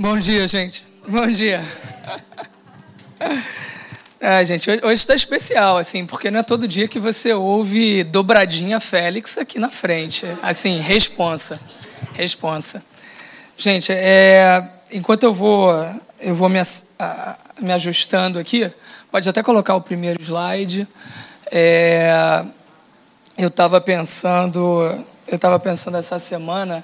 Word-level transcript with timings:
Bom 0.00 0.16
dia, 0.18 0.48
gente. 0.48 0.82
Bom 1.06 1.26
dia. 1.26 1.62
É, 4.18 4.42
gente, 4.46 4.70
hoje 4.70 4.92
está 4.94 5.14
especial, 5.14 5.76
assim, 5.76 6.06
porque 6.06 6.30
não 6.30 6.40
é 6.40 6.42
todo 6.42 6.66
dia 6.66 6.88
que 6.88 6.98
você 6.98 7.34
ouve 7.34 8.02
dobradinha 8.04 8.80
Félix 8.80 9.36
aqui 9.36 9.58
na 9.58 9.68
frente. 9.68 10.24
Assim, 10.42 10.78
responsa. 10.78 11.60
Responsa. 12.14 12.82
Gente, 13.58 13.92
é, 13.92 14.66
enquanto 14.90 15.24
eu 15.24 15.34
vou, 15.34 15.70
eu 16.18 16.34
vou 16.34 16.48
me, 16.48 16.58
a, 16.98 17.36
me 17.60 17.70
ajustando 17.70 18.38
aqui, 18.38 18.72
pode 19.10 19.28
até 19.28 19.42
colocar 19.42 19.74
o 19.74 19.82
primeiro 19.82 20.18
slide. 20.22 20.88
É, 21.52 22.42
eu 23.36 23.48
estava 23.48 23.78
pensando, 23.82 25.04
eu 25.28 25.36
estava 25.36 25.58
pensando 25.58 25.98
essa 25.98 26.18
semana, 26.18 26.82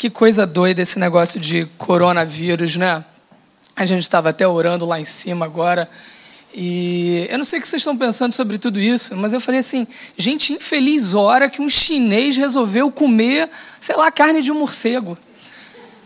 que 0.00 0.08
coisa 0.08 0.46
doida 0.46 0.80
esse 0.80 0.98
negócio 0.98 1.38
de 1.38 1.66
coronavírus, 1.76 2.74
né? 2.74 3.04
A 3.76 3.84
gente 3.84 4.00
estava 4.00 4.30
até 4.30 4.48
orando 4.48 4.86
lá 4.86 4.98
em 4.98 5.04
cima 5.04 5.44
agora 5.44 5.86
e 6.54 7.26
eu 7.28 7.36
não 7.36 7.44
sei 7.44 7.58
o 7.58 7.62
que 7.62 7.68
vocês 7.68 7.82
estão 7.82 7.94
pensando 7.94 8.32
sobre 8.32 8.56
tudo 8.56 8.80
isso, 8.80 9.14
mas 9.14 9.34
eu 9.34 9.40
falei 9.42 9.60
assim: 9.60 9.86
gente, 10.16 10.54
infeliz 10.54 11.12
hora 11.12 11.50
que 11.50 11.60
um 11.60 11.68
chinês 11.68 12.34
resolveu 12.34 12.90
comer, 12.90 13.50
sei 13.78 13.94
lá, 13.94 14.10
carne 14.10 14.40
de 14.40 14.50
um 14.50 14.58
morcego. 14.58 15.18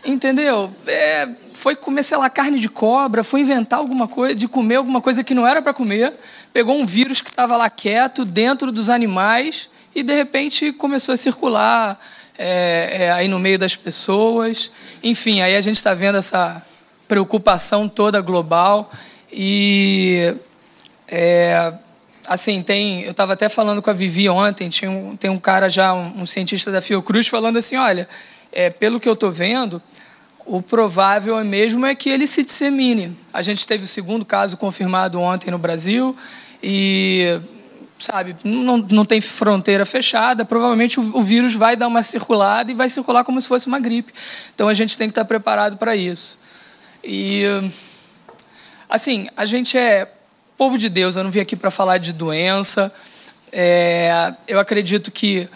Entendeu? 0.03 0.69
É, 0.85 1.29
foi 1.53 1.73
comer, 1.73 2.03
sei 2.03 2.17
lá, 2.17 2.29
carne 2.29 2.59
de 2.59 2.67
cobra, 2.67 3.23
foi 3.23 3.39
inventar 3.39 3.79
alguma 3.79 4.09
coisa, 4.09 4.35
de 4.35 4.45
comer 4.45 4.75
alguma 4.75 4.99
coisa 4.99 5.23
que 5.23 5.33
não 5.33 5.47
era 5.47 5.61
para 5.61 5.73
comer, 5.73 6.11
pegou 6.51 6.77
um 6.77 6.85
vírus 6.85 7.21
que 7.21 7.29
estava 7.29 7.55
lá 7.55 7.69
quieto, 7.69 8.25
dentro 8.25 8.73
dos 8.73 8.89
animais, 8.89 9.69
e 9.95 10.03
de 10.03 10.13
repente 10.13 10.73
começou 10.73 11.13
a 11.13 11.17
circular 11.17 11.97
é, 12.37 13.05
é, 13.05 13.11
aí 13.11 13.27
no 13.27 13.39
meio 13.39 13.57
das 13.57 13.75
pessoas. 13.75 14.71
Enfim, 15.03 15.41
aí 15.41 15.55
a 15.55 15.61
gente 15.61 15.77
está 15.77 15.93
vendo 15.93 16.17
essa 16.17 16.61
preocupação 17.07 17.87
toda 17.87 18.21
global. 18.21 18.91
E 19.31 20.35
é, 21.07 21.73
assim, 22.27 22.61
tem. 22.61 23.03
Eu 23.03 23.11
estava 23.11 23.33
até 23.33 23.49
falando 23.49 23.81
com 23.81 23.89
a 23.89 23.93
Vivi 23.93 24.29
ontem, 24.29 24.69
tinha 24.69 24.89
um, 24.89 25.15
tem 25.15 25.29
um 25.29 25.39
cara 25.39 25.69
já, 25.69 25.93
um, 25.93 26.21
um 26.21 26.25
cientista 26.25 26.71
da 26.71 26.81
Fiocruz, 26.81 27.27
falando 27.27 27.57
assim: 27.57 27.77
olha, 27.77 28.07
é, 28.51 28.69
pelo 28.69 28.99
que 28.99 29.07
eu 29.07 29.13
estou 29.13 29.31
vendo, 29.31 29.81
o 30.45 30.61
provável 30.61 31.39
é 31.39 31.43
mesmo 31.43 31.85
é 31.85 31.95
que 31.95 32.09
ele 32.09 32.27
se 32.27 32.43
dissemine. 32.43 33.15
A 33.33 33.41
gente 33.41 33.65
teve 33.65 33.83
o 33.83 33.87
segundo 33.87 34.23
caso 34.23 34.57
confirmado 34.57 35.19
ontem 35.19 35.51
no 35.51 35.57
Brasil 35.57 36.15
e 36.61 37.39
sabe, 37.97 38.35
não, 38.43 38.77
não 38.77 39.05
tem 39.05 39.21
fronteira 39.21 39.85
fechada, 39.85 40.43
provavelmente 40.43 40.99
o, 40.99 41.17
o, 41.17 41.21
vírus 41.21 41.53
vai 41.53 41.75
dar 41.75 41.87
uma 41.87 42.03
circulada 42.03 42.71
e 42.71 42.75
vai 42.75 42.89
circular 42.89 43.23
como 43.23 43.39
se 43.39 43.47
fosse 43.47 43.67
uma 43.67 43.79
gripe. 43.79 44.13
Então 44.53 44.67
a 44.67 44.73
gente 44.73 44.97
tem 44.97 45.07
que 45.07 45.11
estar 45.11 45.25
preparado 45.25 45.77
para 45.77 45.95
isso. 45.95 46.39
E 47.03 47.43
Assim, 48.89 49.27
a 49.35 49.45
gente 49.45 49.77
é 49.77 50.09
povo 50.57 50.77
de 50.77 50.89
Deus, 50.89 51.15
eu 51.15 51.23
não 51.23 51.31
vim 51.31 51.39
aqui 51.39 51.55
para 51.55 51.71
falar 51.71 51.97
de 51.97 52.13
doença. 52.13 52.93
É, 53.51 54.33
eu 54.47 54.59
acredito 54.59 55.11
que 55.11 55.49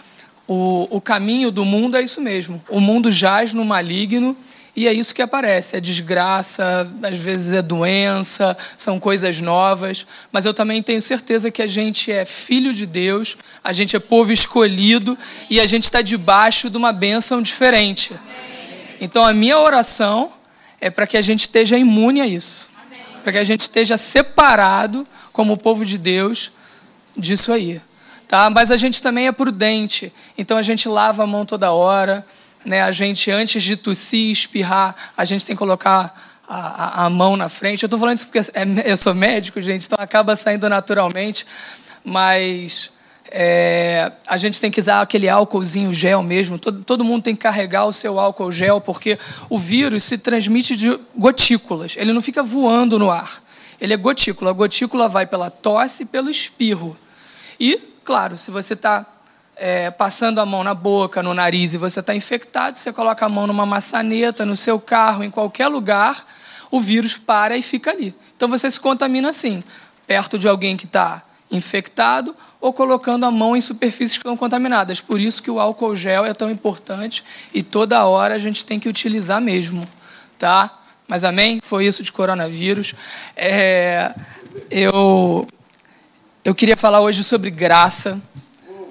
o, 0.46 0.88
o 0.90 1.00
caminho 1.00 1.50
do 1.50 1.64
mundo 1.64 1.96
é 1.96 2.02
isso 2.02 2.20
mesmo. 2.20 2.62
O 2.68 2.80
mundo 2.80 3.10
jaz 3.10 3.54
no 3.54 3.64
maligno 3.64 4.36
e 4.74 4.86
é 4.86 4.92
isso 4.92 5.14
que 5.14 5.22
aparece: 5.22 5.76
é 5.76 5.80
desgraça, 5.80 6.88
às 7.02 7.18
vezes 7.18 7.52
é 7.52 7.62
doença, 7.62 8.56
são 8.76 8.98
coisas 8.98 9.40
novas. 9.40 10.06
Mas 10.30 10.44
eu 10.44 10.54
também 10.54 10.82
tenho 10.82 11.00
certeza 11.00 11.50
que 11.50 11.62
a 11.62 11.66
gente 11.66 12.10
é 12.10 12.24
filho 12.24 12.72
de 12.72 12.86
Deus, 12.86 13.36
a 13.62 13.72
gente 13.72 13.96
é 13.96 13.98
povo 13.98 14.32
escolhido 14.32 15.18
e 15.48 15.60
a 15.60 15.66
gente 15.66 15.84
está 15.84 16.02
debaixo 16.02 16.70
de 16.70 16.76
uma 16.76 16.92
bênção 16.92 17.42
diferente. 17.42 18.14
Então 19.00 19.24
a 19.24 19.32
minha 19.32 19.58
oração 19.58 20.32
é 20.80 20.90
para 20.90 21.06
que 21.06 21.16
a 21.16 21.20
gente 21.20 21.40
esteja 21.40 21.76
imune 21.76 22.20
a 22.20 22.26
isso 22.26 22.70
para 23.22 23.32
que 23.32 23.38
a 23.38 23.44
gente 23.44 23.60
esteja 23.60 23.96
separado 23.96 25.06
como 25.32 25.56
povo 25.56 25.84
de 25.84 25.98
Deus 25.98 26.52
disso 27.16 27.52
aí. 27.52 27.80
Tá? 28.26 28.48
Mas 28.48 28.70
a 28.70 28.76
gente 28.76 29.02
também 29.02 29.26
é 29.26 29.32
prudente, 29.32 30.12
então 30.38 30.56
a 30.56 30.62
gente 30.62 30.88
lava 30.88 31.24
a 31.24 31.26
mão 31.26 31.44
toda 31.44 31.72
hora, 31.72 32.24
né? 32.64 32.82
a 32.82 32.90
gente, 32.90 33.30
antes 33.30 33.62
de 33.62 33.76
tossir, 33.76 34.30
espirrar, 34.30 34.94
a 35.16 35.24
gente 35.24 35.44
tem 35.44 35.54
que 35.54 35.58
colocar 35.58 36.40
a, 36.48 36.56
a, 36.56 37.06
a 37.06 37.10
mão 37.10 37.36
na 37.36 37.48
frente. 37.48 37.82
Eu 37.82 37.86
estou 37.86 37.98
falando 37.98 38.16
isso 38.16 38.26
porque 38.26 38.38
é, 38.38 38.90
eu 38.90 38.96
sou 38.96 39.14
médico, 39.14 39.60
gente, 39.60 39.86
então 39.86 39.98
acaba 40.00 40.34
saindo 40.36 40.68
naturalmente, 40.68 41.46
mas 42.04 42.90
é, 43.30 44.10
a 44.26 44.36
gente 44.36 44.60
tem 44.60 44.70
que 44.70 44.80
usar 44.80 45.00
aquele 45.00 45.28
álcoolzinho 45.28 45.92
gel 45.92 46.22
mesmo. 46.22 46.58
Todo, 46.58 46.82
todo 46.82 47.04
mundo 47.04 47.22
tem 47.22 47.34
que 47.34 47.42
carregar 47.42 47.84
o 47.84 47.92
seu 47.92 48.18
álcool 48.18 48.50
gel, 48.50 48.80
porque 48.80 49.18
o 49.48 49.56
vírus 49.56 50.02
se 50.02 50.18
transmite 50.18 50.74
de 50.76 50.98
gotículas. 51.16 51.94
Ele 51.96 52.12
não 52.12 52.20
fica 52.20 52.42
voando 52.42 52.98
no 52.98 53.10
ar. 53.10 53.40
Ele 53.80 53.94
é 53.94 53.96
gotícula. 53.96 54.50
A 54.50 54.54
gotícula 54.54 55.08
vai 55.08 55.26
pela 55.26 55.48
tosse 55.48 56.02
e 56.02 56.06
pelo 56.06 56.28
espirro. 56.28 56.96
E, 57.58 57.80
claro, 58.04 58.36
se 58.36 58.50
você 58.50 58.74
está 58.74 59.06
é, 59.62 59.90
passando 59.90 60.38
a 60.38 60.46
mão 60.46 60.64
na 60.64 60.72
boca, 60.72 61.22
no 61.22 61.34
nariz 61.34 61.74
e 61.74 61.76
você 61.76 62.00
está 62.00 62.14
infectado, 62.14 62.78
você 62.78 62.90
coloca 62.94 63.26
a 63.26 63.28
mão 63.28 63.46
numa 63.46 63.66
maçaneta, 63.66 64.46
no 64.46 64.56
seu 64.56 64.80
carro, 64.80 65.22
em 65.22 65.28
qualquer 65.28 65.68
lugar, 65.68 66.24
o 66.70 66.80
vírus 66.80 67.18
para 67.18 67.58
e 67.58 67.62
fica 67.62 67.90
ali. 67.90 68.14
Então 68.34 68.48
você 68.48 68.70
se 68.70 68.80
contamina 68.80 69.28
assim, 69.28 69.62
perto 70.06 70.38
de 70.38 70.48
alguém 70.48 70.78
que 70.78 70.86
está 70.86 71.22
infectado 71.50 72.34
ou 72.58 72.72
colocando 72.72 73.26
a 73.26 73.30
mão 73.30 73.54
em 73.54 73.60
superfícies 73.60 74.12
que 74.12 74.20
estão 74.20 74.36
contaminadas. 74.36 74.98
Por 74.98 75.20
isso 75.20 75.42
que 75.42 75.50
o 75.50 75.60
álcool 75.60 75.94
gel 75.94 76.24
é 76.24 76.32
tão 76.32 76.50
importante 76.50 77.22
e 77.52 77.62
toda 77.62 78.06
hora 78.06 78.34
a 78.34 78.38
gente 78.38 78.64
tem 78.64 78.80
que 78.80 78.88
utilizar 78.88 79.42
mesmo, 79.42 79.86
tá? 80.38 80.78
Mas 81.06 81.22
amém? 81.22 81.60
Foi 81.62 81.84
isso 81.84 82.02
de 82.02 82.10
coronavírus. 82.10 82.94
É, 83.36 84.14
eu 84.70 85.46
eu 86.42 86.54
queria 86.54 86.78
falar 86.78 87.02
hoje 87.02 87.22
sobre 87.22 87.50
graça, 87.50 88.18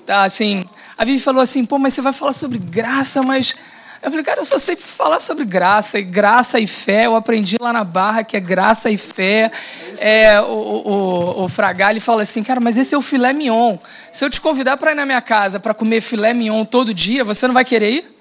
tá? 0.09 0.23
Assim, 0.23 0.65
a 0.97 1.05
Vivi 1.05 1.19
falou 1.19 1.39
assim, 1.39 1.63
pô, 1.63 1.77
mas 1.77 1.93
você 1.93 2.01
vai 2.01 2.11
falar 2.11 2.33
sobre 2.33 2.57
graça, 2.57 3.21
mas 3.21 3.55
eu 4.01 4.09
falei, 4.09 4.25
cara, 4.25 4.41
eu 4.41 4.45
só 4.45 4.57
sei 4.57 4.75
falar 4.75 5.19
sobre 5.19 5.45
graça, 5.45 5.99
e 5.99 6.01
graça 6.01 6.59
e 6.59 6.65
fé. 6.65 7.05
Eu 7.05 7.15
aprendi 7.15 7.57
lá 7.61 7.71
na 7.71 7.83
Barra 7.83 8.23
que 8.23 8.35
é 8.35 8.39
graça 8.39 8.89
e 8.89 8.97
fé. 8.97 9.51
É, 9.99 10.41
o, 10.41 10.45
o, 10.45 11.43
o 11.43 11.47
Fragali 11.47 11.99
fala 11.99 12.23
assim, 12.23 12.41
cara, 12.41 12.59
mas 12.59 12.75
esse 12.75 12.95
é 12.95 12.97
o 12.97 13.03
filé 13.03 13.33
mignon. 13.33 13.77
Se 14.11 14.25
eu 14.25 14.31
te 14.31 14.41
convidar 14.41 14.77
para 14.77 14.93
ir 14.93 14.95
na 14.95 15.05
minha 15.05 15.21
casa 15.21 15.59
para 15.59 15.75
comer 15.75 16.01
filé 16.01 16.33
mignon 16.33 16.65
todo 16.65 16.91
dia, 16.91 17.23
você 17.23 17.45
não 17.45 17.53
vai 17.53 17.63
querer 17.63 17.91
ir? 17.91 18.15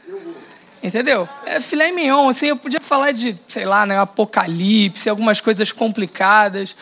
Entendeu? 0.82 1.26
É 1.46 1.58
filé 1.62 1.90
mignon, 1.90 2.28
assim, 2.28 2.48
eu 2.48 2.56
podia 2.56 2.82
falar 2.82 3.12
de, 3.12 3.34
sei 3.48 3.64
lá, 3.64 3.86
né, 3.86 3.98
apocalipse, 3.98 5.08
algumas 5.08 5.40
coisas 5.40 5.72
complicadas, 5.72 6.76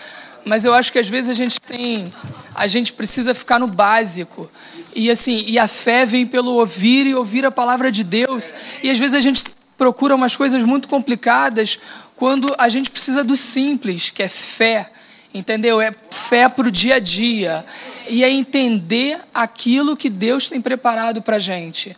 mas 0.44 0.64
eu 0.64 0.74
acho 0.74 0.90
que 0.90 0.98
às 0.98 1.08
vezes 1.08 1.30
a 1.30 1.34
gente 1.34 1.60
tem, 1.60 2.12
a 2.54 2.66
gente 2.66 2.92
precisa 2.92 3.34
ficar 3.34 3.60
no 3.60 3.68
básico. 3.68 4.50
E 4.96 5.10
assim, 5.10 5.44
e 5.46 5.58
a 5.58 5.68
fé 5.68 6.06
vem 6.06 6.24
pelo 6.24 6.54
ouvir 6.54 7.06
e 7.06 7.14
ouvir 7.14 7.44
a 7.44 7.50
palavra 7.50 7.92
de 7.92 8.02
Deus. 8.02 8.54
E 8.82 8.88
às 8.88 8.98
vezes 8.98 9.14
a 9.14 9.20
gente 9.20 9.44
procura 9.76 10.14
umas 10.14 10.34
coisas 10.34 10.64
muito 10.64 10.88
complicadas 10.88 11.78
quando 12.16 12.54
a 12.56 12.66
gente 12.70 12.90
precisa 12.90 13.22
do 13.22 13.36
simples, 13.36 14.08
que 14.08 14.22
é 14.22 14.28
fé. 14.28 14.90
Entendeu? 15.34 15.82
É 15.82 15.94
fé 16.10 16.48
para 16.48 16.66
o 16.66 16.70
dia 16.70 16.94
a 16.94 16.98
dia. 16.98 17.62
E 18.08 18.24
é 18.24 18.30
entender 18.30 19.20
aquilo 19.34 19.98
que 19.98 20.08
Deus 20.08 20.48
tem 20.48 20.62
preparado 20.62 21.20
para 21.20 21.36
a 21.36 21.40
gente. 21.40 21.94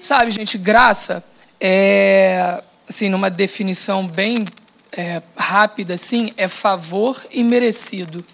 Sabe, 0.00 0.32
gente, 0.32 0.58
graça 0.58 1.22
é, 1.60 2.60
assim, 2.88 3.08
numa 3.08 3.30
definição 3.30 4.04
bem 4.04 4.44
é, 4.90 5.22
rápida, 5.36 5.94
assim, 5.94 6.32
é 6.36 6.48
favor 6.48 7.24
e 7.30 7.44
merecido. 7.44 8.24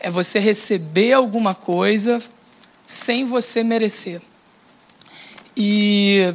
É 0.00 0.10
você 0.10 0.40
receber 0.40 1.12
alguma 1.12 1.54
coisa 1.54 2.20
sem 2.90 3.24
você 3.24 3.62
merecer. 3.62 4.20
E 5.56 6.34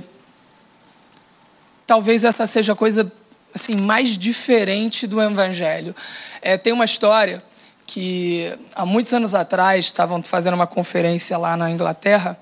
talvez 1.86 2.24
essa 2.24 2.48
seja 2.48 2.72
a 2.72 2.76
coisa 2.76 3.12
assim 3.54 3.76
mais 3.76 4.18
diferente 4.18 5.06
do 5.06 5.22
evangelho. 5.22 5.94
É, 6.42 6.58
tem 6.58 6.72
uma 6.72 6.86
história 6.86 7.44
que 7.86 8.58
há 8.74 8.86
muitos 8.86 9.14
anos 9.14 9.36
atrás 9.36 9.84
estavam 9.84 10.24
fazendo 10.24 10.54
uma 10.54 10.66
conferência 10.66 11.38
lá 11.38 11.58
na 11.58 11.70
Inglaterra 11.70 12.40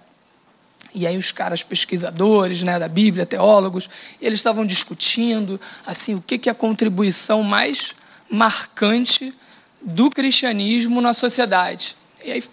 e 0.94 1.07
aí 1.07 1.18
os 1.18 1.31
caras 1.31 1.63
pesquisadores 1.63 2.62
né, 2.62 2.77
da 2.77 2.88
Bíblia, 2.88 3.25
teólogos, 3.25 3.89
eles 4.21 4.38
estavam 4.38 4.63
discutindo 4.63 5.59
assim 5.88 6.13
o 6.13 6.21
que, 6.21 6.38
que 6.38 6.50
é 6.50 6.51
a 6.51 6.56
contribuição 6.56 7.42
mais 7.42 7.95
marcante 8.30 9.33
do 9.81 10.12
cristianismo 10.12 11.01
na 11.01 11.16
sociedade. 11.16 11.95
E 12.24 12.31
aí 12.31 12.44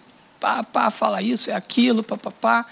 pá, 0.41 0.63
pá, 0.63 0.89
fala 0.89 1.21
isso, 1.21 1.51
é 1.51 1.53
aquilo, 1.53 2.03
pá, 2.03 2.17
pá, 2.17 2.31
pá. 2.31 2.65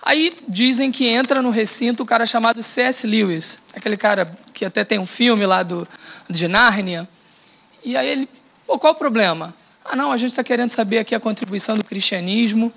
Aí 0.00 0.32
dizem 0.48 0.92
que 0.92 1.08
entra 1.08 1.42
no 1.42 1.50
recinto 1.50 2.04
o 2.04 2.06
cara 2.06 2.24
chamado 2.24 2.62
C.S. 2.62 3.04
Lewis, 3.04 3.58
aquele 3.74 3.96
cara 3.96 4.32
que 4.54 4.64
até 4.64 4.84
tem 4.84 5.00
um 5.00 5.04
filme 5.04 5.44
lá 5.44 5.64
do, 5.64 5.86
de 6.30 6.46
Nárnia. 6.46 7.08
E 7.84 7.96
aí 7.96 8.08
ele, 8.08 8.28
pô, 8.64 8.78
qual 8.78 8.92
o 8.92 8.96
problema? 8.96 9.54
Ah, 9.84 9.96
não, 9.96 10.12
a 10.12 10.16
gente 10.16 10.30
está 10.30 10.44
querendo 10.44 10.70
saber 10.70 10.98
aqui 10.98 11.14
a 11.14 11.20
contribuição 11.20 11.76
do 11.76 11.84
cristianismo. 11.84 12.72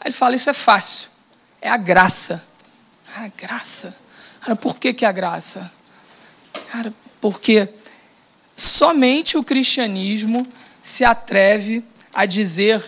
Aí 0.00 0.06
ele 0.06 0.14
fala, 0.14 0.36
isso 0.36 0.48
é 0.48 0.54
fácil, 0.54 1.08
é 1.60 1.68
a 1.68 1.76
graça. 1.76 2.44
Cara, 3.12 3.32
graça? 3.36 3.96
Cara, 4.40 4.56
por 4.56 4.76
que, 4.76 4.94
que 4.94 5.04
é 5.04 5.08
a 5.08 5.12
graça? 5.12 5.70
Cara, 6.70 6.92
porque 7.20 7.68
somente 8.54 9.36
o 9.36 9.42
cristianismo 9.42 10.46
se 10.82 11.04
atreve 11.04 11.84
a 12.14 12.24
dizer 12.24 12.82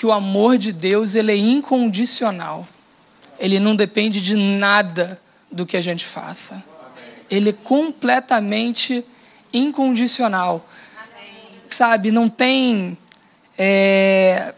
que 0.00 0.06
o 0.06 0.12
amor 0.12 0.56
de 0.56 0.72
Deus 0.72 1.14
ele 1.14 1.30
é 1.30 1.36
incondicional. 1.36 2.66
Ele 3.38 3.60
não 3.60 3.76
depende 3.76 4.22
de 4.22 4.34
nada 4.34 5.20
do 5.52 5.66
que 5.66 5.76
a 5.76 5.80
gente 5.82 6.06
faça. 6.06 6.64
Ele 7.30 7.50
é 7.50 7.52
completamente 7.52 9.04
incondicional. 9.52 10.66
Sabe, 11.68 12.10
não 12.10 12.30
tem. 12.30 12.96
É, 13.58 14.54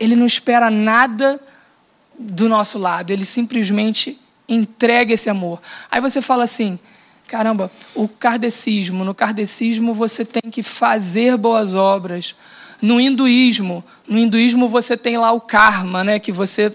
ele 0.00 0.16
não 0.16 0.24
espera 0.24 0.70
nada 0.70 1.38
do 2.18 2.48
nosso 2.48 2.78
lado, 2.78 3.10
ele 3.10 3.26
simplesmente 3.26 4.18
entrega 4.48 5.12
esse 5.12 5.28
amor. 5.28 5.60
Aí 5.90 6.00
você 6.00 6.22
fala 6.22 6.44
assim: 6.44 6.78
caramba, 7.28 7.70
o 7.94 8.08
kardecismo, 8.08 9.04
no 9.04 9.14
kardecismo 9.14 9.92
você 9.92 10.24
tem 10.24 10.50
que 10.50 10.62
fazer 10.62 11.36
boas 11.36 11.74
obras. 11.74 12.34
No 12.80 13.00
hinduísmo, 13.00 13.84
no 14.08 14.18
hinduísmo 14.18 14.68
você 14.68 14.96
tem 14.96 15.16
lá 15.16 15.32
o 15.32 15.40
karma, 15.40 16.04
né, 16.04 16.18
que 16.18 16.32
você 16.32 16.74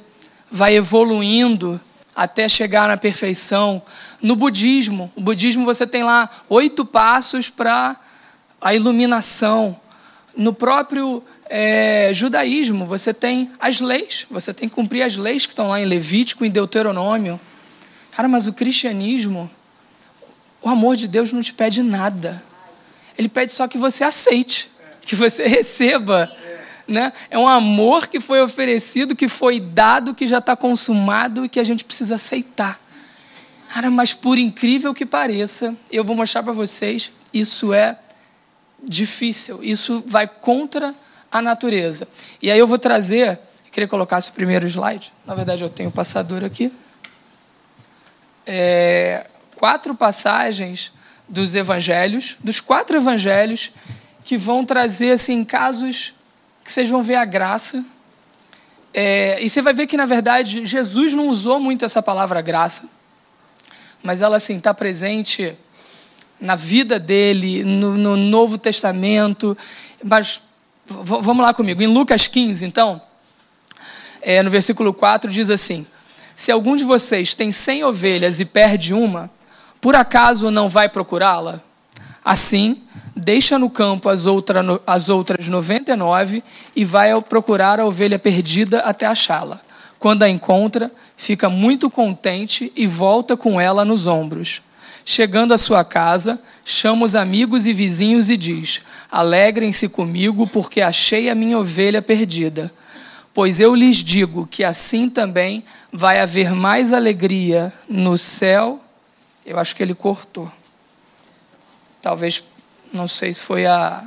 vai 0.51 0.75
evoluindo 0.75 1.80
até 2.16 2.50
chegar 2.50 2.88
na 2.88 2.98
perfeição. 2.98 3.81
No 4.22 4.36
budismo, 4.36 5.12
o 5.16 5.22
budismo 5.22 5.66
você 5.66 5.86
tem 5.86 6.04
lá 6.04 6.30
oito 6.50 6.84
passos 6.84 7.50
para 7.50 7.96
a 8.62 8.74
iluminação. 8.74 9.80
No 10.36 10.54
próprio 10.54 11.24
é, 11.50 12.12
judaísmo, 12.13 12.86
você 12.86 13.13
tem 13.13 13.51
as 13.60 13.80
leis, 13.80 14.25
você 14.30 14.54
tem 14.54 14.68
que 14.68 14.75
cumprir 14.75 15.04
as 15.04 15.18
leis 15.18 15.46
que 15.46 15.54
estão 15.54 15.69
lá 15.69 15.81
em 15.81 15.86
Levítico, 15.86 16.46
em 16.46 16.51
Deuteronômio. 16.51 17.40
Cara, 18.12 18.28
mas 18.28 18.48
o 18.48 18.54
cristianismo, 18.54 19.50
o 20.62 20.69
amor 20.69 20.96
de 20.96 21.07
Deus 21.07 21.31
não 21.31 21.42
te 21.42 21.54
pede 21.54 21.81
nada. 21.81 22.44
Ele 23.18 23.30
pede 23.30 23.51
só 23.54 23.68
que 23.68 23.78
você 23.78 24.04
aceite 24.04 24.69
que 25.09 25.15
você 25.15 25.45
receba. 25.50 26.31
Né? 26.88 27.11
É 27.31 27.38
um 27.38 27.47
amor 27.47 28.07
que 28.07 28.19
foi 28.19 28.41
oferecido, 28.41 29.15
que 29.15 29.27
foi 29.27 29.59
dado, 29.59 30.13
que 30.13 30.27
já 30.27 30.38
está 30.38 30.56
consumado 30.56 31.45
e 31.45 31.50
que 31.50 31.59
a 31.59 31.63
gente 31.63 31.83
precisa 31.83 32.15
aceitar. 32.15 32.79
Cara, 33.73 33.89
mas 33.89 34.13
por 34.13 34.38
incrível 34.38 34.94
que 34.94 35.06
pareça, 35.06 35.75
eu 35.91 36.03
vou 36.03 36.15
mostrar 36.15 36.41
para 36.44 36.53
vocês, 36.53 37.11
isso 37.33 37.73
é 37.73 37.97
difícil, 38.83 39.63
isso 39.63 40.03
vai 40.07 40.27
contra 40.27 40.95
a 41.31 41.41
natureza. 41.41 42.07
E 42.41 42.50
aí 42.50 42.57
eu 42.57 42.65
vou 42.65 42.79
trazer, 42.79 43.39
queria 43.71 43.88
colocar 43.88 44.17
esse 44.17 44.31
primeiro 44.31 44.65
slide, 44.67 45.13
na 45.25 45.35
verdade 45.35 45.63
eu 45.63 45.69
tenho 45.69 45.89
o 45.89 45.91
passador 45.91 46.44
aqui, 46.44 46.73
é, 48.47 49.27
quatro 49.55 49.94
passagens 49.94 50.91
dos 51.27 51.53
evangelhos, 51.53 52.38
dos 52.44 52.59
quatro 52.59 52.97
evangelhos 52.97 53.71
que 54.29 54.37
vão 54.37 54.63
trazer 54.63 55.13
assim 55.13 55.43
casos 55.43 56.13
que 56.63 56.71
vocês 56.71 56.87
vão 56.87 57.01
ver 57.01 57.15
a 57.15 57.25
graça. 57.25 57.83
É, 58.93 59.43
e 59.43 59.49
você 59.49 59.59
vai 59.59 59.73
ver 59.73 59.87
que 59.87 59.97
na 59.97 60.05
verdade 60.05 60.67
Jesus 60.67 61.15
não 61.15 61.29
usou 61.29 61.59
muito 61.59 61.83
essa 61.83 61.99
palavra 61.99 62.39
graça, 62.39 62.87
mas 64.03 64.21
ela 64.21 64.37
assim 64.37 64.57
está 64.57 64.71
presente 64.71 65.57
na 66.39 66.55
vida 66.55 66.99
dele, 66.99 67.63
no, 67.63 67.97
no 67.97 68.15
Novo 68.15 68.59
Testamento. 68.59 69.57
Mas 70.03 70.43
vamos 70.85 71.43
lá 71.43 71.51
comigo. 71.51 71.81
Em 71.81 71.87
Lucas 71.87 72.27
15, 72.27 72.67
então, 72.67 73.01
é, 74.21 74.43
no 74.43 74.51
versículo 74.51 74.93
4, 74.93 75.31
diz 75.31 75.49
assim: 75.49 75.87
Se 76.35 76.51
algum 76.51 76.75
de 76.75 76.83
vocês 76.83 77.33
tem 77.33 77.51
cem 77.51 77.83
ovelhas 77.83 78.39
e 78.39 78.45
perde 78.45 78.93
uma, 78.93 79.27
por 79.81 79.95
acaso 79.95 80.51
não 80.51 80.69
vai 80.69 80.87
procurá-la? 80.87 81.63
Assim, 82.23 82.83
deixa 83.19 83.60
no 83.60 83.69
campo 83.69 84.10
as, 84.10 84.25
outra, 84.25 84.63
as 84.88 85.10
outras 85.10 85.48
99 85.48 86.44
e 86.75 86.86
vai 86.86 87.19
procurar 87.21 87.80
a 87.80 87.86
ovelha 87.86 88.18
perdida 88.18 88.80
até 88.80 89.06
achá-la. 89.06 89.62
Quando 90.00 90.24
a 90.24 90.30
encontra, 90.30 90.92
fica 91.18 91.50
muito 91.50 91.89
contente 91.89 92.71
e 92.75 92.88
volta 92.88 93.36
com 93.36 93.60
ela 93.60 93.83
nos 93.83 94.07
ombros. 94.07 94.62
Chegando 95.06 95.54
à 95.54 95.57
sua 95.57 95.83
casa, 95.83 96.39
chama 96.63 97.06
os 97.06 97.16
amigos 97.16 97.66
e 97.66 97.74
vizinhos 97.74 98.30
e 98.30 98.38
diz: 98.38 98.83
Alegrem-se 99.12 99.89
comigo, 99.89 100.48
porque 100.48 100.81
achei 100.81 101.30
a 101.30 101.36
minha 101.36 101.57
ovelha 101.57 102.01
perdida. 102.01 102.72
Pois 103.33 103.60
eu 103.60 103.75
lhes 103.75 103.98
digo 103.98 104.48
que 104.48 104.63
assim 104.63 105.10
também 105.10 105.63
vai 105.92 106.19
haver 106.19 106.54
mais 106.54 106.94
alegria 106.94 107.74
no 107.88 108.18
céu. 108.18 108.80
Eu 109.45 109.60
acho 109.60 109.75
que 109.75 109.83
ele 109.83 109.94
cortou. 109.94 110.51
Talvez 112.01 112.44
não 112.94 113.07
sei 113.07 113.33
se 113.33 113.41
foi 113.41 113.65
a, 113.65 114.03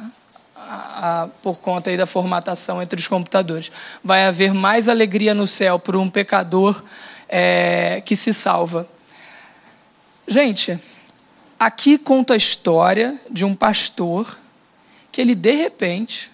a, 0.57 1.23
a, 1.23 1.29
por 1.43 1.59
conta 1.61 1.91
aí 1.91 1.97
da 1.97 2.07
formatação 2.07 2.83
entre 2.83 2.99
os 2.99 3.09
computadores. 3.09 3.71
Vai 4.03 4.25
haver 4.27 4.53
mais 4.53 4.89
alegria 4.89 5.35
no 5.35 5.47
céu 5.47 5.79
por 5.79 5.97
um 5.97 6.09
pecador 6.09 6.83
é, 7.29 8.03
que 8.05 8.17
se 8.17 8.33
salva. 8.33 8.89
Gente, 10.27 10.79
aqui 11.59 11.99
conta 11.99 12.35
a 12.35 12.37
história 12.37 13.19
de 13.31 13.45
um 13.45 13.55
pastor 13.55 14.39
que 15.11 15.21
ele, 15.21 15.35
de 15.35 15.53
repente, 15.53 16.31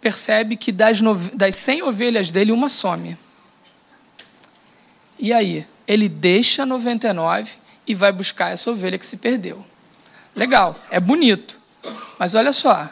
percebe 0.00 0.56
que 0.56 0.70
das, 0.70 1.00
das 1.32 1.54
100 1.56 1.82
ovelhas 1.82 2.30
dele, 2.30 2.52
uma 2.52 2.68
some. 2.68 3.16
E 5.18 5.32
aí? 5.32 5.66
Ele 5.86 6.08
deixa 6.08 6.66
99 6.66 7.56
e 7.86 7.94
vai 7.94 8.12
buscar 8.12 8.52
essa 8.52 8.70
ovelha 8.70 8.98
que 8.98 9.06
se 9.06 9.16
perdeu. 9.16 9.64
Legal, 10.36 10.76
é 10.90 11.00
bonito. 11.00 11.58
Mas 12.18 12.34
olha 12.34 12.52
só. 12.52 12.88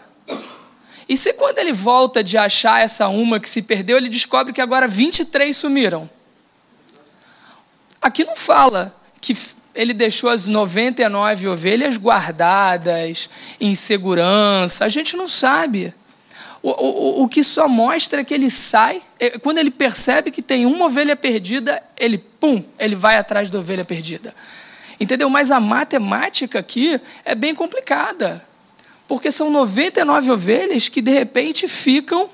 E 1.09 1.17
se 1.17 1.33
quando 1.35 1.59
ele 1.59 1.73
volta 1.73 2.23
de 2.23 2.37
achar 2.37 2.83
essa 2.83 3.09
uma 3.09 3.39
que 3.39 3.49
se 3.49 3.63
perdeu, 3.63 3.97
ele 3.97 4.09
descobre 4.09 4.53
que 4.53 4.61
agora 4.61 4.89
23 4.89 5.57
sumiram? 5.57 6.09
Aqui 8.01 8.25
não 8.25 8.37
fala 8.37 8.95
que 9.21 9.37
ele 9.75 9.93
deixou 9.93 10.31
as 10.31 10.49
99 10.49 11.49
ovelhas 11.49 11.97
guardadas, 11.97 13.29
em 13.61 13.75
segurança. 13.75 14.85
A 14.85 14.89
gente 14.89 15.17
não 15.17 15.29
sabe. 15.29 15.95
O, 16.63 16.71
o, 16.71 17.23
o 17.25 17.29
que 17.29 17.45
só 17.45 17.69
mostra 17.69 18.23
é 18.23 18.25
que 18.25 18.35
ele 18.35 18.51
sai, 18.51 19.01
é, 19.21 19.39
quando 19.39 19.59
ele 19.59 19.71
percebe 19.71 20.31
que 20.33 20.43
tem 20.43 20.67
uma 20.67 20.87
ovelha 20.87 21.15
perdida, 21.15 21.81
ele, 21.97 22.19
pum, 22.19 22.65
ele 22.79 22.97
vai 22.97 23.17
atrás 23.17 23.51
da 23.51 23.59
ovelha 23.59 23.85
perdida. 23.85 24.35
Entendeu? 24.99 25.29
Mas 25.29 25.51
a 25.51 25.61
matemática 25.61 26.59
aqui 26.59 27.01
é 27.25 27.35
bem 27.35 27.55
complicada. 27.55 28.45
Porque 29.09 29.31
são 29.31 29.51
99 29.51 30.31
ovelhas 30.31 30.89
que 30.89 31.01
de 31.01 31.13
repente 31.13 31.69
ficam 31.69 32.29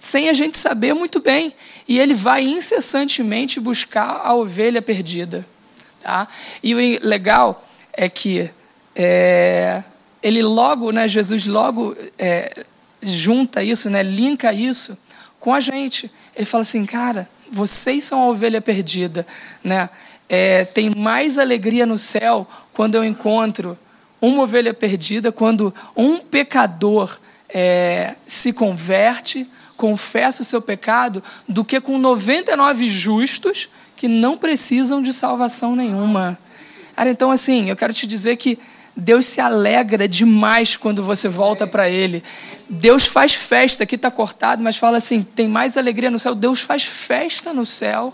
sem 0.00 0.28
a 0.28 0.32
gente 0.32 0.56
saber 0.56 0.94
muito 0.94 1.20
bem. 1.20 1.52
E 1.86 1.98
ele 1.98 2.14
vai 2.14 2.42
incessantemente 2.44 3.60
buscar 3.60 4.20
a 4.24 4.34
ovelha 4.34 4.82
perdida. 4.82 5.46
Tá? 6.02 6.28
E 6.62 6.74
o 6.74 7.06
legal 7.06 7.66
é 7.92 8.08
que 8.08 8.50
é, 8.94 9.82
ele 10.22 10.42
logo, 10.42 10.90
né, 10.90 11.06
Jesus 11.06 11.46
logo 11.46 11.96
é, 12.18 12.64
junta 13.02 13.62
isso, 13.62 13.88
né, 13.90 14.02
linka 14.02 14.52
isso 14.52 14.98
com 15.38 15.52
a 15.52 15.60
gente. 15.60 16.10
Ele 16.34 16.44
fala 16.44 16.62
assim, 16.62 16.84
cara, 16.84 17.28
vocês 17.50 18.04
são 18.04 18.20
a 18.20 18.28
ovelha 18.28 18.60
perdida. 18.60 19.26
Né? 19.62 19.88
É, 20.28 20.64
tem 20.64 20.90
mais 20.94 21.38
alegria 21.38 21.86
no 21.86 21.96
céu 21.96 22.46
quando 22.72 22.94
eu 22.94 23.04
encontro 23.04 23.78
uma 24.20 24.42
ovelha 24.42 24.74
perdida, 24.74 25.30
quando 25.30 25.74
um 25.96 26.18
pecador 26.18 27.18
é, 27.48 28.14
se 28.26 28.52
converte, 28.52 29.46
confessa 29.76 30.42
o 30.42 30.44
seu 30.44 30.60
pecado, 30.60 31.22
do 31.48 31.64
que 31.64 31.80
com 31.80 31.98
99 31.98 32.88
justos 32.88 33.68
que 33.96 34.08
não 34.08 34.36
precisam 34.36 35.02
de 35.02 35.12
salvação 35.12 35.74
nenhuma. 35.74 36.38
Cara, 36.94 37.10
então, 37.10 37.30
assim, 37.30 37.70
eu 37.70 37.76
quero 37.76 37.92
te 37.92 38.06
dizer 38.06 38.36
que 38.36 38.58
Deus 38.96 39.26
se 39.26 39.40
alegra 39.40 40.08
demais 40.08 40.76
quando 40.76 41.04
você 41.04 41.28
volta 41.28 41.66
para 41.66 41.88
Ele. 41.88 42.22
Deus 42.68 43.06
faz 43.06 43.34
festa, 43.34 43.84
aqui 43.84 43.94
está 43.94 44.10
cortado, 44.10 44.62
mas 44.62 44.76
fala 44.76 44.96
assim: 44.96 45.22
tem 45.22 45.46
mais 45.46 45.76
alegria 45.76 46.10
no 46.10 46.18
céu. 46.18 46.34
Deus 46.34 46.60
faz 46.60 46.84
festa 46.84 47.52
no 47.52 47.64
céu 47.64 48.12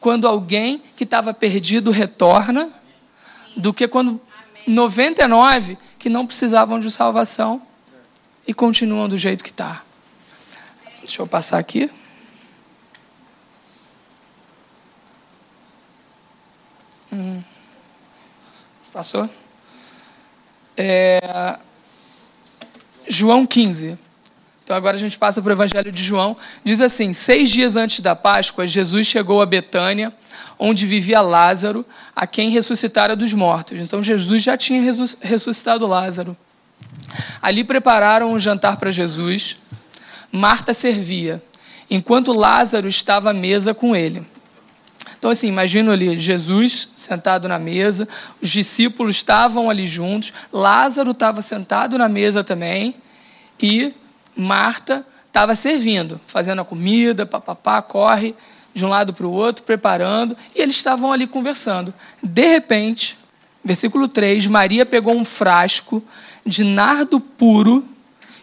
quando 0.00 0.26
alguém 0.26 0.82
que 0.96 1.04
estava 1.04 1.32
perdido 1.32 1.90
retorna, 1.92 2.68
do 3.56 3.72
que 3.72 3.86
quando 3.86 4.20
99 4.66 5.78
que 5.98 6.08
não 6.08 6.26
precisavam 6.26 6.78
de 6.78 6.90
salvação 6.90 7.62
e 8.46 8.52
continuam 8.52 9.08
do 9.08 9.16
jeito 9.16 9.42
que 9.42 9.50
está. 9.50 9.82
Deixa 11.00 11.22
eu 11.22 11.26
passar 11.26 11.58
aqui. 11.58 11.90
Hum. 17.12 17.42
Passou? 18.92 19.28
É... 20.76 21.58
João 23.08 23.46
15. 23.46 23.98
Então 24.64 24.74
agora 24.74 24.96
a 24.96 24.98
gente 24.98 25.18
passa 25.18 25.42
para 25.42 25.50
o 25.50 25.52
Evangelho 25.52 25.92
de 25.92 26.02
João. 26.02 26.34
Diz 26.64 26.80
assim: 26.80 27.12
Seis 27.12 27.50
dias 27.50 27.76
antes 27.76 28.00
da 28.00 28.16
Páscoa, 28.16 28.66
Jesus 28.66 29.06
chegou 29.06 29.42
a 29.42 29.46
Betânia, 29.46 30.10
onde 30.58 30.86
vivia 30.86 31.20
Lázaro, 31.20 31.84
a 32.16 32.26
quem 32.26 32.48
ressuscitara 32.48 33.14
dos 33.14 33.34
mortos. 33.34 33.78
Então 33.78 34.02
Jesus 34.02 34.42
já 34.42 34.56
tinha 34.56 34.82
ressuscitado 35.22 35.86
Lázaro. 35.86 36.34
Ali 37.42 37.62
prepararam 37.62 38.32
um 38.32 38.38
jantar 38.38 38.78
para 38.78 38.90
Jesus. 38.90 39.58
Marta 40.32 40.72
servia, 40.72 41.42
enquanto 41.90 42.32
Lázaro 42.32 42.88
estava 42.88 43.30
à 43.30 43.34
mesa 43.34 43.74
com 43.74 43.94
ele. 43.94 44.26
Então, 45.18 45.30
assim, 45.30 45.48
imagino 45.48 45.90
ali 45.90 46.18
Jesus 46.18 46.88
sentado 46.96 47.48
na 47.48 47.58
mesa, 47.58 48.06
os 48.42 48.50
discípulos 48.50 49.16
estavam 49.16 49.70
ali 49.70 49.86
juntos, 49.86 50.32
Lázaro 50.52 51.12
estava 51.12 51.40
sentado 51.40 51.96
na 51.96 52.08
mesa 52.10 52.44
também, 52.44 52.94
e 53.62 53.94
Marta 54.36 55.06
estava 55.26 55.54
servindo, 55.54 56.20
fazendo 56.26 56.60
a 56.60 56.64
comida, 56.64 57.26
papapá, 57.26 57.82
corre 57.82 58.34
de 58.72 58.84
um 58.84 58.88
lado 58.88 59.12
para 59.12 59.26
o 59.26 59.32
outro, 59.32 59.64
preparando, 59.64 60.36
e 60.54 60.60
eles 60.60 60.76
estavam 60.76 61.12
ali 61.12 61.26
conversando. 61.26 61.94
De 62.22 62.46
repente, 62.46 63.16
versículo 63.64 64.08
3, 64.08 64.46
Maria 64.46 64.84
pegou 64.84 65.14
um 65.16 65.24
frasco 65.24 66.02
de 66.44 66.64
nardo 66.64 67.20
puro, 67.20 67.84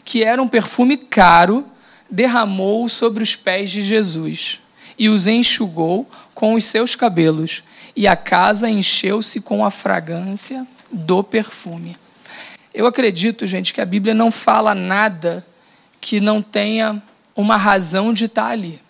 que 0.05 0.23
era 0.23 0.41
um 0.41 0.47
perfume 0.47 0.97
caro, 0.97 1.65
derramou 2.09 2.87
sobre 2.89 3.21
os 3.23 3.35
pés 3.35 3.69
de 3.69 3.81
Jesus 3.81 4.61
e 5.01 5.09
os 5.09 5.25
enxugou 5.25 6.07
com 6.35 6.53
os 6.53 6.65
seus 6.65 6.95
cabelos, 6.95 7.63
e 7.95 8.07
a 8.07 8.15
casa 8.15 8.69
encheu-se 8.69 9.41
com 9.41 9.65
a 9.65 9.71
fragrância 9.71 10.65
do 10.91 11.23
perfume. 11.23 11.97
Eu 12.73 12.85
acredito, 12.85 13.47
gente, 13.47 13.73
que 13.73 13.81
a 13.81 13.85
Bíblia 13.85 14.13
não 14.13 14.29
fala 14.29 14.75
nada 14.75 15.45
que 16.01 16.19
não 16.19 16.41
tenha 16.41 17.01
uma 17.35 17.55
razão 17.55 18.11
de 18.11 18.25
estar 18.25 18.47
ali. 18.47 18.81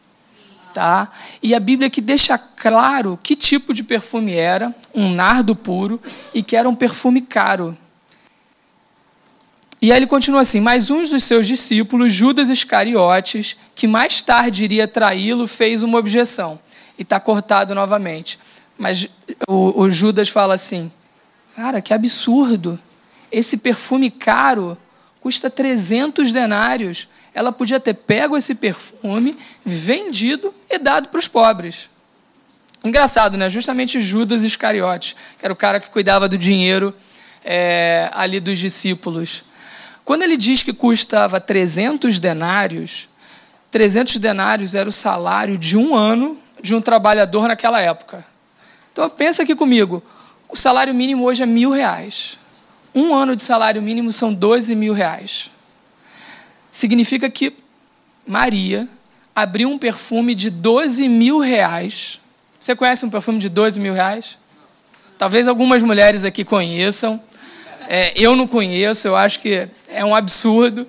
Tá? 0.74 1.12
E 1.44 1.54
a 1.54 1.60
Bíblia 1.60 1.90
que 1.90 2.00
deixa 2.00 2.38
claro 2.38 3.20
que 3.22 3.36
tipo 3.36 3.74
de 3.74 3.84
perfume 3.84 4.34
era, 4.34 4.74
um 4.96 5.14
nardo 5.14 5.54
puro, 5.54 6.02
e 6.34 6.42
que 6.42 6.56
era 6.56 6.70
um 6.70 6.74
perfume 6.74 7.20
caro. 7.22 7.78
E 9.82 9.92
aí 9.92 9.98
ele 9.98 10.08
continua 10.08 10.42
assim: 10.42 10.62
Mas 10.62 10.90
um 10.90 11.02
dos 11.02 11.24
seus 11.24 11.46
discípulos, 11.46 12.14
Judas 12.14 12.50
Iscariotes, 12.50 13.58
que 13.76 13.86
mais 13.86 14.22
tarde 14.22 14.64
iria 14.64 14.88
traí-lo, 14.88 15.46
fez 15.46 15.84
uma 15.84 16.00
objeção. 16.00 16.58
E 16.98 17.02
está 17.02 17.20
cortado 17.20 17.76
novamente. 17.76 18.40
Mas 18.78 19.10
o, 19.48 19.82
o 19.82 19.90
Judas 19.90 20.30
fala 20.30 20.54
assim: 20.54 20.90
Cara, 21.56 21.82
que 21.82 21.94
absurdo! 21.94 22.80
Esse 23.30 23.58
perfume 23.58 24.10
caro 24.10 24.78
custa 25.22 25.50
300 25.50 26.34
denários. 26.34 27.08
Ela 27.34 27.54
podia 27.54 27.80
ter 27.80 27.94
pego 27.94 28.36
esse 28.36 28.56
perfume, 28.56 29.38
vendido 29.64 30.54
e 30.70 30.78
dado 30.78 31.08
para 31.08 31.20
os 31.20 31.28
pobres. 31.28 31.90
Engraçado, 32.84 33.38
né? 33.38 33.48
Justamente 33.48 34.02
Judas 34.02 34.44
Iscariotes, 34.44 35.16
que 35.40 35.46
era 35.46 35.54
o 35.54 35.56
cara 35.56 35.80
que 35.80 35.90
cuidava 35.90 36.28
do 36.28 36.38
dinheiro 36.38 36.94
é, 37.46 38.10
ali 38.12 38.40
dos 38.40 38.58
discípulos. 38.58 39.44
Quando 40.04 40.24
ele 40.24 40.36
diz 40.36 40.64
que 40.64 40.74
custava 40.74 41.40
300 41.40 42.20
denários, 42.20 43.08
300 43.70 44.18
denários 44.18 44.76
era 44.76 44.90
o 44.90 44.92
salário 44.92 45.58
de 45.58 45.78
um 45.78 45.96
ano 45.96 46.38
de 46.62 46.76
um 46.76 46.82
trabalhador 46.82 47.48
naquela 47.48 47.80
época. 47.80 48.26
Então 48.92 49.10
pensa 49.10 49.44
aqui 49.44 49.56
comigo, 49.56 50.04
o 50.50 50.56
salário 50.56 50.94
mínimo 50.94 51.24
hoje 51.24 51.44
é 51.44 51.46
mil 51.46 51.72
reais. 51.72 52.38
Um 52.94 53.16
ano 53.16 53.36
de 53.36 53.42
salário 53.42 53.82
mínimo 53.82 54.12
são 54.12 54.34
12 54.34 54.76
mil 54.76 54.94
reais. 54.94 55.50
Significa 56.72 57.30
que 57.30 57.54
Maria 58.28 58.88
abriu 59.36 59.70
um 59.70 59.78
perfume 59.78 60.36
de 60.36 60.50
12 60.50 61.08
mil 61.08 61.40
reais. 61.40 62.20
Você 62.60 62.76
conhece 62.76 63.06
um 63.06 63.10
perfume 63.10 63.40
de 63.40 63.50
12 63.50 63.80
mil 63.80 63.94
reais? 63.94 64.38
Talvez 65.18 65.48
algumas 65.48 65.82
mulheres 65.82 66.24
aqui 66.24 66.44
conheçam. 66.44 67.22
É, 67.88 68.14
eu 68.16 68.36
não 68.36 68.48
conheço, 68.48 69.08
eu 69.08 69.16
acho 69.16 69.40
que 69.40 69.68
é 69.88 70.04
um 70.04 70.16
absurdo. 70.16 70.88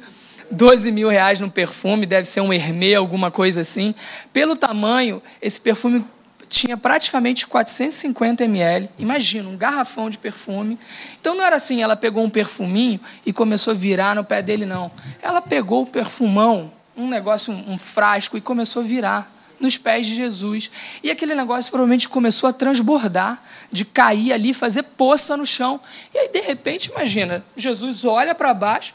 12 0.51 0.93
mil 0.93 1.09
reais 1.09 1.41
num 1.41 1.49
perfume, 1.49 2.05
deve 2.05 2.27
ser 2.27 2.43
um 2.43 2.53
Hermê, 2.53 2.95
alguma 2.95 3.31
coisa 3.31 3.63
assim. 3.63 3.95
Pelo 4.33 4.55
tamanho, 4.55 5.23
esse 5.41 5.59
perfume 5.59 6.05
tinha 6.53 6.77
praticamente 6.77 7.47
450 7.47 8.45
ml. 8.45 8.91
Imagina, 8.99 9.49
um 9.49 9.57
garrafão 9.57 10.11
de 10.11 10.19
perfume. 10.19 10.79
Então 11.19 11.35
não 11.35 11.43
era 11.43 11.57
assim, 11.57 11.83
ela 11.83 11.97
pegou 11.97 12.23
um 12.23 12.29
perfuminho 12.29 13.01
e 13.25 13.33
começou 13.33 13.71
a 13.71 13.75
virar 13.75 14.15
no 14.15 14.23
pé 14.23 14.43
dele, 14.43 14.67
não. 14.67 14.91
Ela 15.23 15.41
pegou 15.41 15.83
o 15.83 15.87
perfumão, 15.87 16.71
um 16.95 17.09
negócio, 17.09 17.55
um, 17.55 17.73
um 17.73 17.79
frasco, 17.79 18.37
e 18.37 18.41
começou 18.41 18.83
a 18.83 18.85
virar 18.85 19.33
nos 19.59 19.79
pés 19.79 20.05
de 20.05 20.15
Jesus. 20.15 20.71
E 21.03 21.11
aquele 21.11 21.35
negócio 21.35 21.71
provavelmente 21.71 22.07
começou 22.07 22.51
a 22.51 22.53
transbordar, 22.53 23.43
de 23.71 23.87
cair 23.87 24.35
ali, 24.35 24.53
fazer 24.53 24.83
poça 24.83 25.39
no 25.39 25.47
chão. 25.47 25.81
E 26.13 26.19
aí, 26.19 26.29
de 26.29 26.41
repente, 26.41 26.91
imagina, 26.91 27.43
Jesus 27.57 28.05
olha 28.05 28.35
para 28.35 28.53
baixo, 28.53 28.93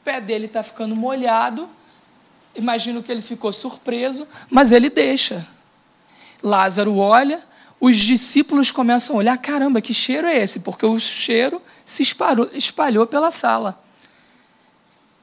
o 0.00 0.04
pé 0.04 0.22
dele 0.22 0.46
está 0.46 0.62
ficando 0.62 0.96
molhado. 0.96 1.68
Imagino 2.54 3.02
que 3.02 3.12
ele 3.12 3.20
ficou 3.20 3.52
surpreso, 3.52 4.26
mas 4.48 4.72
ele 4.72 4.88
deixa. 4.88 5.46
Lázaro 6.44 6.98
olha, 6.98 7.42
os 7.80 7.96
discípulos 7.96 8.70
começam 8.70 9.16
a 9.16 9.18
olhar: 9.18 9.38
caramba, 9.38 9.80
que 9.80 9.94
cheiro 9.94 10.26
é 10.26 10.42
esse? 10.42 10.60
Porque 10.60 10.84
o 10.84 10.98
cheiro 11.00 11.60
se 11.86 12.02
espalhou, 12.02 12.50
espalhou 12.52 13.06
pela 13.06 13.30
sala. 13.30 13.82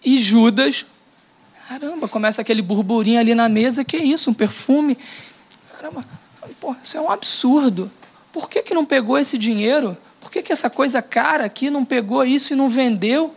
E 0.03 0.17
Judas, 0.17 0.87
caramba, 1.67 2.07
começa 2.07 2.41
aquele 2.41 2.63
burburinho 2.63 3.19
ali 3.19 3.35
na 3.35 3.47
mesa: 3.47 3.85
que 3.85 3.95
é 3.95 4.03
isso? 4.03 4.31
Um 4.31 4.33
perfume? 4.33 4.97
Caramba, 5.77 6.03
pô, 6.59 6.75
isso 6.83 6.97
é 6.97 7.01
um 7.01 7.11
absurdo. 7.11 7.91
Por 8.31 8.49
que, 8.49 8.63
que 8.63 8.73
não 8.73 8.83
pegou 8.83 9.17
esse 9.17 9.37
dinheiro? 9.37 9.95
Por 10.19 10.31
que, 10.31 10.41
que 10.41 10.51
essa 10.51 10.69
coisa 10.69 11.01
cara 11.01 11.45
aqui 11.45 11.69
não 11.69 11.85
pegou 11.85 12.25
isso 12.25 12.53
e 12.53 12.55
não 12.55 12.67
vendeu? 12.67 13.33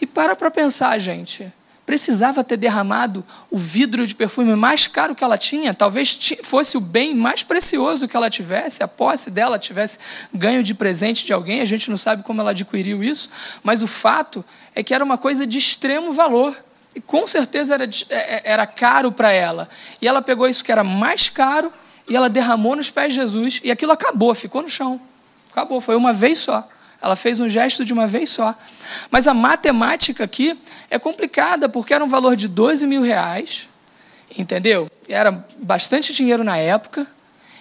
E 0.00 0.06
para 0.06 0.36
para 0.36 0.50
pensar, 0.50 0.96
gente 0.98 1.52
precisava 1.86 2.42
ter 2.42 2.56
derramado 2.56 3.24
o 3.48 3.56
vidro 3.56 4.04
de 4.04 4.12
perfume 4.12 4.56
mais 4.56 4.88
caro 4.88 5.14
que 5.14 5.22
ela 5.22 5.38
tinha, 5.38 5.72
talvez 5.72 6.18
fosse 6.42 6.76
o 6.76 6.80
bem 6.80 7.14
mais 7.14 7.44
precioso 7.44 8.08
que 8.08 8.16
ela 8.16 8.28
tivesse, 8.28 8.82
a 8.82 8.88
posse 8.88 9.30
dela 9.30 9.56
tivesse 9.56 10.00
ganho 10.34 10.64
de 10.64 10.74
presente 10.74 11.24
de 11.24 11.32
alguém, 11.32 11.60
a 11.60 11.64
gente 11.64 11.88
não 11.88 11.96
sabe 11.96 12.24
como 12.24 12.40
ela 12.40 12.50
adquiriu 12.50 13.04
isso, 13.04 13.30
mas 13.62 13.82
o 13.82 13.86
fato 13.86 14.44
é 14.74 14.82
que 14.82 14.92
era 14.92 15.04
uma 15.04 15.16
coisa 15.16 15.46
de 15.46 15.56
extremo 15.56 16.12
valor. 16.12 16.56
E 16.94 17.00
com 17.00 17.26
certeza 17.26 17.74
era, 17.74 17.84
é, 17.84 17.90
é, 18.10 18.42
era 18.44 18.66
caro 18.66 19.12
para 19.12 19.30
ela. 19.30 19.68
E 20.00 20.08
ela 20.08 20.22
pegou 20.22 20.48
isso 20.48 20.64
que 20.64 20.72
era 20.72 20.82
mais 20.82 21.28
caro 21.28 21.70
e 22.08 22.16
ela 22.16 22.30
derramou 22.30 22.74
nos 22.74 22.88
pés 22.88 23.12
de 23.12 23.20
Jesus 23.20 23.60
e 23.62 23.70
aquilo 23.70 23.92
acabou, 23.92 24.34
ficou 24.34 24.62
no 24.62 24.68
chão. 24.68 24.98
Acabou, 25.50 25.78
foi 25.80 25.94
uma 25.94 26.12
vez 26.12 26.38
só. 26.38 26.66
Ela 27.00 27.14
fez 27.14 27.38
um 27.38 27.48
gesto 27.48 27.84
de 27.84 27.92
uma 27.92 28.06
vez 28.06 28.30
só. 28.30 28.54
Mas 29.10 29.28
a 29.28 29.34
matemática 29.34 30.24
aqui 30.24 30.58
é 30.90 30.98
complicada, 30.98 31.68
porque 31.68 31.94
era 31.94 32.04
um 32.04 32.08
valor 32.08 32.36
de 32.36 32.48
12 32.48 32.86
mil 32.86 33.02
reais, 33.02 33.68
entendeu? 34.36 34.88
Era 35.08 35.44
bastante 35.58 36.12
dinheiro 36.12 36.44
na 36.44 36.56
época, 36.56 37.06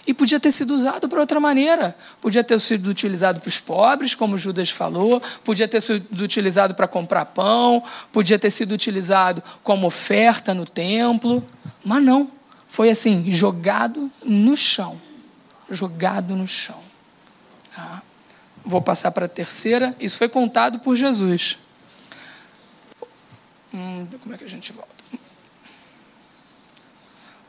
e 0.08 0.14
podia 0.14 0.40
ter 0.40 0.52
sido 0.52 0.76
usado 0.76 1.10
para 1.10 1.20
outra 1.20 1.40
maneira. 1.40 1.96
Podia 2.22 2.44
ter 2.44 2.60
sido 2.60 2.88
utilizado 2.90 3.40
para 3.40 3.50
os 3.50 3.58
pobres, 3.58 4.14
como 4.14 4.38
Judas 4.38 4.70
falou, 4.70 5.22
podia 5.44 5.68
ter 5.68 5.82
sido 5.82 6.24
utilizado 6.24 6.76
para 6.76 6.88
comprar 6.88 7.26
pão, 7.26 7.84
podia 8.12 8.38
ter 8.38 8.52
sido 8.52 8.72
utilizado 8.72 9.42
como 9.64 9.88
oferta 9.88 10.54
no 10.54 10.66
templo, 10.66 11.44
mas 11.84 12.04
não. 12.04 12.30
Foi 12.68 12.90
assim, 12.90 13.32
jogado 13.32 14.12
no 14.24 14.56
chão. 14.56 15.00
Jogado 15.70 16.36
no 16.36 16.48
chão. 16.48 16.80
Tá? 17.76 18.04
Vou 18.64 18.82
passar 18.82 19.12
para 19.12 19.26
a 19.26 19.30
terceira. 19.30 19.96
Isso 20.00 20.18
foi 20.18 20.30
contado 20.30 20.80
por 20.80 20.96
Jesus. 20.96 21.58
Hum, 23.76 24.08
como 24.24 24.34
é 24.34 24.38
que 24.38 24.46
a 24.46 24.50
gente 24.50 24.72
volta? 24.72 24.90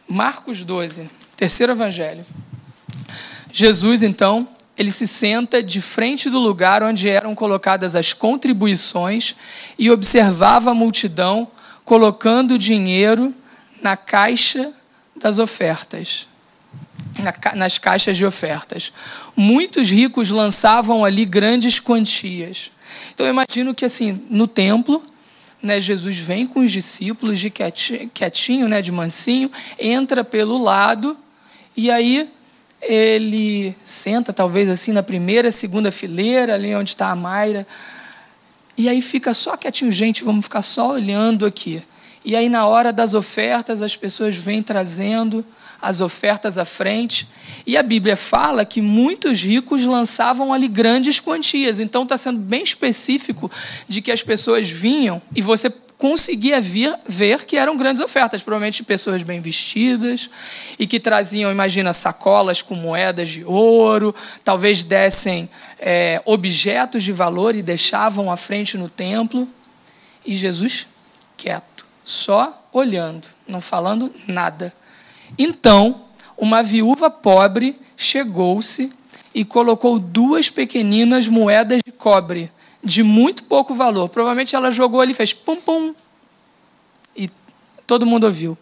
Marcos 0.08 0.64
12, 0.64 1.08
terceiro 1.36 1.72
evangelho. 1.72 2.26
Jesus, 3.52 4.02
então, 4.02 4.48
ele 4.76 4.90
se 4.90 5.06
senta 5.06 5.62
de 5.62 5.80
frente 5.80 6.28
do 6.28 6.40
lugar 6.40 6.82
onde 6.82 7.08
eram 7.08 7.32
colocadas 7.32 7.94
as 7.94 8.12
contribuições 8.12 9.36
e 9.78 9.88
observava 9.88 10.72
a 10.72 10.74
multidão 10.74 11.48
colocando 11.84 12.58
dinheiro 12.58 13.32
na 13.80 13.96
caixa 13.96 14.72
das 15.14 15.38
ofertas 15.38 16.26
nas 17.54 17.78
caixas 17.78 18.16
de 18.16 18.26
ofertas. 18.26 18.92
Muitos 19.34 19.88
ricos 19.88 20.28
lançavam 20.28 21.02
ali 21.02 21.24
grandes 21.24 21.80
quantias. 21.80 22.70
Então 23.14 23.24
eu 23.24 23.30
imagino 23.30 23.74
que 23.74 23.86
assim, 23.86 24.22
no 24.28 24.46
templo, 24.46 25.02
né, 25.62 25.80
Jesus 25.80 26.18
vem 26.18 26.46
com 26.46 26.60
os 26.60 26.70
discípulos 26.70 27.38
de 27.38 27.50
quietinho, 27.50 28.68
né, 28.68 28.82
de 28.82 28.92
mansinho, 28.92 29.50
entra 29.78 30.22
pelo 30.22 30.62
lado 30.62 31.16
e 31.76 31.90
aí 31.90 32.30
ele 32.80 33.74
senta 33.84 34.32
talvez 34.32 34.68
assim 34.68 34.92
na 34.92 35.02
primeira, 35.02 35.50
segunda 35.50 35.90
fileira, 35.90 36.54
ali 36.54 36.74
onde 36.74 36.90
está 36.90 37.10
a 37.10 37.16
Mayra. 37.16 37.66
E 38.76 38.88
aí 38.88 39.00
fica 39.00 39.32
só 39.34 39.56
quietinho, 39.56 39.90
gente, 39.90 40.22
vamos 40.22 40.44
ficar 40.44 40.62
só 40.62 40.92
olhando 40.92 41.46
aqui. 41.46 41.82
E 42.24 42.36
aí 42.36 42.48
na 42.48 42.66
hora 42.66 42.92
das 42.92 43.14
ofertas 43.14 43.82
as 43.82 43.96
pessoas 43.96 44.36
vêm 44.36 44.62
trazendo 44.62 45.44
as 45.80 46.00
ofertas 46.00 46.58
à 46.58 46.64
frente. 46.64 47.28
E 47.66 47.76
a 47.76 47.82
Bíblia 47.82 48.16
fala 48.16 48.64
que 48.64 48.80
muitos 48.80 49.42
ricos 49.42 49.84
lançavam 49.84 50.52
ali 50.52 50.68
grandes 50.68 51.20
quantias. 51.20 51.80
Então 51.80 52.04
está 52.04 52.16
sendo 52.16 52.38
bem 52.38 52.62
específico 52.62 53.50
de 53.88 54.00
que 54.00 54.12
as 54.12 54.22
pessoas 54.22 54.70
vinham 54.70 55.20
e 55.34 55.42
você 55.42 55.70
conseguia 55.98 56.60
vir, 56.60 56.94
ver 57.08 57.44
que 57.44 57.56
eram 57.56 57.76
grandes 57.76 58.02
ofertas, 58.02 58.42
provavelmente 58.42 58.84
pessoas 58.84 59.22
bem 59.22 59.40
vestidas 59.40 60.28
e 60.78 60.86
que 60.86 61.00
traziam, 61.00 61.50
imagina, 61.50 61.92
sacolas 61.92 62.60
com 62.60 62.74
moedas 62.74 63.30
de 63.30 63.44
ouro, 63.44 64.14
talvez 64.44 64.84
dessem 64.84 65.48
é, 65.78 66.20
objetos 66.24 67.02
de 67.02 67.12
valor 67.12 67.54
e 67.54 67.62
deixavam 67.62 68.30
à 68.30 68.36
frente 68.36 68.76
no 68.76 68.88
templo. 68.88 69.48
E 70.24 70.34
Jesus 70.34 70.86
quieto, 71.36 71.86
só 72.04 72.68
olhando, 72.72 73.28
não 73.46 73.60
falando 73.60 74.12
nada. 74.26 74.72
Então, 75.38 76.05
uma 76.36 76.62
viúva 76.62 77.10
pobre 77.10 77.78
chegou-se 77.96 78.92
e 79.34 79.44
colocou 79.44 79.98
duas 79.98 80.50
pequeninas 80.50 81.28
moedas 81.28 81.80
de 81.84 81.92
cobre 81.92 82.50
de 82.82 83.02
muito 83.02 83.44
pouco 83.44 83.74
valor. 83.74 84.08
Provavelmente 84.08 84.54
ela 84.54 84.70
jogou 84.70 85.00
ali 85.00 85.14
fez 85.14 85.32
pum 85.32 85.56
pum. 85.56 85.94
E 87.16 87.30
todo 87.86 88.06
mundo 88.06 88.24
ouviu. 88.24 88.56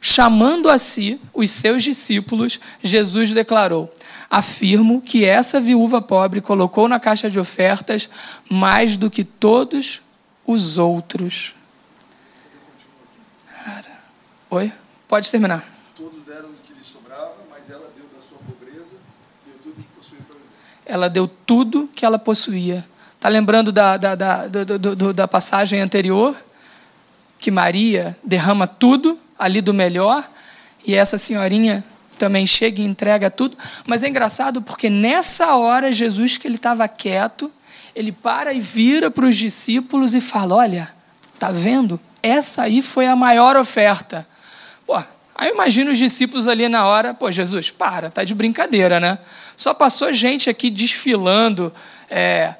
Chamando 0.00 0.68
a 0.70 0.78
si 0.78 1.20
os 1.34 1.50
seus 1.50 1.82
discípulos, 1.82 2.58
Jesus 2.82 3.32
declarou: 3.32 3.92
Afirmo 4.30 5.02
que 5.02 5.24
essa 5.24 5.60
viúva 5.60 6.00
pobre 6.00 6.40
colocou 6.40 6.88
na 6.88 6.98
caixa 6.98 7.28
de 7.28 7.38
ofertas 7.38 8.08
mais 8.48 8.96
do 8.96 9.10
que 9.10 9.24
todos 9.24 10.02
os 10.46 10.78
outros. 10.78 11.54
Oi? 14.50 14.72
Pode 15.06 15.30
terminar. 15.30 15.64
Todos 15.94 16.24
deram 16.24 16.48
o 16.48 16.54
que 16.66 16.74
lhes 16.74 16.86
sobrava, 16.86 17.36
mas 17.48 17.70
ela 17.70 17.88
deu 17.94 18.04
da 18.12 18.20
sua 18.20 18.38
pobreza, 18.38 18.96
deu 19.46 19.54
tudo 19.62 19.76
que 19.76 19.88
possuía 19.94 20.22
para 20.26 20.34
viver. 20.34 20.48
Ela 20.90 21.08
deu 21.08 21.28
tudo 21.28 21.88
que 21.94 22.04
ela 22.04 22.18
possuía 22.18 22.84
Está 23.20 23.28
lembrando 23.28 23.70
da, 23.70 23.98
da, 23.98 24.14
da, 24.14 24.46
do, 24.46 25.12
da 25.12 25.28
passagem 25.28 25.78
anterior? 25.78 26.34
Que 27.38 27.50
Maria 27.50 28.16
derrama 28.24 28.66
tudo 28.66 29.18
ali 29.38 29.60
do 29.60 29.74
melhor 29.74 30.26
e 30.86 30.94
essa 30.94 31.18
senhorinha 31.18 31.84
também 32.18 32.46
chega 32.46 32.80
e 32.80 32.84
entrega 32.84 33.30
tudo. 33.30 33.58
Mas 33.86 34.02
é 34.02 34.08
engraçado 34.08 34.62
porque 34.62 34.88
nessa 34.88 35.54
hora, 35.54 35.92
Jesus, 35.92 36.38
que 36.38 36.48
ele 36.48 36.54
estava 36.54 36.88
quieto, 36.88 37.52
ele 37.94 38.10
para 38.10 38.54
e 38.54 38.60
vira 38.60 39.10
para 39.10 39.26
os 39.26 39.36
discípulos 39.36 40.14
e 40.14 40.20
fala: 40.22 40.54
Olha, 40.54 40.90
tá 41.38 41.50
vendo? 41.50 42.00
Essa 42.22 42.62
aí 42.62 42.80
foi 42.80 43.06
a 43.06 43.14
maior 43.14 43.54
oferta. 43.54 44.26
Pô, 44.86 44.98
aí 45.40 45.50
imagina 45.50 45.90
os 45.90 45.98
discípulos 45.98 46.46
ali 46.46 46.68
na 46.68 46.86
hora: 46.86 47.14
Pô, 47.14 47.30
Jesus, 47.30 47.70
para, 47.70 48.10
tá 48.10 48.22
de 48.22 48.34
brincadeira, 48.34 49.00
né? 49.00 49.18
Só 49.56 49.72
passou 49.72 50.12
gente 50.12 50.50
aqui 50.50 50.68
desfilando. 50.70 51.72
É, 52.10 52.54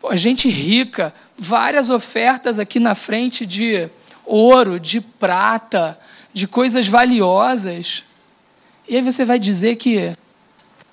Pô, 0.00 0.14
gente 0.14 0.48
rica, 0.50 1.14
várias 1.38 1.88
ofertas 1.88 2.58
aqui 2.58 2.80
na 2.80 2.94
frente 2.94 3.46
de 3.46 3.88
ouro, 4.24 4.80
de 4.80 5.00
prata, 5.00 5.98
de 6.32 6.46
coisas 6.46 6.86
valiosas. 6.88 8.04
E 8.88 8.96
aí 8.96 9.02
você 9.02 9.24
vai 9.24 9.38
dizer 9.38 9.76
que 9.76 10.12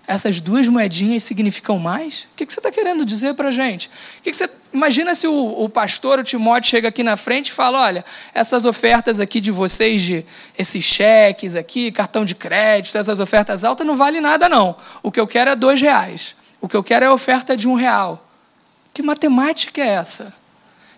essas 0.05 0.41
duas 0.41 0.67
moedinhas 0.67 1.23
significam 1.23 1.79
mais? 1.79 2.27
O 2.33 2.35
que 2.35 2.45
você 2.45 2.59
está 2.59 2.71
querendo 2.71 3.05
dizer 3.05 3.33
para 3.35 3.47
a 3.47 3.51
gente? 3.51 3.89
O 4.19 4.21
que 4.21 4.33
você... 4.33 4.49
Imagina 4.73 5.13
se 5.13 5.27
o, 5.27 5.63
o 5.63 5.69
pastor, 5.69 6.19
o 6.19 6.23
Timóteo, 6.23 6.71
chega 6.71 6.87
aqui 6.87 7.03
na 7.03 7.15
frente 7.15 7.49
e 7.49 7.51
fala: 7.51 7.79
olha, 7.79 8.03
essas 8.33 8.65
ofertas 8.65 9.19
aqui 9.19 9.39
de 9.39 9.51
vocês, 9.51 10.01
de 10.01 10.25
esses 10.57 10.83
cheques 10.83 11.55
aqui, 11.55 11.91
cartão 11.91 12.25
de 12.25 12.33
crédito, 12.33 12.97
essas 12.97 13.19
ofertas 13.19 13.63
altas, 13.63 13.85
não 13.85 13.95
vale 13.95 14.19
nada, 14.19 14.49
não. 14.49 14.75
O 15.03 15.11
que 15.11 15.19
eu 15.19 15.27
quero 15.27 15.51
é 15.51 15.55
dois 15.55 15.79
reais. 15.79 16.35
O 16.59 16.67
que 16.67 16.75
eu 16.75 16.83
quero 16.83 17.05
é 17.05 17.07
a 17.07 17.13
oferta 17.13 17.55
de 17.55 17.67
um 17.67 17.75
real. 17.75 18.27
Que 18.93 19.03
matemática 19.03 19.79
é 19.79 19.89
essa? 19.89 20.33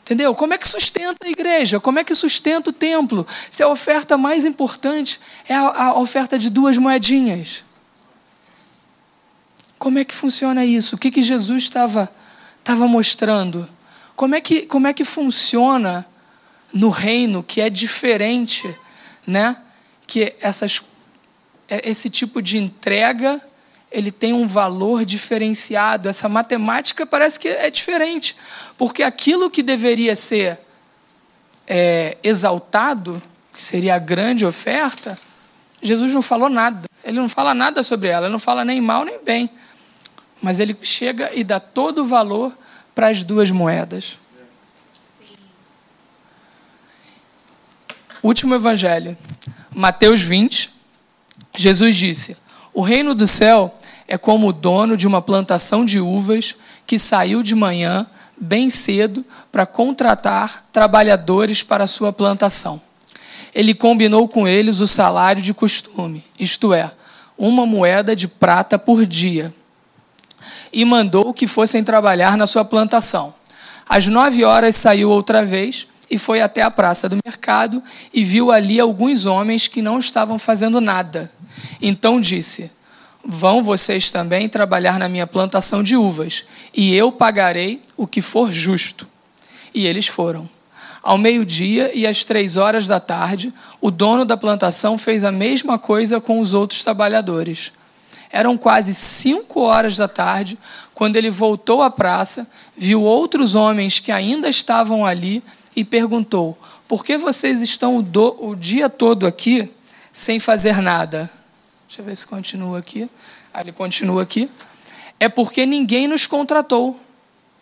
Entendeu? 0.04 0.34
Como 0.34 0.54
é 0.54 0.58
que 0.58 0.68
sustenta 0.68 1.28
a 1.28 1.30
igreja? 1.30 1.80
Como 1.80 2.00
é 2.00 2.04
que 2.04 2.16
sustenta 2.16 2.70
o 2.70 2.74
templo? 2.74 3.28
Se 3.52 3.62
a 3.62 3.68
oferta 3.68 4.16
mais 4.18 4.46
importante 4.46 5.20
é 5.50 5.54
a, 5.56 5.68
a 5.68 6.00
oferta 6.00 6.40
de 6.40 6.50
duas 6.50 6.78
moedinhas. 6.78 7.65
Como 9.86 10.00
é 10.00 10.04
que 10.04 10.16
funciona 10.16 10.66
isso? 10.66 10.96
O 10.96 10.98
que, 10.98 11.12
que 11.12 11.22
Jesus 11.22 11.62
estava 11.62 12.12
estava 12.58 12.88
mostrando? 12.88 13.70
Como 14.16 14.34
é, 14.34 14.42
que, 14.42 14.64
como 14.64 14.88
é 14.88 14.94
que 14.94 15.06
funciona 15.06 16.04
no 16.74 16.90
reino 16.90 17.44
que 17.44 17.62
é 17.62 17.70
diferente, 17.70 18.68
né? 19.28 19.56
Que 20.08 20.36
essas, 20.42 20.82
é, 21.70 21.88
esse 21.88 22.10
tipo 22.10 22.42
de 22.42 22.58
entrega 22.58 23.40
ele 23.92 24.12
tem 24.12 24.34
um 24.34 24.48
valor 24.48 25.06
diferenciado. 25.06 26.10
Essa 26.10 26.28
matemática 26.28 27.06
parece 27.06 27.40
que 27.40 27.48
é 27.48 27.70
diferente, 27.70 28.36
porque 28.80 29.04
aquilo 29.04 29.52
que 29.52 29.62
deveria 29.62 30.16
ser 30.16 30.58
é, 31.68 32.18
exaltado, 32.24 33.22
que 33.54 33.62
seria 33.62 33.94
a 33.94 34.00
grande 34.00 34.48
oferta, 34.48 35.16
Jesus 35.80 36.12
não 36.12 36.24
falou 36.24 36.50
nada. 36.50 36.90
Ele 37.04 37.20
não 37.20 37.30
fala 37.30 37.54
nada 37.54 37.84
sobre 37.84 38.10
ela, 38.10 38.26
ele 38.26 38.32
não 38.32 38.40
fala 38.40 38.66
nem 38.66 38.82
mal 38.82 39.06
nem 39.06 39.24
bem. 39.24 39.48
Mas 40.42 40.60
ele 40.60 40.78
chega 40.82 41.32
e 41.34 41.44
dá 41.44 41.60
todo 41.60 42.02
o 42.02 42.06
valor 42.06 42.52
para 42.94 43.10
as 43.10 43.24
duas 43.24 43.52
moedas. 43.52 44.18
Sim. 45.18 45.36
Último 48.24 48.56
evangelho, 48.56 49.18
Mateus 49.74 50.22
20. 50.22 50.72
Jesus 51.56 51.96
disse: 51.96 52.38
O 52.74 52.82
reino 52.82 53.14
do 53.14 53.28
céu 53.28 53.74
é 54.08 54.18
como 54.18 54.50
o 54.50 54.54
dono 54.54 54.96
de 54.96 55.08
uma 55.08 55.22
plantação 55.22 55.84
de 55.84 56.00
uvas 56.00 56.56
que 56.86 57.00
saiu 57.00 57.42
de 57.42 57.56
manhã, 57.56 58.06
bem 58.38 58.70
cedo, 58.70 59.26
para 59.52 59.66
contratar 59.66 60.66
trabalhadores 60.72 61.64
para 61.64 61.86
a 61.86 61.88
sua 61.88 62.14
plantação. 62.14 62.82
Ele 63.54 63.74
combinou 63.74 64.28
com 64.28 64.48
eles 64.48 64.80
o 64.80 64.88
salário 64.88 65.42
de 65.42 65.54
costume, 65.54 66.24
isto 66.40 66.74
é, 66.74 66.92
uma 67.38 67.66
moeda 67.66 68.16
de 68.16 68.28
prata 68.28 68.78
por 68.78 69.06
dia, 69.06 69.54
e 70.76 70.84
mandou 70.84 71.34
que 71.34 71.48
fossem 71.48 71.86
trabalhar 71.86 72.36
na 72.36 72.46
sua 72.46 72.66
plantação. 72.66 73.34
Às 73.88 74.08
nove 74.08 74.44
horas 74.44 74.76
saiu 74.76 75.10
outra 75.10 75.42
vez 75.42 75.88
e 76.12 76.18
foi 76.18 76.42
até 76.42 76.62
a 76.62 76.70
praça 76.70 77.08
do 77.08 77.18
mercado 77.24 77.82
e 78.14 78.26
viu 78.26 78.52
ali 78.52 78.78
alguns 78.78 79.26
homens 79.26 79.70
que 79.70 79.82
não 79.82 80.00
estavam 80.00 80.38
fazendo 80.38 80.82
nada. 80.82 81.32
Então 81.82 82.20
disse: 82.20 82.70
Vão 83.24 83.64
vocês 83.64 84.12
também 84.12 84.50
trabalhar 84.50 85.00
na 85.00 85.08
minha 85.08 85.26
plantação 85.26 85.82
de 85.82 85.96
uvas, 85.96 86.44
e 86.74 86.94
eu 86.94 87.10
pagarei 87.10 87.82
o 87.96 88.06
que 88.06 88.22
for 88.22 88.52
justo. 88.52 89.08
E 89.74 89.88
eles 89.88 90.08
foram. 90.08 90.50
Ao 91.02 91.18
meio-dia 91.18 91.92
e 91.94 92.06
às 92.06 92.26
três 92.26 92.58
horas 92.58 92.86
da 92.86 93.00
tarde, 93.00 93.54
o 93.80 93.90
dono 93.90 94.26
da 94.26 94.36
plantação 94.36 94.98
fez 94.98 95.24
a 95.24 95.32
mesma 95.32 95.80
coisa 95.80 96.20
com 96.20 96.40
os 96.42 96.54
outros 96.54 96.84
trabalhadores. 96.84 97.72
Eram 98.36 98.58
quase 98.58 98.94
cinco 98.94 99.62
horas 99.62 99.96
da 99.96 100.10
tarde 100.10 100.60
quando 100.94 101.16
ele 101.16 101.30
voltou 101.30 101.82
à 101.82 101.90
praça, 101.90 102.46
viu 102.76 103.02
outros 103.02 103.56
homens 103.56 104.00
que 104.00 104.12
ainda 104.12 104.50
estavam 104.50 105.06
ali 105.06 105.42
e 105.74 105.86
perguntou: 105.86 106.58
Por 106.86 107.06
que 107.06 107.18
vocês 107.18 107.62
estão 107.62 107.96
o, 107.96 108.02
do, 108.02 108.36
o 108.46 108.54
dia 108.54 108.90
todo 108.90 109.26
aqui 109.26 109.72
sem 110.12 110.38
fazer 110.38 110.82
nada? 110.82 111.32
Deixa 111.88 112.02
eu 112.02 112.06
ver 112.06 112.18
se 112.18 112.28
continua 112.28 112.80
aqui. 112.80 113.10
Ah, 113.54 113.62
ele 113.62 113.72
continua 113.72 114.24
aqui. 114.24 114.50
É 115.18 115.30
porque 115.30 115.66
ninguém 115.66 116.06
nos 116.06 116.28
contratou, 116.28 117.00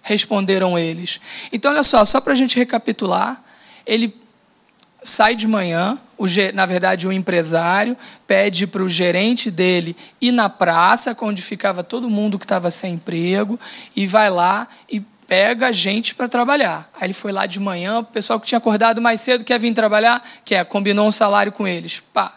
responderam 0.02 0.80
eles. 0.80 1.22
Então, 1.52 1.72
olha 1.72 1.84
só, 1.84 2.04
só 2.04 2.20
para 2.20 2.34
a 2.34 2.36
gente 2.36 2.58
recapitular, 2.58 3.44
ele 3.86 4.23
sai 5.04 5.36
de 5.36 5.48
manhã, 5.48 5.98
o, 6.18 6.26
na 6.54 6.66
verdade, 6.66 7.08
o 7.08 7.12
empresário 7.12 7.98
pede 8.26 8.66
para 8.66 8.82
o 8.82 8.90
gerente 8.90 9.52
dele 9.52 9.96
ir 10.22 10.32
na 10.32 10.50
praça, 10.50 11.16
onde 11.22 11.42
ficava 11.42 11.84
todo 11.84 12.10
mundo 12.10 12.40
que 12.40 12.46
estava 12.46 12.72
sem 12.72 12.94
emprego, 12.94 13.60
e 13.96 14.08
vai 14.08 14.30
lá 14.30 14.68
e 14.90 15.02
pega 15.28 15.72
gente 15.74 16.16
para 16.16 16.28
trabalhar. 16.28 16.90
Aí 16.94 17.08
ele 17.08 17.14
foi 17.14 17.32
lá 17.32 17.46
de 17.46 17.60
manhã, 17.60 18.00
o 18.00 18.04
pessoal 18.04 18.40
que 18.40 18.48
tinha 18.48 18.58
acordado 18.58 19.02
mais 19.02 19.20
cedo 19.22 19.44
quer 19.44 19.60
vir 19.60 19.74
trabalhar, 19.74 20.24
quer, 20.46 20.66
combinou 20.66 21.08
um 21.08 21.12
salário 21.12 21.52
com 21.52 21.68
eles. 21.68 22.02
Pá, 22.14 22.34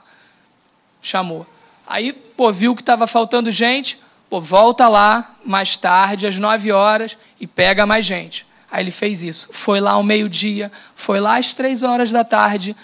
chamou. 1.01 1.47
Aí, 1.87 2.13
pô, 2.13 2.53
viu 2.53 2.75
que 2.75 2.83
estava 2.83 3.07
faltando 3.07 3.51
gente, 3.51 4.01
pô, 4.29 4.41
volta 4.41 4.89
lá 4.89 5.37
mais 5.45 5.77
tarde, 5.77 6.27
às 6.27 6.37
9 6.37 6.73
horas, 6.73 7.17
e 7.41 7.47
pega 7.47 7.87
mais 7.87 8.05
gente. 8.05 8.47
Aí 8.77 8.83
ele 8.83 8.91
fez 8.91 9.23
isso. 9.23 9.49
Foi 9.53 9.81
lá 9.81 9.93
ao 9.93 10.03
meio-dia, 10.03 10.71
foi 10.95 11.19
lá 11.19 11.39
às 11.39 11.55
três 11.55 11.83
horas 11.83 12.13
da 12.13 12.23
tarde. 12.23 12.77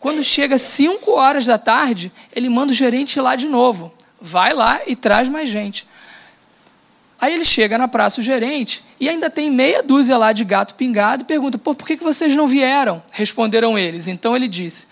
Quando 0.00 0.24
chega 0.24 0.58
5 0.58 1.08
horas 1.12 1.46
da 1.46 1.56
tarde, 1.56 2.10
ele 2.34 2.48
manda 2.48 2.72
o 2.72 2.74
gerente 2.74 3.14
ir 3.14 3.20
lá 3.20 3.36
de 3.36 3.46
novo. 3.46 3.94
Vai 4.20 4.52
lá 4.52 4.80
e 4.88 4.96
traz 4.96 5.28
mais 5.28 5.48
gente. 5.48 5.86
Aí 7.20 7.32
ele 7.32 7.44
chega 7.44 7.78
na 7.78 7.86
praça, 7.86 8.20
o 8.20 8.24
gerente, 8.24 8.82
e 8.98 9.08
ainda 9.08 9.30
tem 9.30 9.48
meia 9.48 9.84
dúzia 9.84 10.18
lá 10.18 10.32
de 10.32 10.44
gato 10.44 10.74
pingado 10.74 11.22
e 11.22 11.26
pergunta: 11.26 11.56
Pô, 11.56 11.76
por 11.76 11.86
que 11.86 11.94
vocês 11.94 12.34
não 12.34 12.48
vieram? 12.48 13.00
Responderam 13.12 13.78
eles. 13.78 14.08
Então 14.08 14.34
ele 14.34 14.48
disse: 14.48 14.88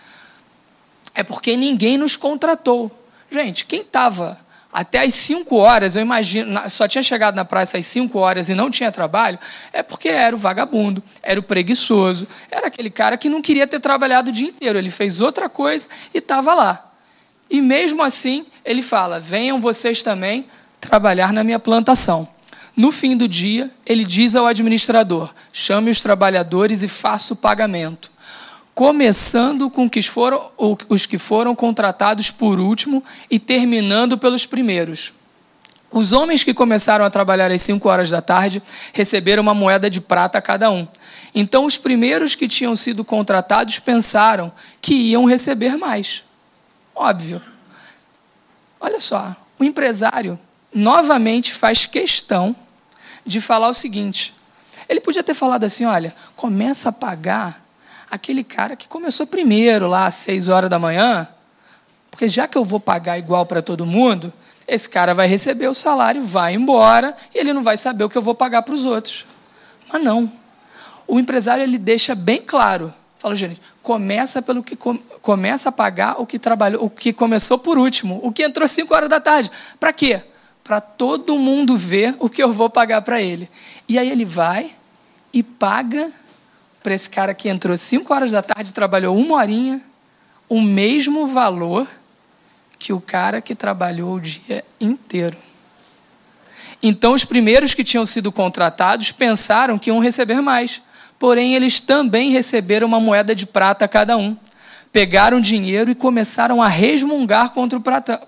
É 1.17 1.25
porque 1.25 1.57
ninguém 1.57 1.99
nos 1.99 2.15
contratou. 2.17 2.93
Gente, 3.29 3.67
quem 3.67 3.81
estava 3.81 4.39
até 4.75 5.05
às 5.05 5.15
5 5.15 5.55
horas, 5.55 5.95
eu 5.95 6.03
imagino, 6.03 6.69
só 6.69 6.89
tinha 6.89 7.01
chegado 7.01 7.37
na 7.37 7.45
praça 7.45 7.79
às 7.79 7.87
5 7.87 8.19
horas 8.19 8.49
e 8.49 8.57
não 8.57 8.69
tinha 8.69 8.91
trabalho, 8.91 9.39
é 9.73 9.85
porque 9.85 10.09
era 10.09 10.35
o 10.35 10.39
vagabundo, 10.39 11.01
era 11.23 11.39
o 11.39 11.45
preguiçoso, 11.45 12.27
era 12.51 12.67
aquele 12.67 12.91
cara 12.91 13.17
que 13.17 13.29
não 13.29 13.41
queria 13.41 13.69
ter 13.69 13.79
trabalhado 13.79 14.31
o 14.31 14.33
dia 14.33 14.49
inteiro. 14.49 14.77
Ele 14.77 14.91
fez 14.91 15.21
outra 15.21 15.49
coisa 15.49 15.87
e 16.13 16.19
estava 16.19 16.55
lá. 16.55 16.91
E 17.49 17.61
mesmo 17.61 18.03
assim, 18.03 18.47
ele 18.65 18.83
fala: 18.83 19.21
venham 19.21 19.61
vocês 19.61 20.03
também 20.03 20.45
trabalhar 20.81 21.33
na 21.33 21.45
minha 21.45 21.61
plantação. 21.61 22.29
No 22.77 22.91
fim 22.91 23.17
do 23.17 23.29
dia, 23.29 23.71
ele 23.87 24.05
diz 24.05 24.35
ao 24.35 24.45
administrador: 24.45 25.33
chame 25.53 25.89
os 25.89 26.01
trabalhadores 26.01 26.83
e 26.83 26.89
faça 26.89 27.33
o 27.33 27.37
pagamento. 27.37 28.11
Começando 28.75 29.71
com 29.71 29.89
foram, 30.03 30.51
os 30.89 31.07
que 31.07 31.17
foram 31.17 31.55
contratados 31.55 32.31
por 32.31 32.59
último 32.59 33.05
e 33.31 33.39
terminando 33.39 34.19
pelos 34.19 34.45
primeiros. 34.47 35.13
Os 35.93 36.13
homens 36.13 36.43
que 36.43 36.53
começaram 36.53 37.05
a 37.05 37.11
trabalhar 37.11 37.53
às 37.53 37.63
cinco 37.63 37.89
horas 37.89 38.11
da 38.11 38.21
tarde 38.21 38.61
receberam 38.93 39.45
uma 39.45 39.55
moeda 39.55 39.89
de 39.89 40.01
prata 40.01 40.43
cada 40.43 40.73
um. 40.73 40.89
Então, 41.33 41.65
os 41.65 41.77
primeiros 41.77 42.35
que 42.35 42.49
tinham 42.49 42.75
sido 42.75 43.05
contratados 43.05 43.79
pensaram 43.79 44.53
que 44.81 44.93
iam 44.93 45.25
receber 45.25 45.77
mais. 45.77 46.25
Óbvio. 46.97 47.41
Olha 48.81 48.99
só, 48.99 49.37
o 49.57 49.63
empresário 49.63 50.37
novamente 50.75 51.55
faz 51.55 51.87
questão 51.87 52.57
de 53.25 53.41
falar 53.41 53.69
o 53.69 53.75
seguinte: 53.75 54.35
ele 54.89 55.01
podia 55.01 55.23
ter 55.23 55.35
falado 55.35 55.63
assim, 55.63 55.85
olha, 55.85 56.13
começa 56.35 56.89
a 56.89 56.93
pagar 56.93 57.64
aquele 58.15 58.45
cara 58.45 58.77
que 58.77 58.89
começou 58.89 59.27
primeiro 59.27 59.87
lá 59.87 60.07
às 60.07 60.15
seis 60.15 60.49
horas 60.49 60.71
da 60.71 60.79
manhã, 60.79 61.29
porque 62.11 62.29
já 62.29 62.47
que 62.47 62.57
eu 62.57 62.65
vou 62.65 62.81
pagar 62.81 63.19
igual 63.19 63.45
para 63.47 63.61
todo 63.61 63.85
mundo, 63.85 64.33
esse 64.67 64.89
cara 64.89 65.15
vai 65.15 65.27
receber 65.27 65.69
o 65.69 65.75
salário, 65.75 66.23
vai 66.23 66.55
embora 66.55 67.17
e 67.35 67.39
ele 67.39 67.53
não 67.53 67.63
vai 67.63 67.77
saber 67.77 68.05
o 68.05 68.09
que 68.11 68.17
eu 68.17 68.23
vou 68.23 68.35
pagar 68.35 68.63
para 68.63 68.75
os 68.75 68.85
outros. 68.85 69.27
Mas 69.93 70.03
não. 70.03 70.31
O 71.07 71.21
empresário 71.21 71.63
ele 71.63 71.77
deixa 71.77 72.15
bem 72.15 72.41
claro, 72.41 72.93
fala, 73.19 73.35
gente, 73.35 73.61
começa 73.83 74.41
pelo 74.41 74.63
que 74.63 74.75
com, 74.75 74.97
começa 75.21 75.69
a 75.69 75.73
pagar 75.73 76.21
o 76.21 76.27
que 76.27 76.39
trabalhou, 76.39 76.85
o 76.85 76.89
que 76.89 77.13
começou 77.13 77.59
por 77.59 77.77
último, 77.77 78.21
o 78.23 78.33
que 78.33 78.43
entrou 78.43 78.67
cinco 78.67 78.95
horas 78.95 79.11
da 79.11 79.21
tarde. 79.21 79.51
Para 79.79 79.93
quê? 79.93 80.23
para 80.65 80.81
todo 80.81 81.39
mundo 81.39 81.77
ver 81.77 82.17
o 82.19 82.31
que 82.31 82.43
eu 82.43 82.51
vou 82.51 82.71
pagar 82.71 83.03
para 83.03 83.21
ele. 83.21 83.51
E 83.87 83.99
aí 83.99 84.11
ele 84.11 84.25
vai 84.25 84.73
e 85.31 85.43
paga 85.43 86.11
para 86.85 86.95
esse 86.95 87.09
cara 87.09 87.33
que 87.33 87.49
entrou 87.49 87.75
5 87.75 88.13
horas 88.13 88.31
da 88.31 88.43
tarde, 88.43 88.75
trabalhou 88.75 89.17
uma 89.17 89.37
horinha, 89.37 89.81
o 90.51 90.61
mesmo 90.61 91.27
valor 91.27 91.89
que 92.79 92.93
o 92.93 93.01
cara 93.01 93.41
que 93.41 93.55
trabalhou 93.55 94.17
o 94.17 94.21
dia 94.21 94.63
inteiro. 94.79 95.39
Então, 96.83 97.15
os 97.15 97.25
primeiros 97.25 97.73
que 97.73 97.83
tinham 97.83 98.05
sido 98.05 98.31
contratados 98.31 99.11
pensaram 99.11 99.79
que 99.79 99.89
iam 99.89 99.99
receber 99.99 100.43
mais, 100.43 100.83
porém, 101.19 101.55
eles 101.55 101.81
também 101.81 102.31
receberam 102.31 102.87
uma 102.87 103.01
moeda 103.01 103.35
de 103.35 103.47
prata 103.47 103.89
cada 103.89 104.19
um 104.19 104.37
pegaram 104.95 105.41
dinheiro 105.41 105.91
e 105.91 105.95
começaram 105.95 106.63
a 106.63 106.69
resmungar 106.69 107.51
contra 107.51 107.77
o 107.77 107.83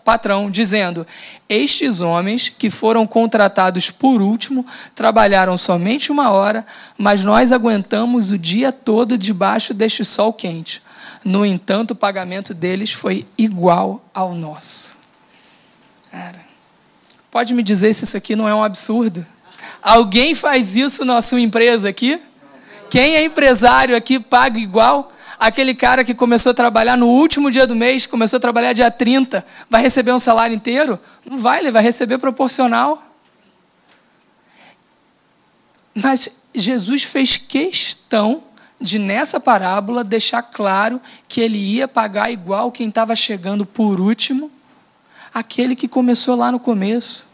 patrão, 0.04 0.50
dizendo: 0.50 1.06
Estes 1.48 2.00
homens 2.00 2.48
que 2.48 2.70
foram 2.70 3.06
contratados 3.06 3.88
por 3.88 4.20
último 4.20 4.66
trabalharam 4.92 5.56
somente 5.56 6.10
uma 6.10 6.32
hora, 6.32 6.66
mas 6.98 7.22
nós 7.22 7.52
aguentamos 7.52 8.32
o 8.32 8.36
dia 8.36 8.72
todo 8.72 9.16
debaixo 9.16 9.72
deste 9.72 10.04
sol 10.04 10.32
quente. 10.32 10.82
No 11.24 11.46
entanto, 11.46 11.92
o 11.92 11.96
pagamento 11.96 12.52
deles 12.52 12.90
foi 12.90 13.24
igual 13.38 14.04
ao 14.12 14.34
nosso. 14.34 14.98
Cara, 16.10 16.40
pode 17.30 17.54
me 17.54 17.62
dizer 17.62 17.94
se 17.94 18.02
isso 18.02 18.16
aqui 18.16 18.34
não 18.34 18.48
é 18.48 18.54
um 18.54 18.64
absurdo? 18.64 19.24
Alguém 19.80 20.34
faz 20.34 20.74
isso 20.74 21.04
na 21.04 21.22
sua 21.22 21.40
empresa 21.40 21.88
aqui? 21.88 22.20
Quem 22.90 23.14
é 23.14 23.24
empresário 23.24 23.94
aqui 23.94 24.18
paga 24.18 24.58
igual? 24.58 25.12
Aquele 25.38 25.74
cara 25.74 26.04
que 26.04 26.14
começou 26.14 26.52
a 26.52 26.54
trabalhar 26.54 26.96
no 26.96 27.08
último 27.08 27.50
dia 27.50 27.66
do 27.66 27.74
mês, 27.74 28.06
começou 28.06 28.38
a 28.38 28.40
trabalhar 28.40 28.72
dia 28.72 28.90
30, 28.90 29.44
vai 29.68 29.82
receber 29.82 30.12
um 30.12 30.18
salário 30.18 30.54
inteiro? 30.54 30.98
Não 31.24 31.38
vai, 31.38 31.60
ele 31.60 31.70
vai 31.70 31.82
receber 31.82 32.18
proporcional. 32.18 33.02
Mas 35.94 36.42
Jesus 36.54 37.02
fez 37.04 37.36
questão 37.36 38.42
de, 38.80 38.98
nessa 38.98 39.40
parábola, 39.40 40.04
deixar 40.04 40.42
claro 40.42 41.00
que 41.28 41.40
ele 41.40 41.58
ia 41.58 41.88
pagar 41.88 42.30
igual 42.30 42.70
quem 42.70 42.88
estava 42.88 43.16
chegando 43.16 43.64
por 43.64 44.00
último, 44.00 44.50
aquele 45.32 45.74
que 45.74 45.88
começou 45.88 46.34
lá 46.34 46.52
no 46.52 46.60
começo. 46.60 47.26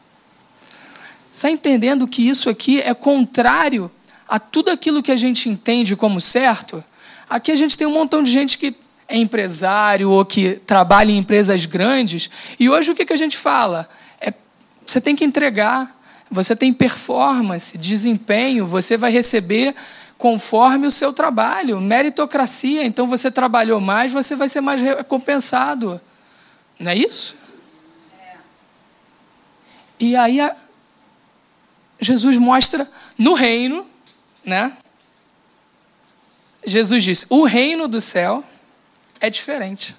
Está 1.32 1.50
entendendo 1.50 2.06
que 2.06 2.28
isso 2.28 2.50
aqui 2.50 2.80
é 2.80 2.92
contrário 2.94 3.90
a 4.28 4.38
tudo 4.38 4.70
aquilo 4.70 5.02
que 5.02 5.10
a 5.10 5.16
gente 5.16 5.48
entende 5.48 5.96
como 5.96 6.20
certo? 6.20 6.84
Aqui 7.32 7.50
a 7.50 7.56
gente 7.56 7.78
tem 7.78 7.86
um 7.86 7.94
montão 7.94 8.22
de 8.22 8.30
gente 8.30 8.58
que 8.58 8.76
é 9.08 9.16
empresário 9.16 10.10
ou 10.10 10.22
que 10.22 10.56
trabalha 10.66 11.10
em 11.10 11.16
empresas 11.16 11.64
grandes. 11.64 12.28
E 12.60 12.68
hoje 12.68 12.90
o 12.90 12.94
que, 12.94 13.06
que 13.06 13.12
a 13.14 13.16
gente 13.16 13.38
fala? 13.38 13.88
É, 14.20 14.34
você 14.86 15.00
tem 15.00 15.16
que 15.16 15.24
entregar, 15.24 15.98
você 16.30 16.54
tem 16.54 16.74
performance, 16.74 17.78
desempenho, 17.78 18.66
você 18.66 18.98
vai 18.98 19.10
receber 19.10 19.74
conforme 20.18 20.86
o 20.86 20.90
seu 20.90 21.10
trabalho, 21.10 21.80
meritocracia. 21.80 22.84
Então 22.84 23.06
você 23.06 23.30
trabalhou 23.30 23.80
mais, 23.80 24.12
você 24.12 24.36
vai 24.36 24.50
ser 24.50 24.60
mais 24.60 24.82
recompensado. 24.82 25.98
Não 26.78 26.90
é 26.90 26.96
isso? 26.98 27.38
E 29.98 30.14
aí 30.14 30.38
a... 30.38 30.54
Jesus 31.98 32.36
mostra 32.36 32.86
no 33.16 33.32
reino, 33.32 33.86
né? 34.44 34.76
Jesus 36.64 37.02
disse: 37.02 37.26
o 37.28 37.44
reino 37.44 37.88
do 37.88 38.00
céu 38.00 38.44
é 39.20 39.28
diferente. 39.28 39.94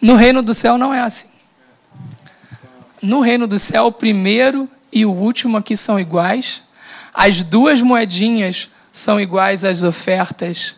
No 0.00 0.16
reino 0.16 0.42
do 0.42 0.52
céu 0.52 0.76
não 0.76 0.92
é 0.92 1.00
assim. 1.00 1.28
No 3.00 3.20
reino 3.20 3.46
do 3.46 3.58
céu, 3.58 3.86
o 3.86 3.92
primeiro 3.92 4.68
e 4.92 5.04
o 5.04 5.12
último 5.12 5.56
aqui 5.56 5.76
são 5.76 5.98
iguais. 5.98 6.62
As 7.12 7.42
duas 7.42 7.80
moedinhas 7.80 8.70
são 8.92 9.20
iguais 9.20 9.64
às 9.64 9.82
ofertas 9.82 10.76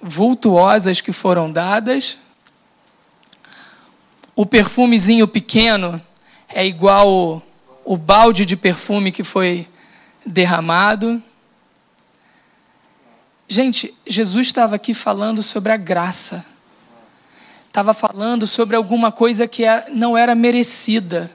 vultuosas 0.00 1.00
que 1.00 1.12
foram 1.12 1.50
dadas. 1.50 2.18
O 4.34 4.46
perfumezinho 4.46 5.26
pequeno 5.26 6.00
é 6.48 6.64
igual 6.64 7.42
o, 7.84 7.96
balde 7.96 8.46
de 8.46 8.56
perfume 8.56 9.10
que 9.10 9.24
foi 9.24 9.66
derramado. 10.24 11.22
Gente, 13.50 13.94
Jesus 14.06 14.48
estava 14.48 14.76
aqui 14.76 14.92
falando 14.92 15.42
sobre 15.42 15.72
a 15.72 15.76
graça. 15.78 16.44
Estava 17.66 17.94
falando 17.94 18.46
sobre 18.46 18.76
alguma 18.76 19.10
coisa 19.10 19.48
que 19.48 19.62
não 19.90 20.18
era 20.18 20.34
merecida. 20.34 21.30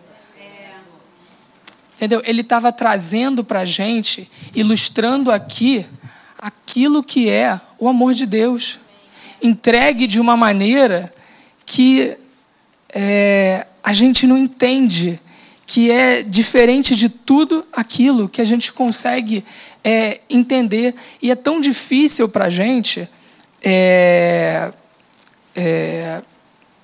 Entendeu? 1.95 2.21
Ele 2.23 2.41
estava 2.41 2.71
trazendo 2.71 3.43
para 3.43 3.61
a 3.61 3.65
gente, 3.65 4.29
ilustrando 4.53 5.31
aqui, 5.31 5.87
aquilo 6.37 7.03
que 7.03 7.29
é 7.29 7.59
o 7.79 7.89
amor 7.89 8.13
de 8.13 8.27
Deus. 8.27 8.77
Entregue 9.41 10.05
de 10.05 10.19
uma 10.19 10.37
maneira 10.37 11.11
que 11.65 12.15
é, 12.89 13.65
a 13.83 13.91
gente 13.91 14.27
não 14.27 14.37
entende, 14.37 15.19
que 15.65 15.89
é 15.89 16.21
diferente 16.21 16.95
de 16.95 17.09
tudo 17.09 17.65
aquilo 17.73 18.29
que 18.29 18.39
a 18.41 18.45
gente 18.45 18.71
consegue 18.71 19.43
é, 19.83 20.21
entender. 20.29 20.95
E 21.21 21.29
é 21.29 21.35
tão 21.35 21.59
difícil 21.59 22.29
para 22.29 22.45
a 22.45 22.49
gente 22.49 23.07
é, 23.61 24.71
é, 25.55 26.21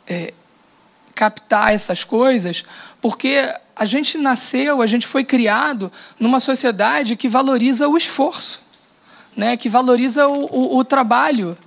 é, 0.07 0.33
captar 1.15 1.73
essas 1.73 2.03
coisas, 2.03 2.65
porque 3.01 3.37
a 3.75 3.85
gente 3.85 4.17
nasceu, 4.17 4.81
a 4.81 4.87
gente 4.87 5.07
foi 5.07 5.23
criado 5.23 5.91
numa 6.19 6.39
sociedade 6.39 7.15
que 7.15 7.29
valoriza 7.29 7.87
o 7.87 7.95
esforço, 7.95 8.63
né? 9.35 9.55
que 9.55 9.69
valoriza 9.69 10.27
o, 10.27 10.45
o, 10.45 10.77
o 10.77 10.83
trabalho. 10.83 11.57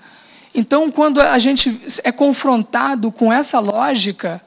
Então, 0.55 0.91
quando 0.91 1.21
a 1.21 1.39
gente 1.39 1.81
é 2.05 2.13
confrontado 2.13 3.11
com 3.11 3.33
essa 3.33 3.59
lógica 3.59 4.43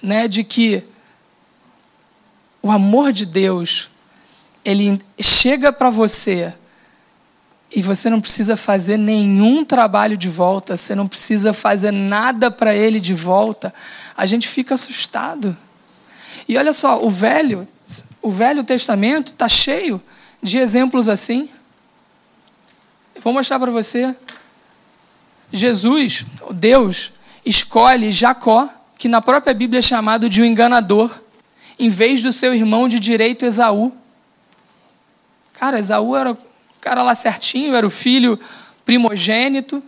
né, 0.00 0.28
de 0.28 0.44
que 0.44 0.84
o 2.62 2.70
amor 2.70 3.12
de 3.12 3.26
Deus 3.26 3.88
ele 4.68 5.00
chega 5.18 5.72
para 5.72 5.88
você 5.88 6.52
e 7.74 7.80
você 7.80 8.10
não 8.10 8.20
precisa 8.20 8.54
fazer 8.54 8.98
nenhum 8.98 9.64
trabalho 9.64 10.14
de 10.14 10.28
volta, 10.28 10.76
você 10.76 10.94
não 10.94 11.08
precisa 11.08 11.54
fazer 11.54 11.90
nada 11.90 12.50
para 12.50 12.74
ele 12.74 13.00
de 13.00 13.14
volta, 13.14 13.72
a 14.14 14.26
gente 14.26 14.46
fica 14.46 14.74
assustado. 14.74 15.56
E 16.46 16.58
olha 16.58 16.74
só, 16.74 17.02
o 17.02 17.08
velho, 17.08 17.66
o 18.20 18.30
Velho 18.30 18.62
Testamento 18.62 19.28
está 19.28 19.48
cheio 19.48 20.02
de 20.42 20.58
exemplos 20.58 21.08
assim. 21.08 21.48
Vou 23.22 23.32
mostrar 23.32 23.58
para 23.58 23.70
você. 23.70 24.14
Jesus, 25.50 26.26
Deus, 26.50 27.12
escolhe 27.42 28.12
Jacó, 28.12 28.68
que 28.98 29.08
na 29.08 29.22
própria 29.22 29.54
Bíblia 29.54 29.78
é 29.78 29.82
chamado 29.82 30.28
de 30.28 30.42
um 30.42 30.44
enganador, 30.44 31.18
em 31.78 31.88
vez 31.88 32.22
do 32.22 32.34
seu 32.34 32.54
irmão 32.54 32.86
de 32.86 33.00
direito 33.00 33.46
Esaú. 33.46 33.97
Cara, 35.58 35.78
Esaú 35.78 36.14
era 36.16 36.32
o 36.32 36.38
cara 36.80 37.02
lá 37.02 37.14
certinho, 37.14 37.74
era 37.74 37.86
o 37.86 37.90
filho 37.90 38.38
primogênito, 38.84 39.82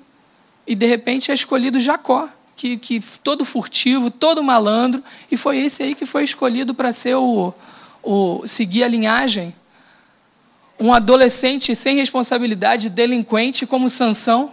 e 0.66 0.74
de 0.74 0.86
repente 0.86 1.30
é 1.30 1.34
escolhido 1.34 1.78
Jacó, 1.78 2.28
que, 2.56 2.76
que 2.76 3.00
todo 3.22 3.44
furtivo, 3.44 4.10
todo 4.10 4.42
malandro, 4.42 5.02
e 5.30 5.36
foi 5.36 5.58
esse 5.58 5.82
aí 5.82 5.94
que 5.94 6.04
foi 6.04 6.24
escolhido 6.24 6.74
para 6.74 6.92
ser 6.92 7.14
o, 7.14 7.54
o 8.02 8.46
seguir 8.46 8.84
a 8.84 8.88
linhagem. 8.88 9.54
Um 10.78 10.92
adolescente 10.92 11.74
sem 11.76 11.96
responsabilidade, 11.96 12.90
delinquente 12.90 13.66
como 13.66 13.88
Sansão. 13.88 14.52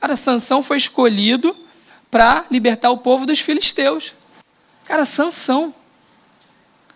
Cara, 0.00 0.16
Sansão 0.16 0.62
foi 0.62 0.76
escolhido 0.76 1.56
para 2.10 2.44
libertar 2.50 2.90
o 2.90 2.98
povo 2.98 3.26
dos 3.26 3.40
filisteus. 3.40 4.14
Cara, 4.84 5.04
Sansão. 5.04 5.74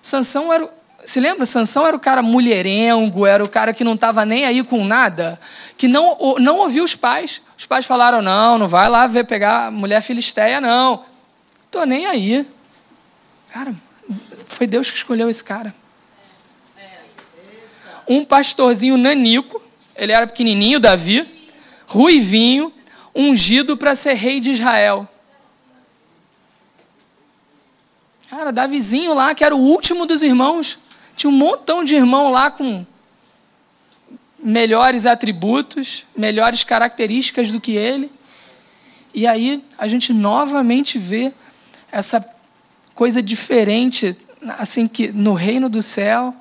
Sansão 0.00 0.52
era. 0.52 0.77
Se 1.08 1.20
lembra? 1.20 1.46
Sansão 1.46 1.86
era 1.86 1.96
o 1.96 1.98
cara 1.98 2.20
mulherengo, 2.20 3.24
era 3.24 3.42
o 3.42 3.48
cara 3.48 3.72
que 3.72 3.82
não 3.82 3.94
estava 3.94 4.26
nem 4.26 4.44
aí 4.44 4.62
com 4.62 4.84
nada, 4.84 5.40
que 5.74 5.88
não, 5.88 6.36
não 6.38 6.58
ouviu 6.58 6.84
os 6.84 6.94
pais. 6.94 7.40
Os 7.56 7.64
pais 7.64 7.86
falaram: 7.86 8.20
não, 8.20 8.58
não 8.58 8.68
vai 8.68 8.90
lá 8.90 9.06
ver 9.06 9.24
pegar 9.24 9.72
mulher 9.72 10.02
filisteia, 10.02 10.60
não. 10.60 11.02
Tô 11.70 11.84
nem 11.84 12.04
aí. 12.04 12.46
Cara, 13.50 13.74
foi 14.48 14.66
Deus 14.66 14.90
que 14.90 14.98
escolheu 14.98 15.30
esse 15.30 15.42
cara. 15.42 15.74
Um 18.06 18.22
pastorzinho 18.22 18.98
nanico, 18.98 19.62
ele 19.96 20.12
era 20.12 20.26
pequenininho, 20.26 20.78
Davi, 20.78 21.26
ruivinho, 21.86 22.70
ungido 23.14 23.78
para 23.78 23.94
ser 23.94 24.12
rei 24.12 24.40
de 24.40 24.50
Israel. 24.50 25.08
Cara, 28.28 28.52
Davizinho 28.52 29.14
lá, 29.14 29.34
que 29.34 29.42
era 29.42 29.56
o 29.56 29.58
último 29.58 30.04
dos 30.04 30.22
irmãos, 30.22 30.78
tinha 31.18 31.28
um 31.28 31.36
montão 31.36 31.82
de 31.82 31.96
irmão 31.96 32.30
lá 32.30 32.48
com 32.48 32.86
melhores 34.38 35.04
atributos, 35.04 36.04
melhores 36.16 36.62
características 36.62 37.50
do 37.50 37.60
que 37.60 37.72
ele. 37.72 38.08
E 39.12 39.26
aí 39.26 39.62
a 39.76 39.88
gente 39.88 40.12
novamente 40.12 40.96
vê 40.96 41.32
essa 41.90 42.24
coisa 42.94 43.20
diferente 43.20 44.16
assim 44.58 44.86
que 44.86 45.08
no 45.08 45.34
reino 45.34 45.68
do 45.68 45.82
céu 45.82 46.32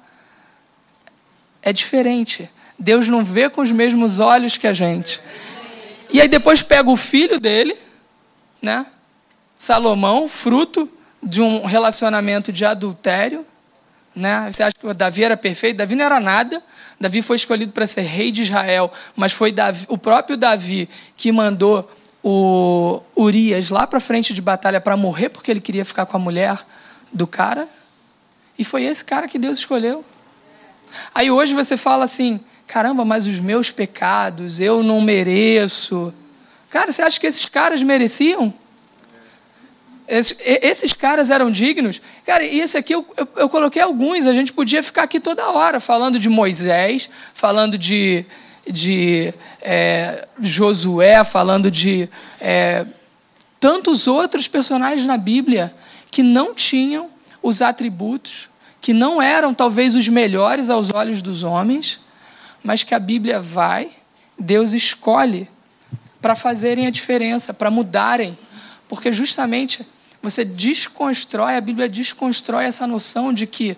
é 1.64 1.74
diferente. 1.74 2.48
Deus 2.78 3.10
não 3.10 3.26
vê 3.26 3.50
com 3.50 3.62
os 3.62 3.72
mesmos 3.72 4.20
olhos 4.20 4.58
que 4.58 4.68
a 4.68 4.74
gente. 4.74 5.20
E 6.14 6.22
aí 6.22 6.28
depois 6.28 6.62
pega 6.62 6.88
o 6.88 6.96
filho 6.96 7.40
dele, 7.40 7.76
né? 8.62 8.86
Salomão, 9.58 10.28
fruto 10.28 10.88
de 11.24 11.42
um 11.42 11.66
relacionamento 11.66 12.54
de 12.54 12.64
adultério, 12.64 13.44
né? 14.18 14.50
Você 14.52 14.64
acha 14.64 14.76
que 14.76 14.94
Davi 14.94 15.24
era 15.24 15.38
perfeito? 15.38 15.78
Davi 15.78 15.96
não 15.96 16.04
era 16.04 16.20
nada. 16.20 16.62
Davi 17.00 17.22
foi 17.22 17.36
escolhido 17.36 17.72
para 17.72 17.86
ser 17.86 18.02
rei 18.02 18.32
de 18.32 18.42
Israel, 18.42 18.92
mas 19.16 19.32
foi 19.32 19.52
Davi, 19.52 19.86
o 19.88 19.98
próprio 19.98 20.36
Davi 20.36 20.90
que 21.16 21.32
mandou 21.32 21.90
o 22.24 23.02
Urias 23.16 23.70
lá 23.70 23.86
para 23.86 24.00
frente 24.00 24.34
de 24.34 24.42
batalha 24.42 24.82
para 24.82 24.98
morrer 24.98 25.30
porque 25.30 25.52
ele 25.52 25.62
queria 25.62 25.86
ficar 25.86 26.06
com 26.08 26.18
a 26.18 26.20
mulher 26.20 26.58
do 27.14 27.28
cara. 27.28 27.68
E 28.58 28.64
foi 28.64 28.84
esse 28.84 29.06
cara 29.06 29.28
que 29.28 29.38
Deus 29.38 29.60
escolheu. 29.60 30.04
Aí 31.14 31.30
hoje 31.30 31.54
você 31.54 31.78
fala 31.78 32.04
assim: 32.06 32.40
caramba, 32.66 33.06
mas 33.06 33.28
os 33.28 33.40
meus 33.40 33.70
pecados, 33.70 34.60
eu 34.60 34.82
não 34.82 35.00
mereço. 35.00 36.12
Cara, 36.72 36.92
você 36.92 37.04
acha 37.04 37.20
que 37.20 37.28
esses 37.28 37.46
caras 37.46 37.84
mereciam? 37.84 38.54
Esses, 40.08 40.38
esses 40.42 40.94
caras 40.94 41.30
eram 41.30 41.52
dignos? 41.52 42.02
Cara, 42.26 42.44
e 42.44 42.60
esse 42.60 42.78
aqui 42.78 42.96
eu, 42.96 43.06
eu, 43.18 43.28
eu, 43.36 43.50
coloquei 43.50 43.82
alguns, 43.82 44.26
a 44.26 44.34
gente 44.34 44.54
podia 44.54 44.82
ficar 44.82 45.04
aqui 45.04 45.20
toda 45.20 45.50
hora 45.50 45.80
falando 45.80 46.18
de 46.18 46.30
Moisés, 46.30 47.10
falando 47.34 47.78
de, 47.78 48.26
de 48.66 49.34
é, 49.62 50.28
Josué, 50.40 51.24
falando 51.24 51.70
de 51.70 52.08
é, 52.40 52.86
tantos 53.60 54.08
outros 54.08 54.48
personagens 54.48 55.06
na 55.06 55.18
Bíblia 55.18 55.74
que 56.10 56.24
não 56.24 56.56
tinham 56.56 57.10
os 57.44 57.62
atributos 57.62 58.50
que 58.88 58.94
não 58.94 59.22
eram 59.22 59.54
talvez 59.54 59.96
os 59.96 60.08
melhores 60.08 60.70
aos 60.70 60.94
olhos 60.94 61.22
dos 61.22 61.44
homens, 61.44 62.00
mas 62.64 62.84
que 62.84 62.96
a 62.96 63.00
Bíblia 63.00 63.38
vai, 63.38 63.90
Deus 64.40 64.72
escolhe 64.72 65.50
para 66.22 66.36
fazerem 66.36 66.88
a 66.88 66.90
diferença, 66.90 67.54
para 67.54 67.70
mudarem, 67.70 68.38
porque 68.88 69.12
justamente 69.12 69.86
você 70.22 70.44
desconstrói, 70.44 71.56
a 71.56 71.62
Bíblia 71.62 71.88
desconstrói 71.88 72.66
essa 72.66 72.86
noção 72.86 73.32
de 73.32 73.48
que 73.48 73.78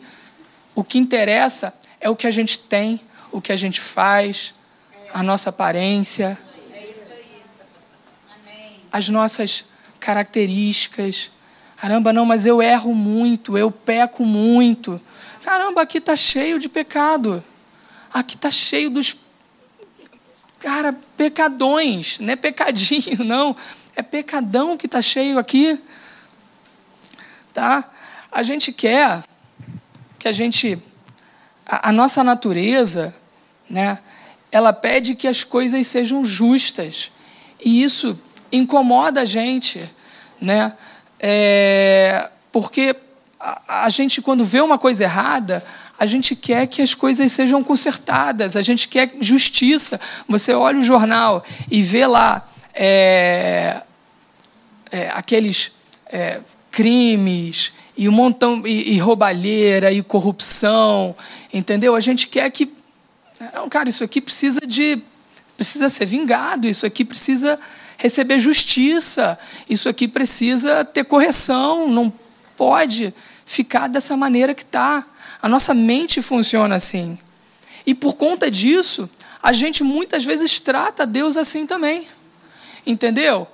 o 0.74 0.84
que 0.84 0.98
interessa 0.98 1.74
é 2.00 2.10
o 2.10 2.16
que 2.16 2.28
a 2.28 2.32
gente 2.32 2.60
tem, 2.60 3.00
o 3.32 3.42
que 3.42 3.52
a 3.52 3.56
gente 3.56 3.80
faz, 3.80 4.54
a 5.14 5.22
nossa 5.22 5.50
aparência, 5.50 6.38
as 8.92 9.10
nossas 9.10 9.66
características. 10.00 11.32
Caramba, 11.78 12.12
não, 12.12 12.26
mas 12.26 12.46
eu 12.46 12.62
erro 12.62 12.94
muito, 12.94 13.58
eu 13.58 13.72
peco 13.72 14.26
muito. 14.26 15.00
Caramba, 15.44 15.82
aqui 15.82 15.98
está 16.00 16.16
cheio 16.16 16.60
de 16.60 16.68
pecado. 16.68 17.44
Aqui 18.14 18.36
está 18.36 18.52
cheio 18.52 18.90
dos. 18.90 19.16
Cara, 20.60 20.94
pecadões. 21.16 22.20
Não 22.20 22.34
é 22.34 22.36
pecadinho, 22.36 23.24
não. 23.24 23.56
É 23.96 24.02
pecadão 24.02 24.76
que 24.76 24.86
está 24.86 25.02
cheio 25.02 25.38
aqui. 25.38 25.80
Tá? 27.54 27.90
A 28.32 28.44
gente 28.44 28.72
quer 28.72 29.24
que 30.18 30.28
a 30.28 30.32
gente. 30.32 30.78
A, 31.66 31.90
a 31.90 31.92
nossa 31.92 32.24
natureza, 32.24 33.14
né? 33.70 34.00
Ela 34.52 34.74
pede 34.74 35.16
que 35.16 35.28
as 35.28 35.44
coisas 35.44 35.86
sejam 35.88 36.26
justas. 36.26 37.12
E 37.64 37.84
isso 37.84 38.20
incomoda 38.52 39.22
a 39.22 39.26
gente, 39.26 39.82
né? 40.42 40.74
É, 41.20 42.30
porque 42.52 42.96
a, 43.40 43.86
a 43.86 43.90
gente, 43.90 44.22
quando 44.22 44.44
vê 44.44 44.62
uma 44.62 44.78
coisa 44.78 45.04
errada, 45.04 45.64
a 46.00 46.06
gente 46.06 46.36
quer 46.36 46.66
que 46.68 46.82
as 46.82 46.94
coisas 46.94 47.32
sejam 47.32 47.64
consertadas, 47.64 48.56
a 48.56 48.62
gente 48.62 48.88
quer 48.88 49.12
justiça. 49.20 50.00
Você 50.28 50.54
olha 50.54 50.80
o 50.80 50.84
jornal 50.84 51.44
e 51.70 51.84
vê 51.84 52.08
lá 52.08 52.48
é, 52.74 53.82
é, 54.92 55.10
aqueles 55.10 55.74
é, 56.06 56.40
crimes 56.72 57.74
e 57.98 58.08
um 58.08 58.12
montão 58.12 58.66
e, 58.66 58.94
e, 58.94 58.98
roubalheira 58.98 59.92
e 59.92 60.02
corrupção, 60.02 61.16
entendeu? 61.54 61.96
A 61.96 62.00
gente 62.00 62.28
quer 62.28 62.50
que, 62.52 62.72
não, 63.54 63.68
cara, 63.68 63.90
isso 63.90 64.04
aqui 64.04 64.22
precisa 64.22 64.62
de 64.62 65.02
precisa 65.58 65.90
ser 65.90 66.06
vingado, 66.06 66.70
isso 66.70 66.86
aqui 66.86 67.04
precisa 67.04 67.60
receber 68.00 68.40
justiça. 68.40 69.38
Isso 69.70 69.88
aqui 69.90 70.08
precisa 70.08 70.84
ter 70.86 71.04
correção, 71.04 71.88
não 71.88 72.12
pode 72.56 73.14
ficar 73.46 73.88
dessa 73.88 74.16
maneira 74.16 74.56
que 74.56 74.64
está. 74.64 75.06
A 75.42 75.50
nossa 75.50 75.74
mente 75.74 76.22
funciona 76.22 76.76
assim. 76.76 77.20
E 77.86 77.94
por 77.94 78.16
conta 78.16 78.50
disso, 78.50 79.10
a 79.44 79.52
gente 79.52 79.84
muitas 79.84 80.24
vezes 80.24 80.60
trata 80.62 81.06
Deus 81.06 81.36
assim 81.36 81.68
também. 81.68 82.08
Entendeu? 82.88 83.46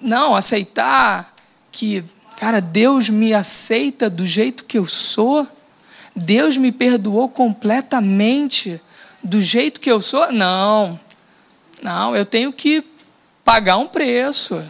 Não, 0.00 0.34
aceitar 0.34 1.34
que, 1.70 2.02
cara, 2.42 2.60
Deus 2.60 3.08
me 3.08 3.32
aceita 3.32 4.10
do 4.10 4.26
jeito 4.26 4.64
que 4.64 4.76
eu 4.76 4.84
sou. 4.84 5.46
Deus 6.14 6.56
me 6.56 6.72
perdoou 6.72 7.28
completamente 7.28 8.80
do 9.22 9.40
jeito 9.40 9.80
que 9.80 9.88
eu 9.88 10.00
sou. 10.00 10.32
Não. 10.32 10.98
Não, 11.80 12.16
eu 12.16 12.26
tenho 12.26 12.52
que 12.52 12.84
pagar 13.44 13.76
um 13.76 13.86
preço. 13.86 14.60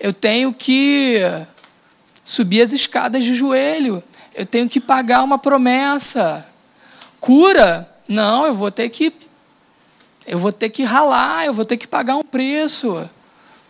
Eu 0.00 0.14
tenho 0.14 0.50
que 0.50 1.18
subir 2.24 2.62
as 2.62 2.72
escadas 2.72 3.22
de 3.22 3.34
joelho. 3.34 4.02
Eu 4.34 4.46
tenho 4.46 4.66
que 4.66 4.80
pagar 4.80 5.22
uma 5.22 5.36
promessa. 5.38 6.48
Cura? 7.20 7.86
Não, 8.08 8.46
eu 8.46 8.54
vou 8.54 8.70
ter 8.70 8.88
que 8.88 9.12
eu 10.26 10.38
vou 10.38 10.50
ter 10.50 10.70
que 10.70 10.82
ralar, 10.82 11.44
eu 11.44 11.52
vou 11.52 11.66
ter 11.66 11.76
que 11.76 11.86
pagar 11.86 12.16
um 12.16 12.24
preço. 12.24 13.06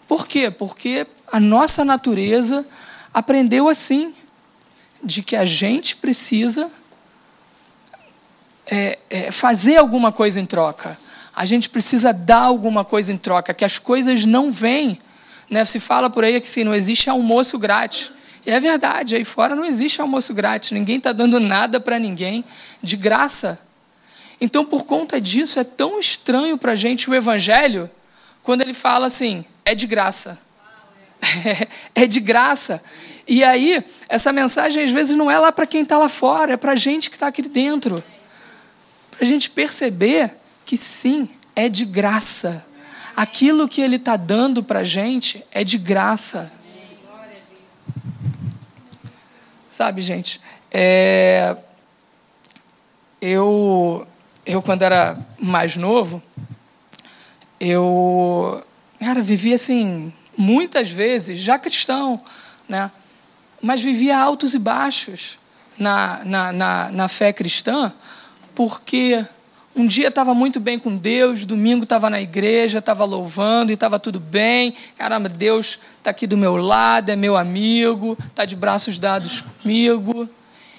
Por 0.06 0.24
quê? 0.24 0.52
Porque 0.52 1.04
a 1.26 1.40
nossa 1.40 1.84
natureza 1.84 2.64
aprendeu 3.14 3.68
assim, 3.68 4.12
de 5.02 5.22
que 5.22 5.36
a 5.36 5.44
gente 5.44 5.96
precisa 5.96 6.70
é, 8.66 8.98
é, 9.08 9.30
fazer 9.30 9.76
alguma 9.76 10.10
coisa 10.10 10.40
em 10.40 10.46
troca 10.46 10.98
a 11.34 11.44
gente 11.44 11.68
precisa 11.68 12.12
dar 12.12 12.42
alguma 12.42 12.84
coisa 12.84 13.12
em 13.12 13.16
troca, 13.16 13.52
que 13.52 13.64
as 13.64 13.78
coisas 13.78 14.24
não 14.24 14.52
vêm. 14.52 14.98
Né? 15.50 15.64
Se 15.64 15.80
fala 15.80 16.08
por 16.08 16.22
aí 16.22 16.40
que 16.40 16.48
se 16.48 16.62
não 16.62 16.74
existe 16.74 17.10
almoço 17.10 17.58
grátis. 17.58 18.10
E 18.46 18.50
é 18.50 18.60
verdade, 18.60 19.16
aí 19.16 19.24
fora 19.24 19.56
não 19.56 19.64
existe 19.64 20.00
almoço 20.00 20.34
grátis, 20.34 20.70
ninguém 20.70 20.98
está 20.98 21.12
dando 21.12 21.40
nada 21.40 21.80
para 21.80 21.98
ninguém 21.98 22.44
de 22.82 22.94
graça. 22.94 23.58
Então, 24.38 24.64
por 24.66 24.84
conta 24.84 25.18
disso, 25.18 25.58
é 25.58 25.64
tão 25.64 25.98
estranho 25.98 26.58
para 26.58 26.72
a 26.72 26.74
gente 26.74 27.08
o 27.08 27.14
Evangelho 27.14 27.90
quando 28.42 28.60
ele 28.60 28.74
fala 28.74 29.06
assim: 29.06 29.44
é 29.64 29.74
de 29.74 29.86
graça. 29.86 30.38
É, 31.94 32.06
de 32.06 32.20
graça. 32.20 32.82
E 33.26 33.42
aí, 33.42 33.82
essa 34.08 34.32
mensagem 34.32 34.82
às 34.82 34.90
vezes 34.90 35.16
não 35.16 35.30
é 35.30 35.38
lá 35.38 35.50
para 35.52 35.66
quem 35.66 35.82
está 35.82 35.96
lá 35.96 36.08
fora, 36.08 36.54
é 36.54 36.56
para 36.56 36.72
a 36.72 36.76
gente 36.76 37.08
que 37.08 37.16
está 37.16 37.28
aqui 37.28 37.42
dentro. 37.42 38.02
Para 39.10 39.20
a 39.22 39.24
gente 39.24 39.48
perceber 39.48 40.32
que 40.66 40.76
sim, 40.76 41.28
é 41.54 41.68
de 41.68 41.84
graça. 41.84 42.66
Aquilo 43.16 43.68
que 43.68 43.80
Ele 43.80 43.96
está 43.96 44.16
dando 44.16 44.62
para 44.62 44.80
a 44.80 44.84
gente 44.84 45.44
é 45.52 45.62
de 45.62 45.78
graça. 45.78 46.52
Sabe, 49.70 50.02
gente, 50.02 50.40
é... 50.70 51.56
eu, 53.20 54.06
eu, 54.46 54.62
quando 54.62 54.82
era 54.82 55.18
mais 55.38 55.74
novo, 55.74 56.22
eu 57.58 58.62
cara, 59.00 59.20
vivia 59.20 59.56
assim, 59.56 60.12
muitas 60.36 60.90
vezes, 60.90 61.38
já 61.38 61.58
cristão, 61.58 62.20
né? 62.68 62.90
mas 63.60 63.82
vivia 63.82 64.18
altos 64.18 64.54
e 64.54 64.58
baixos 64.58 65.38
na, 65.78 66.24
na, 66.24 66.52
na, 66.52 66.90
na 66.90 67.08
fé 67.08 67.32
cristã, 67.32 67.92
porque 68.54 69.24
um 69.74 69.86
dia 69.86 70.08
estava 70.08 70.34
muito 70.34 70.60
bem 70.60 70.78
com 70.78 70.96
Deus, 70.96 71.44
domingo 71.44 71.82
estava 71.82 72.08
na 72.08 72.20
igreja, 72.20 72.78
estava 72.78 73.04
louvando 73.04 73.72
e 73.72 73.74
estava 73.74 73.98
tudo 73.98 74.20
bem. 74.20 74.74
Caramba, 74.96 75.28
Deus 75.28 75.80
está 75.98 76.10
aqui 76.10 76.26
do 76.26 76.36
meu 76.36 76.56
lado, 76.56 77.10
é 77.10 77.16
meu 77.16 77.36
amigo, 77.36 78.16
está 78.28 78.44
de 78.44 78.54
braços 78.54 78.98
dados 78.98 79.40
comigo. 79.40 80.28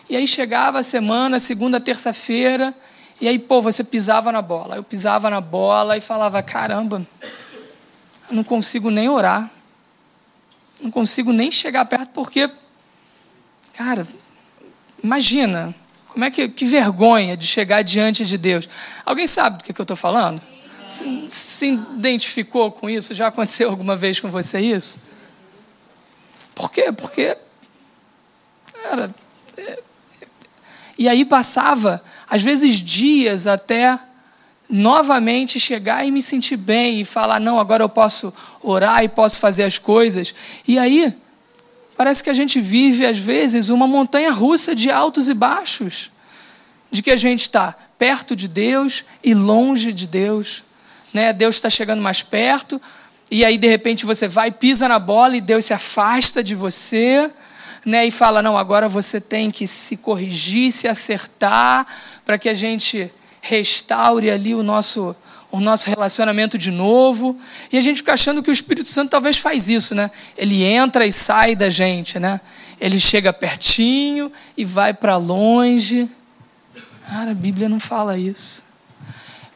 E 0.10 0.16
aí 0.16 0.26
chegava 0.26 0.80
a 0.80 0.84
semana, 0.84 1.40
segunda, 1.40 1.80
terça-feira, 1.80 2.74
e 3.20 3.28
aí, 3.28 3.40
pô, 3.40 3.62
você 3.62 3.84
pisava 3.84 4.32
na 4.32 4.42
bola. 4.42 4.76
Eu 4.76 4.84
pisava 4.84 5.30
na 5.30 5.40
bola 5.40 5.98
e 5.98 6.02
falava: 6.02 6.42
caramba, 6.44 7.06
não 8.30 8.44
consigo 8.44 8.90
nem 8.90 9.10
orar. 9.10 9.52
Não 10.80 10.92
consigo 10.92 11.32
nem 11.32 11.52
chegar 11.52 11.86
perto 11.86 12.10
porque 12.10 12.50
Cara, 13.76 14.08
imagina, 15.04 15.76
como 16.08 16.24
é 16.24 16.32
que, 16.32 16.48
que 16.48 16.64
vergonha 16.64 17.36
de 17.36 17.46
chegar 17.46 17.82
diante 17.82 18.24
de 18.24 18.38
Deus. 18.38 18.70
Alguém 19.06 19.28
sabe 19.28 19.58
do 19.58 19.64
que, 19.66 19.74
que 19.74 19.82
eu 19.82 19.84
estou 19.84 19.98
falando? 19.98 20.42
Se, 20.88 21.26
se 21.28 21.68
identificou 21.68 22.72
com 22.72 22.90
isso? 22.90 23.14
Já 23.14 23.28
aconteceu 23.28 23.70
alguma 23.70 23.98
vez 23.98 24.20
com 24.20 24.32
você 24.32 24.62
isso? 24.62 25.10
Por 26.54 26.72
quê? 26.72 26.90
Porque. 26.94 27.38
Cara, 28.82 29.14
é, 29.58 29.84
e 30.98 31.10
aí 31.10 31.26
passava, 31.26 32.02
às 32.30 32.42
vezes, 32.42 32.76
dias 32.80 33.46
até 33.46 34.00
novamente 34.70 35.60
chegar 35.60 36.06
e 36.06 36.12
me 36.12 36.22
sentir 36.22 36.58
bem 36.58 37.02
e 37.02 37.06
falar: 37.06 37.40
não, 37.40 37.60
agora 37.60 37.84
eu 37.84 37.90
posso 37.90 38.34
orar 38.62 39.04
e 39.04 39.10
posso 39.10 39.40
fazer 39.40 39.64
as 39.64 39.78
coisas. 39.78 40.34
E 40.68 40.78
aí 40.78 41.14
Parece 41.98 42.22
que 42.22 42.30
a 42.30 42.34
gente 42.34 42.60
vive, 42.60 43.06
às 43.06 43.18
vezes, 43.18 43.70
uma 43.70 43.88
montanha 43.88 44.32
russa 44.32 44.76
de 44.76 44.92
altos 44.92 45.30
e 45.30 45.34
baixos, 45.34 46.12
de 46.92 47.02
que 47.02 47.10
a 47.10 47.16
gente 47.16 47.44
está 47.44 47.74
perto 47.98 48.36
de 48.36 48.50
Deus 48.50 49.06
e 49.24 49.34
longe 49.34 49.94
de 49.94 50.06
Deus. 50.06 50.64
Né? 51.14 51.32
Deus 51.32 51.56
está 51.56 51.70
chegando 51.70 52.02
mais 52.02 52.22
perto, 52.22 52.82
e 53.32 53.44
aí, 53.46 53.58
de 53.58 53.68
repente, 53.68 54.06
você 54.06 54.28
vai, 54.28 54.52
pisa 54.52 54.88
na 54.88 55.00
bola 55.00 55.36
e 55.38 55.42
Deus 55.42 55.66
se 55.66 55.74
afasta 55.74 56.44
de 56.44 56.54
você. 56.54 57.32
Né, 57.86 58.08
e 58.08 58.12
fala: 58.12 58.42
não, 58.42 58.58
agora 58.58 58.90
você 58.90 59.22
tem 59.22 59.52
que 59.52 59.68
se 59.68 59.96
corrigir, 59.96 60.72
se 60.72 60.88
acertar, 60.88 61.86
para 62.26 62.36
que 62.36 62.50
a 62.50 62.54
gente 62.54 63.12
restaure 63.48 64.30
ali 64.30 64.56
o 64.56 64.64
nosso 64.64 65.16
o 65.52 65.60
nosso 65.62 65.90
relacionamento 65.90 66.58
de 66.58 66.70
novo. 66.70 67.40
E 67.72 67.78
a 67.78 67.80
gente 67.80 67.98
fica 67.98 68.12
achando 68.12 68.44
que 68.44 68.50
o 68.50 68.52
Espírito 68.52 68.90
Santo 68.90 69.12
talvez 69.12 69.38
faz 69.38 69.70
isso, 69.70 69.96
né? 69.96 70.12
Ele 70.38 70.64
entra 70.64 71.06
e 71.06 71.14
sai 71.14 71.56
da 71.56 71.70
gente, 71.70 72.20
né? 72.20 72.42
Ele 72.82 73.00
chega 73.00 73.32
pertinho 73.32 74.30
e 74.58 74.66
vai 74.66 74.94
para 74.94 75.16
longe. 75.16 76.10
Cara, 77.08 77.32
a 77.32 77.34
Bíblia 77.34 77.70
não 77.70 77.80
fala 77.80 78.18
isso. 78.18 78.66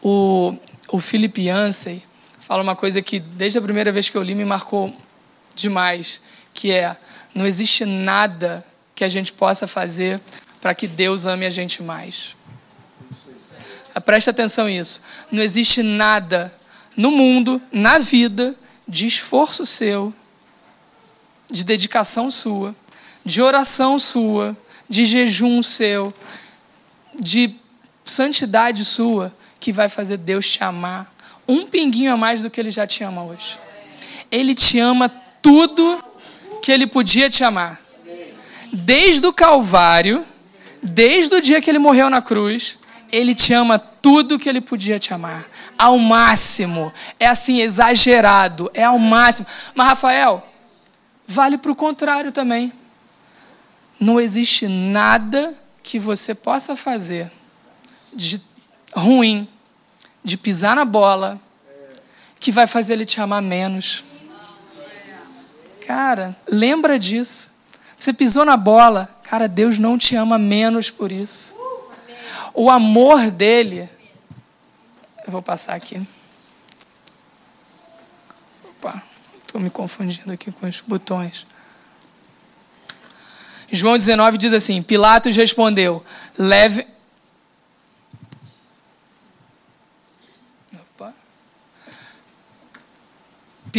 O, 0.02 0.56
o 0.88 0.99
Philip 1.02 1.41
Yancey 1.41 2.02
fala 2.39 2.63
uma 2.63 2.78
coisa 2.78 3.02
que, 3.02 3.19
desde 3.19 3.60
a 3.60 3.62
primeira 3.62 3.91
vez 3.91 4.08
que 4.08 4.17
eu 4.17 4.23
li, 4.23 4.34
me 4.34 4.45
marcou 4.45 4.95
demais, 5.54 6.21
que 6.54 6.71
é, 6.71 6.95
não 7.36 7.45
existe 7.45 7.84
nada 7.84 8.65
que 8.95 9.04
a 9.04 9.10
gente 9.10 9.34
possa 9.34 9.67
fazer 9.67 10.21
para 10.62 10.73
que 10.73 10.88
Deus 10.88 11.25
ame 11.25 11.45
a 11.45 11.49
gente 11.49 11.84
mais. 11.84 12.38
Preste 14.06 14.30
atenção 14.30 14.67
nisso. 14.67 15.02
Não 15.32 15.41
existe 15.41 15.84
nada 15.84 16.54
no 16.95 17.12
mundo, 17.12 17.62
na 17.71 17.99
vida, 17.99 18.56
de 18.88 19.06
esforço 19.06 19.65
seu, 19.65 20.13
de 21.49 21.63
dedicação 21.63 22.30
sua, 22.32 22.75
de 23.23 23.41
oração 23.41 23.99
sua, 23.99 24.58
de 24.88 25.06
jejum 25.06 25.62
seu, 25.62 26.13
de 27.19 27.56
santidade 28.04 28.84
sua, 28.84 29.34
que 29.60 29.71
vai 29.71 29.89
fazer 29.89 30.17
Deus 30.17 30.49
te 30.49 30.63
amar 30.63 31.12
um 31.49 31.65
pinguinho 31.65 32.13
a 32.13 32.17
mais 32.17 32.43
do 32.43 32.49
que 32.49 32.62
ele 32.62 32.69
já 32.69 32.86
te 32.86 33.04
ama 33.04 33.23
hoje. 33.23 33.58
Ele 34.30 34.54
te 34.54 34.78
ama 34.78 35.10
tudo 35.41 36.04
que 36.62 36.71
ele 36.71 36.86
podia 36.86 37.28
te 37.28 37.43
amar. 37.43 37.82
Desde 38.71 39.25
o 39.25 39.34
Calvário, 39.34 40.23
desde 40.84 41.36
o 41.36 41.41
dia 41.41 41.60
que 41.60 41.67
ele 41.67 41.80
morreu 41.80 42.08
na 42.08 42.21
cruz, 42.21 42.78
ele 43.12 43.34
te 43.36 43.54
ama 43.54 43.80
tudo 43.80 44.39
que 44.39 44.48
ele 44.48 44.62
podia 44.62 45.00
te 45.00 45.13
amar. 45.13 45.45
Ao 45.78 45.98
máximo. 45.98 46.93
É 47.19 47.28
assim, 47.28 47.60
exagerado. 47.60 48.69
É 48.74 48.84
ao 48.84 49.00
máximo. 49.00 49.48
Mas, 49.76 49.88
Rafael, 49.89 50.45
vale 51.26 51.58
para 51.58 51.72
o 51.72 51.76
contrário 51.76 52.32
também. 52.32 52.72
Não 54.00 54.19
existe 54.19 54.67
nada 54.67 55.54
que 55.84 56.00
você 56.00 56.34
possa 56.34 56.76
fazer 56.76 57.32
de 58.13 58.41
ruim, 58.93 59.48
de 60.24 60.38
pisar 60.38 60.76
na 60.76 60.86
bola, 60.86 61.39
que 62.39 62.52
vai 62.52 62.67
fazer 62.67 62.93
ele 62.93 63.06
te 63.06 63.19
amar 63.19 63.41
menos. 63.41 64.04
Cara, 65.86 66.36
lembra 66.48 66.98
disso. 66.98 67.54
Você 67.98 68.13
pisou 68.13 68.45
na 68.45 68.56
bola, 68.56 69.10
cara, 69.24 69.48
Deus 69.48 69.78
não 69.78 69.98
te 69.98 70.15
ama 70.15 70.38
menos 70.38 70.89
por 70.89 71.12
isso 71.12 71.59
o 72.54 72.70
amor 72.70 73.32
dele. 73.32 73.90
Eu 75.26 75.32
vou 75.32 75.42
passar 75.42 75.76
aqui. 75.76 76.06
Opa, 78.64 79.04
estou 79.46 79.60
me 79.62 79.70
confundindo 79.70 80.32
aqui 80.32 80.52
com 80.52 80.68
os 80.68 80.82
botões. 80.82 81.46
João 83.72 83.98
19 83.98 84.38
diz 84.38 84.54
assim: 84.54 84.82
Pilatos 84.82 85.36
respondeu: 85.36 86.04
Leve. 86.38 86.88
Opa. 90.74 91.14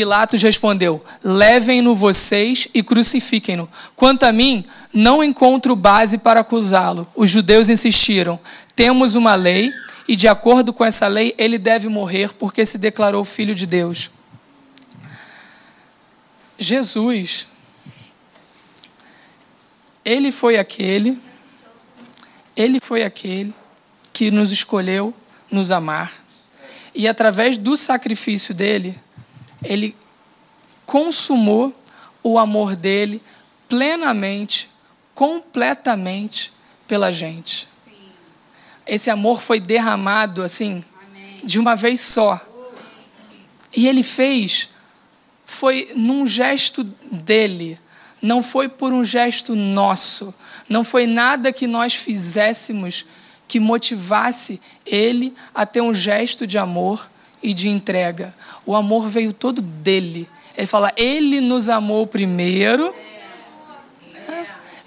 Pilatos 0.01 0.43
respondeu: 0.43 1.05
Levem-no 1.23 1.95
vocês 1.95 2.67
e 2.73 2.83
crucifiquem-no. 2.83 3.69
Quanto 3.95 4.23
a 4.23 4.33
mim, 4.33 4.65
não 4.95 5.23
encontro 5.23 5.77
base 5.77 6.17
para 6.17 6.41
acusá-lo. 6.41 7.07
Os 7.15 7.29
judeus 7.29 7.69
insistiram: 7.69 8.41
temos 8.75 9.15
uma 9.15 9.35
lei 9.35 9.71
e, 10.09 10.17
de 10.17 10.27
acordo 10.27 10.73
com 10.73 10.87
essa 10.87 11.07
lei, 11.07 11.35
ele 11.37 11.59
deve 11.59 11.87
morrer 11.89 12.33
porque 12.33 12.65
se 12.65 12.79
declarou 12.79 13.27
filho 13.27 13.55
de 13.55 13.67
Deus. 13.67 14.11
Jesus, 16.59 17.47
ele 20.03 20.33
foi 20.33 20.57
aquele, 20.57 21.21
ele 22.57 22.81
foi 22.81 23.03
aquele 23.03 23.53
que 24.15 24.31
nos 24.31 24.51
escolheu 24.51 25.13
nos 25.51 25.71
amar. 25.71 26.11
E 26.95 27.07
através 27.07 27.59
do 27.59 27.77
sacrifício 27.77 28.55
dele, 28.55 28.99
ele 29.65 29.97
consumou 30.87 31.75
o 32.23 32.39
amor 32.39 32.75
dele 32.75 33.23
plenamente 33.69 34.69
completamente 35.15 36.53
pela 36.89 37.13
gente. 37.13 37.69
Sim. 37.73 37.93
Esse 38.87 39.11
amor 39.11 39.41
foi 39.41 39.61
derramado 39.61 40.43
assim, 40.43 40.85
Amém. 41.09 41.37
de 41.45 41.59
uma 41.59 41.77
vez 41.77 42.01
só. 42.01 42.41
E 43.77 43.87
ele 43.87 44.03
fez, 44.03 44.71
foi 45.45 45.93
num 45.95 46.27
gesto 46.27 46.83
dele, 46.83 47.79
não 48.21 48.43
foi 48.43 48.69
por 48.69 48.93
um 48.93 49.05
gesto 49.05 49.55
nosso, 49.55 50.35
não 50.69 50.83
foi 50.83 51.07
nada 51.07 51.53
que 51.53 51.67
nós 51.67 51.95
fizéssemos 51.95 53.07
que 53.47 53.61
motivasse 53.61 54.61
ele 54.85 55.35
a 55.55 55.65
ter 55.65 55.81
um 55.81 55.95
gesto 55.95 56.47
de 56.47 56.59
amor 56.59 57.09
e 57.43 57.55
de 57.55 57.69
entrega. 57.69 58.35
O 58.67 58.75
amor 58.75 59.09
veio 59.09 59.33
todo 59.33 59.61
dele. 59.61 60.29
Ele 60.57 60.67
fala: 60.67 60.93
Ele 60.97 61.41
nos 61.41 61.69
amou 61.69 62.07
primeiro 62.07 62.95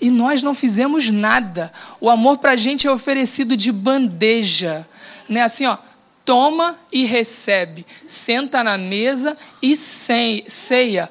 e 0.03 0.11
nós 0.11 0.43
não 0.43 0.53
fizemos 0.53 1.09
nada. 1.09 1.71
O 2.01 2.09
amor 2.09 2.37
para 2.37 2.51
a 2.51 2.55
gente 2.57 2.85
é 2.85 2.91
oferecido 2.91 3.55
de 3.55 3.71
bandeja, 3.71 4.85
né? 5.29 5.41
Assim, 5.41 5.65
ó, 5.65 5.77
toma 6.25 6.77
e 6.91 7.05
recebe, 7.05 7.85
senta 8.05 8.63
na 8.63 8.77
mesa 8.77 9.37
e 9.61 9.75
ceia. 9.77 11.09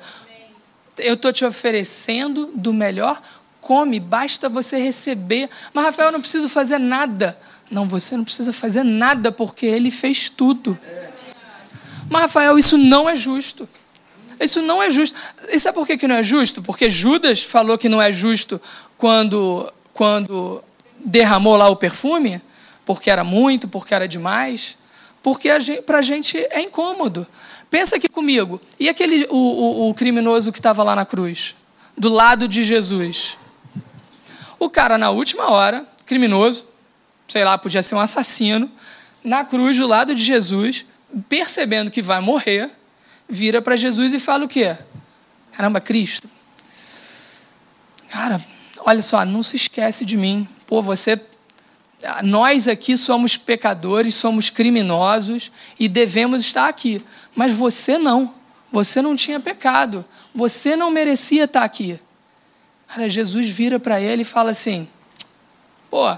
eu 0.98 1.14
estou 1.14 1.32
te 1.32 1.44
oferecendo 1.44 2.50
do 2.54 2.72
melhor, 2.72 3.20
come, 3.62 3.98
basta 3.98 4.48
você 4.48 4.76
receber. 4.76 5.48
Mas, 5.72 5.84
Rafael, 5.86 6.08
eu 6.08 6.12
não 6.12 6.20
preciso 6.20 6.48
fazer 6.48 6.78
nada. 6.78 7.38
Não, 7.70 7.88
você 7.88 8.14
não 8.14 8.24
precisa 8.24 8.52
fazer 8.52 8.82
nada, 8.82 9.32
porque 9.32 9.64
ele 9.64 9.90
fez 9.90 10.28
tudo. 10.28 10.78
Mas, 12.08 12.22
Rafael, 12.22 12.58
isso 12.58 12.76
não 12.76 13.08
é 13.08 13.16
justo. 13.16 13.68
Isso 14.40 14.60
não 14.60 14.82
é 14.82 14.90
justo. 14.90 15.16
E 15.48 15.58
sabe 15.58 15.76
por 15.76 15.86
que, 15.86 15.96
que 15.96 16.08
não 16.08 16.16
é 16.16 16.22
justo? 16.22 16.62
Porque 16.62 16.90
Judas 16.90 17.42
falou 17.42 17.78
que 17.78 17.88
não 17.88 18.02
é 18.02 18.10
justo 18.10 18.60
quando, 18.96 19.72
quando 19.92 20.62
derramou 21.04 21.56
lá 21.56 21.68
o 21.68 21.76
perfume, 21.76 22.40
porque 22.84 23.10
era 23.10 23.24
muito, 23.24 23.68
porque 23.68 23.94
era 23.94 24.08
demais, 24.08 24.78
porque 25.22 25.48
para 25.86 25.98
a 25.98 26.02
gente 26.02 26.36
é 26.50 26.60
incômodo. 26.60 27.26
Pensa 27.70 27.96
aqui 27.96 28.08
comigo. 28.08 28.60
E 28.78 28.88
aquele 28.88 29.26
o, 29.30 29.36
o, 29.36 29.90
o 29.90 29.94
criminoso 29.94 30.52
que 30.52 30.58
estava 30.58 30.82
lá 30.82 30.94
na 30.94 31.06
cruz, 31.06 31.54
do 31.96 32.08
lado 32.08 32.48
de 32.48 32.64
Jesus? 32.64 33.38
O 34.58 34.68
cara, 34.68 34.98
na 34.98 35.10
última 35.10 35.50
hora, 35.50 35.86
criminoso, 36.04 36.66
sei 37.26 37.44
lá, 37.44 37.56
podia 37.56 37.82
ser 37.82 37.94
um 37.94 38.00
assassino, 38.00 38.70
na 39.24 39.44
cruz, 39.44 39.78
do 39.78 39.86
lado 39.86 40.14
de 40.14 40.22
Jesus, 40.22 40.84
percebendo 41.28 41.90
que 41.90 42.02
vai 42.02 42.20
morrer, 42.20 42.70
vira 43.28 43.60
para 43.60 43.76
Jesus 43.76 44.12
e 44.12 44.20
fala 44.20 44.44
o 44.44 44.48
quê? 44.48 44.76
Caramba, 45.52 45.80
Cristo. 45.80 46.28
Cara, 48.08 48.44
olha 48.80 49.02
só, 49.02 49.24
não 49.24 49.42
se 49.42 49.56
esquece 49.56 50.04
de 50.04 50.16
mim. 50.16 50.46
Pô, 50.66 50.82
você. 50.82 51.20
Nós 52.24 52.66
aqui 52.66 52.96
somos 52.96 53.36
pecadores, 53.36 54.14
somos 54.14 54.50
criminosos 54.50 55.52
e 55.78 55.88
devemos 55.88 56.40
estar 56.44 56.68
aqui. 56.68 57.02
Mas 57.34 57.52
você 57.52 57.98
não. 57.98 58.34
Você 58.70 59.00
não 59.00 59.14
tinha 59.14 59.38
pecado. 59.38 60.04
Você 60.34 60.76
não 60.76 60.90
merecia 60.90 61.44
estar 61.44 61.62
aqui. 61.62 61.98
Cara, 62.88 63.08
Jesus 63.08 63.48
vira 63.48 63.78
para 63.78 64.00
ele 64.00 64.22
e 64.22 64.24
fala 64.24 64.50
assim: 64.50 64.88
pô, 65.88 66.14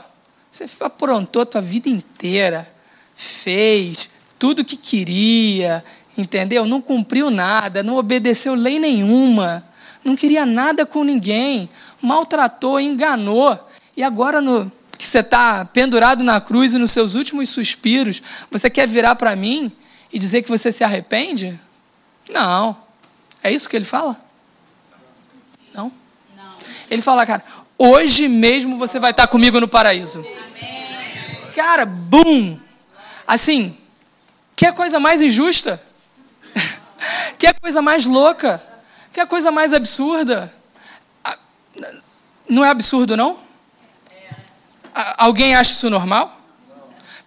você 0.51 0.67
aprontou 0.81 1.43
a 1.43 1.47
tua 1.47 1.61
vida 1.61 1.89
inteira, 1.89 2.73
fez 3.15 4.11
tudo 4.39 4.65
que 4.65 4.77
queria, 4.77 5.85
entendeu? 6.17 6.65
Não 6.65 6.81
cumpriu 6.81 7.31
nada, 7.31 7.83
não 7.83 7.97
obedeceu 7.97 8.55
lei 8.55 8.79
nenhuma, 8.79 9.65
não 10.05 10.15
queria 10.15 10.45
nada 10.45 10.85
com 10.85 11.03
ninguém, 11.03 11.69
maltratou, 12.01 12.81
enganou. 12.81 13.59
E 13.97 14.03
agora, 14.03 14.41
no, 14.41 14.71
que 14.99 15.07
você 15.07 15.21
está 15.21 15.65
pendurado 15.65 16.23
na 16.23 16.41
cruz 16.41 16.75
e 16.75 16.79
nos 16.79 16.91
seus 16.91 17.15
últimos 17.15 17.49
suspiros, 17.51 18.23
você 18.51 18.71
quer 18.71 18.87
virar 18.87 19.15
para 19.17 19.35
mim 19.35 19.73
e 20.13 20.19
dizer 20.19 20.43
que 20.43 20.49
você 20.49 20.71
se 20.71 20.85
arrepende? 20.85 21.59
Não. 22.31 22.77
É 23.43 23.53
isso 23.53 23.69
que 23.69 23.77
ele 23.77 23.85
fala? 23.85 24.19
Não. 25.75 25.93
Não. 26.37 26.55
Ele 26.91 27.03
fala, 27.03 27.27
cara, 27.27 27.45
hoje 27.77 28.29
mesmo 28.29 28.79
você 28.79 28.99
vai 28.99 29.11
estar 29.11 29.27
comigo 29.27 29.61
no 29.61 29.69
paraíso. 29.69 30.21
Amém. 30.21 31.53
Cara, 31.55 31.85
bum! 31.85 32.59
Assim, 33.27 33.77
que 34.65 34.73
coisa 34.73 34.99
mais 34.99 35.21
injusta? 35.21 35.81
Que 37.39 37.53
coisa 37.61 37.83
mais 37.83 38.07
louca? 38.07 38.63
Que 39.13 39.27
coisa 39.27 39.51
mais 39.51 39.75
absurda? 39.75 40.51
Não 42.49 42.65
é 42.65 42.71
absurdo, 42.71 43.15
não? 43.15 43.39
Alguém 45.19 45.55
acha 45.55 45.73
isso 45.73 45.91
normal? 45.91 46.41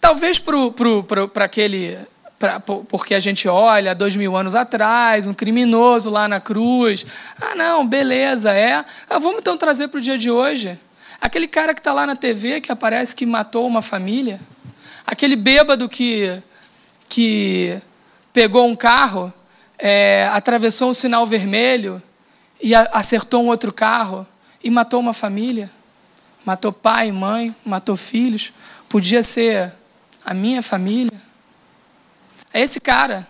Talvez 0.02 0.40
para 0.40 1.46
aquele. 1.46 2.00
Pra, 2.40 2.60
porque 2.60 3.14
a 3.14 3.20
gente 3.20 3.48
olha 3.48 3.94
dois 3.94 4.16
mil 4.16 4.36
anos 4.36 4.56
atrás, 4.56 5.28
um 5.28 5.34
criminoso 5.34 6.10
lá 6.10 6.28
na 6.28 6.40
cruz. 6.40 7.06
Ah, 7.40 7.54
não, 7.56 7.86
beleza, 7.86 8.52
é. 8.52 8.84
Ah, 9.10 9.20
vamos 9.20 9.40
então 9.40 9.58
trazer 9.58 9.90
para 9.90 10.00
o 10.00 10.02
dia 10.02 10.18
de 10.18 10.32
hoje. 10.32 10.80
Aquele 11.22 11.48
cara 11.48 11.74
que 11.74 11.80
está 11.80 11.94
lá 11.94 12.08
na 12.08 12.16
TV, 12.16 12.62
que 12.62 12.72
aparece 12.72 13.16
que 13.16 13.26
matou 13.26 13.68
uma 13.68 13.82
família. 13.82 14.40
Aquele 15.06 15.36
bêbado 15.36 15.88
que, 15.88 16.42
que 17.10 17.80
pegou 18.34 18.68
um 18.68 18.76
carro 18.76 19.34
é, 19.78 20.28
atravessou 20.32 20.90
um 20.90 20.94
sinal 20.94 21.26
vermelho 21.26 22.02
e 22.62 22.74
a, 22.74 22.84
acertou 22.94 23.44
um 23.44 23.48
outro 23.48 23.72
carro 23.72 24.26
e 24.64 24.70
matou 24.70 25.00
uma 25.00 25.14
família. 25.14 25.70
Matou 26.46 26.72
pai, 26.72 27.12
mãe, 27.12 27.56
matou 27.66 27.96
filhos. 27.96 28.54
Podia 28.90 29.22
ser 29.22 29.72
a 30.24 30.34
minha 30.34 30.62
família. 30.62 31.20
É 32.54 32.62
esse 32.62 32.80
cara. 32.80 33.28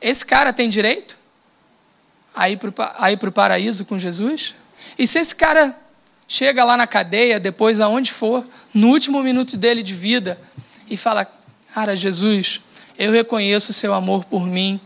Esse 0.00 0.24
cara 0.24 0.52
tem 0.52 0.68
direito 0.68 1.18
a 2.34 2.50
ir 2.50 2.58
para 2.58 3.28
o 3.28 3.32
paraíso 3.32 3.84
com 3.84 3.98
Jesus? 3.98 4.54
E 4.98 5.06
se 5.06 5.18
esse 5.18 5.34
cara 5.34 5.76
chega 6.26 6.64
lá 6.64 6.76
na 6.76 6.86
cadeia, 6.86 7.40
depois 7.40 7.80
aonde 7.80 8.12
for, 8.12 8.44
no 8.72 8.88
último 8.88 9.22
minuto 9.22 9.56
dele 9.56 9.82
de 9.82 9.94
vida, 9.94 10.40
e 10.88 10.96
fala: 10.96 11.30
Cara, 11.74 11.94
Jesus, 11.94 12.60
eu 13.00 13.12
reconheço 13.12 13.70
o 13.70 13.74
seu 13.74 13.94
amor 13.94 14.26
por 14.26 14.46
mim, 14.46 14.78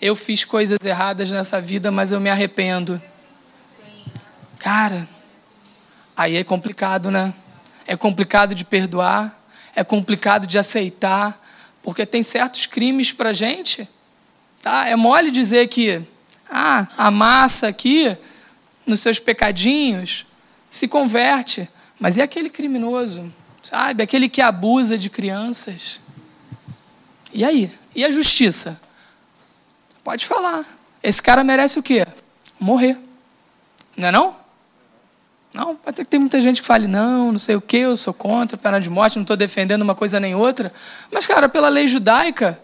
eu 0.00 0.16
fiz 0.16 0.42
coisas 0.42 0.78
erradas 0.82 1.30
nessa 1.30 1.60
vida, 1.60 1.92
mas 1.92 2.10
eu 2.10 2.18
me 2.18 2.30
arrependo. 2.30 3.00
Cara, 4.58 5.06
aí 6.16 6.36
é 6.36 6.42
complicado, 6.42 7.10
né? 7.10 7.34
É 7.86 7.94
complicado 7.94 8.54
de 8.54 8.64
perdoar, 8.64 9.38
é 9.76 9.84
complicado 9.84 10.46
de 10.46 10.58
aceitar, 10.58 11.38
porque 11.82 12.06
tem 12.06 12.22
certos 12.22 12.64
crimes 12.64 13.12
pra 13.12 13.34
gente. 13.34 13.86
Tá? 14.62 14.88
É 14.88 14.96
mole 14.96 15.30
dizer 15.30 15.68
que 15.68 16.02
ah, 16.48 16.88
a 16.96 17.10
massa 17.10 17.68
aqui, 17.68 18.16
nos 18.86 19.00
seus 19.00 19.18
pecadinhos, 19.18 20.24
se 20.70 20.88
converte. 20.88 21.68
Mas 22.00 22.16
e 22.16 22.22
aquele 22.22 22.48
criminoso? 22.48 23.30
Sabe? 23.60 24.02
Aquele 24.02 24.30
que 24.30 24.40
abusa 24.40 24.96
de 24.96 25.10
crianças? 25.10 26.00
E 27.32 27.44
aí? 27.44 27.70
E 27.94 28.04
a 28.04 28.10
justiça? 28.10 28.80
Pode 30.02 30.26
falar. 30.26 30.64
Esse 31.02 31.22
cara 31.22 31.44
merece 31.44 31.78
o 31.78 31.82
quê? 31.82 32.06
Morrer. 32.58 32.96
Não 33.96 34.08
é 34.08 34.12
não? 34.12 34.36
Não, 35.52 35.76
pode 35.76 35.96
ser 35.96 36.04
que 36.04 36.10
tem 36.10 36.20
muita 36.20 36.40
gente 36.40 36.60
que 36.60 36.66
fale, 36.66 36.86
não, 36.86 37.32
não 37.32 37.38
sei 37.38 37.56
o 37.56 37.60
que, 37.60 37.78
eu 37.78 37.96
sou 37.96 38.12
contra 38.12 38.56
pena 38.56 38.78
de 38.80 38.90
morte, 38.90 39.16
não 39.16 39.22
estou 39.22 39.36
defendendo 39.36 39.82
uma 39.82 39.94
coisa 39.94 40.20
nem 40.20 40.34
outra. 40.34 40.72
Mas, 41.10 41.26
cara, 41.26 41.48
pela 41.48 41.68
lei 41.68 41.88
judaica, 41.88 42.60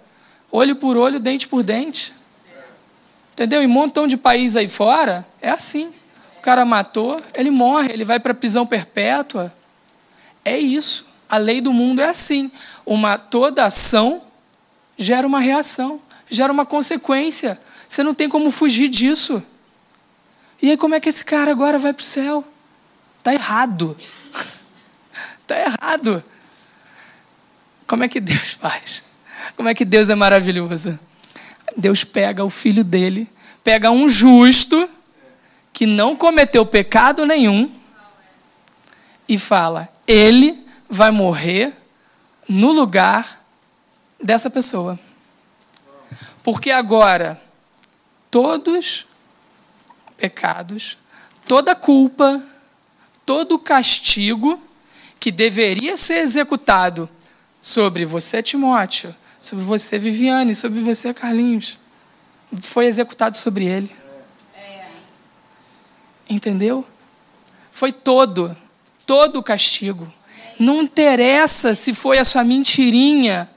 olho 0.52 0.76
por 0.76 0.96
olho, 0.96 1.18
dente 1.18 1.48
por 1.48 1.62
dente. 1.62 2.14
Entendeu? 3.32 3.62
Em 3.62 3.66
um 3.66 3.70
montão 3.70 4.06
de 4.06 4.16
países 4.16 4.56
aí 4.56 4.68
fora, 4.68 5.26
é 5.40 5.50
assim. 5.50 5.92
O 6.38 6.40
cara 6.40 6.64
matou, 6.64 7.20
ele 7.34 7.50
morre, 7.50 7.90
ele 7.92 8.04
vai 8.04 8.20
para 8.20 8.34
prisão 8.34 8.66
perpétua. 8.66 9.52
É 10.44 10.58
isso. 10.58 11.06
A 11.28 11.36
lei 11.36 11.60
do 11.60 11.72
mundo 11.72 12.00
é 12.00 12.08
assim. 12.08 12.52
Uma 12.84 13.18
toda 13.18 13.64
ação 13.64 14.22
gera 14.96 15.26
uma 15.26 15.40
reação 15.40 16.00
gera 16.28 16.52
uma 16.52 16.66
consequência. 16.66 17.58
Você 17.88 18.02
não 18.02 18.14
tem 18.14 18.28
como 18.28 18.50
fugir 18.50 18.88
disso. 18.88 19.42
E 20.60 20.70
aí, 20.70 20.76
como 20.76 20.94
é 20.94 21.00
que 21.00 21.08
esse 21.08 21.24
cara 21.24 21.50
agora 21.50 21.78
vai 21.78 21.92
para 21.92 22.00
o 22.00 22.04
céu? 22.04 22.44
Está 23.18 23.32
errado. 23.34 23.96
Está 25.42 25.58
errado. 25.60 26.24
Como 27.86 28.04
é 28.04 28.08
que 28.08 28.20
Deus 28.20 28.52
faz? 28.60 29.04
Como 29.56 29.68
é 29.68 29.74
que 29.74 29.84
Deus 29.84 30.08
é 30.08 30.14
maravilhoso? 30.14 30.98
Deus 31.76 32.04
pega 32.04 32.44
o 32.44 32.50
filho 32.50 32.84
dele, 32.84 33.28
pega 33.62 33.90
um 33.90 34.08
justo 34.08 34.88
que 35.72 35.86
não 35.86 36.16
cometeu 36.16 36.64
pecado 36.64 37.26
nenhum 37.26 37.70
e 39.28 39.38
fala: 39.38 39.88
ele 40.06 40.64
vai 40.88 41.10
morrer 41.10 41.72
no 42.48 42.72
lugar 42.72 43.43
dessa 44.24 44.48
pessoa. 44.48 44.98
Porque 46.42 46.70
agora, 46.70 47.40
todos 48.30 49.06
pecados, 50.16 50.96
toda 51.46 51.74
culpa, 51.74 52.42
todo 53.26 53.58
castigo 53.58 54.60
que 55.20 55.30
deveria 55.30 55.96
ser 55.96 56.18
executado 56.18 57.08
sobre 57.60 58.06
você, 58.06 58.42
Timóteo, 58.42 59.14
sobre 59.38 59.62
você, 59.64 59.98
Viviane, 59.98 60.54
sobre 60.54 60.80
você, 60.80 61.12
Carlinhos, 61.12 61.78
foi 62.60 62.86
executado 62.86 63.36
sobre 63.36 63.66
ele. 63.66 63.94
Entendeu? 66.28 66.86
Foi 67.70 67.92
todo, 67.92 68.56
todo 69.04 69.38
o 69.38 69.42
castigo. 69.42 70.10
Não 70.58 70.82
interessa 70.82 71.74
se 71.74 71.92
foi 71.92 72.18
a 72.18 72.24
sua 72.24 72.42
mentirinha, 72.42 73.50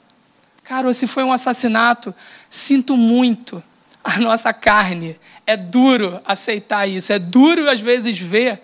cara, 0.68 0.92
se 0.94 1.08
foi 1.08 1.24
um 1.24 1.32
assassinato. 1.32 2.14
Sinto 2.50 2.98
muito. 2.98 3.64
A 4.04 4.20
nossa 4.20 4.54
carne 4.54 5.18
é 5.46 5.56
duro 5.56 6.20
aceitar 6.26 6.88
isso, 6.88 7.12
é 7.12 7.20
duro 7.20 7.70
às 7.70 7.80
vezes 7.80 8.18
ver 8.20 8.62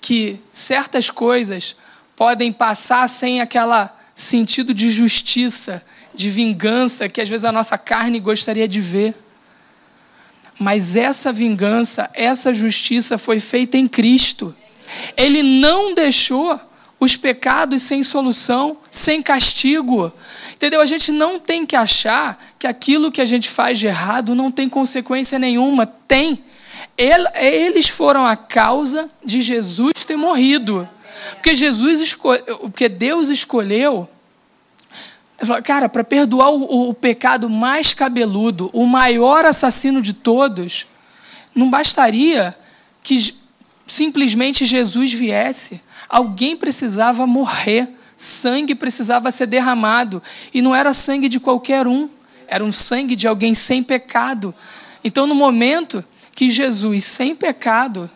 que 0.00 0.40
certas 0.52 1.10
coisas 1.10 1.76
podem 2.16 2.52
passar 2.52 3.08
sem 3.08 3.40
aquela 3.40 3.96
sentido 4.14 4.74
de 4.74 4.90
justiça, 4.90 5.82
de 6.14 6.28
vingança 6.30 7.08
que 7.08 7.20
às 7.20 7.28
vezes 7.28 7.44
a 7.44 7.52
nossa 7.52 7.78
carne 7.78 8.18
gostaria 8.20 8.66
de 8.66 8.80
ver. 8.80 9.14
Mas 10.58 10.94
essa 10.94 11.32
vingança, 11.32 12.10
essa 12.12 12.52
justiça 12.52 13.16
foi 13.18 13.40
feita 13.40 13.76
em 13.76 13.88
Cristo. 13.88 14.54
Ele 15.16 15.42
não 15.42 15.94
deixou 15.94 16.60
os 16.98 17.16
pecados 17.16 17.82
sem 17.82 18.02
solução, 18.02 18.76
sem 18.90 19.22
castigo. 19.22 20.12
Entendeu? 20.60 20.82
A 20.82 20.86
gente 20.86 21.10
não 21.10 21.38
tem 21.38 21.64
que 21.64 21.74
achar 21.74 22.38
que 22.58 22.66
aquilo 22.66 23.10
que 23.10 23.22
a 23.22 23.24
gente 23.24 23.48
faz 23.48 23.78
de 23.78 23.86
errado 23.86 24.34
não 24.34 24.50
tem 24.50 24.68
consequência 24.68 25.38
nenhuma. 25.38 25.86
Tem. 25.86 26.44
Eles 26.98 27.88
foram 27.88 28.26
a 28.26 28.36
causa 28.36 29.10
de 29.24 29.40
Jesus 29.40 30.04
ter 30.06 30.16
morrido. 30.16 30.86
Porque 31.36 31.54
Jesus 31.54 32.14
porque 32.60 32.90
Deus 32.90 33.30
escolheu 33.30 34.06
Cara, 35.64 35.88
para 35.88 36.04
perdoar 36.04 36.50
o, 36.50 36.90
o, 36.90 36.92
pecado 36.94 37.48
mais 37.48 37.94
cabeludo, 37.94 38.68
o 38.74 38.84
maior 38.84 39.46
assassino 39.46 40.02
de 40.02 40.12
todos, 40.12 40.84
não 41.54 41.70
bastaria 41.70 42.54
que 43.02 43.34
simplesmente 43.86 44.66
Jesus 44.66 45.14
viesse. 45.14 45.80
Alguém 46.06 46.58
precisava 46.58 47.26
morrer, 47.26 47.88
sangue 48.20 48.74
precisava 48.74 49.30
ser 49.30 49.46
derramado. 49.46 50.22
E 50.52 50.60
não 50.60 50.74
era 50.74 50.92
sangue 50.92 51.28
de 51.28 51.40
qualquer 51.40 51.86
um, 51.86 52.08
era 52.46 52.62
um 52.62 52.70
sangue 52.70 53.16
de 53.16 53.26
alguém 53.26 53.54
sem 53.54 53.82
pecado. 53.82 54.54
Então, 55.02 55.26
no 55.26 55.34
momento 55.34 56.04
que 56.34 56.50
Jesus, 56.50 57.04
sem 57.04 57.34
pecado, 57.34 58.10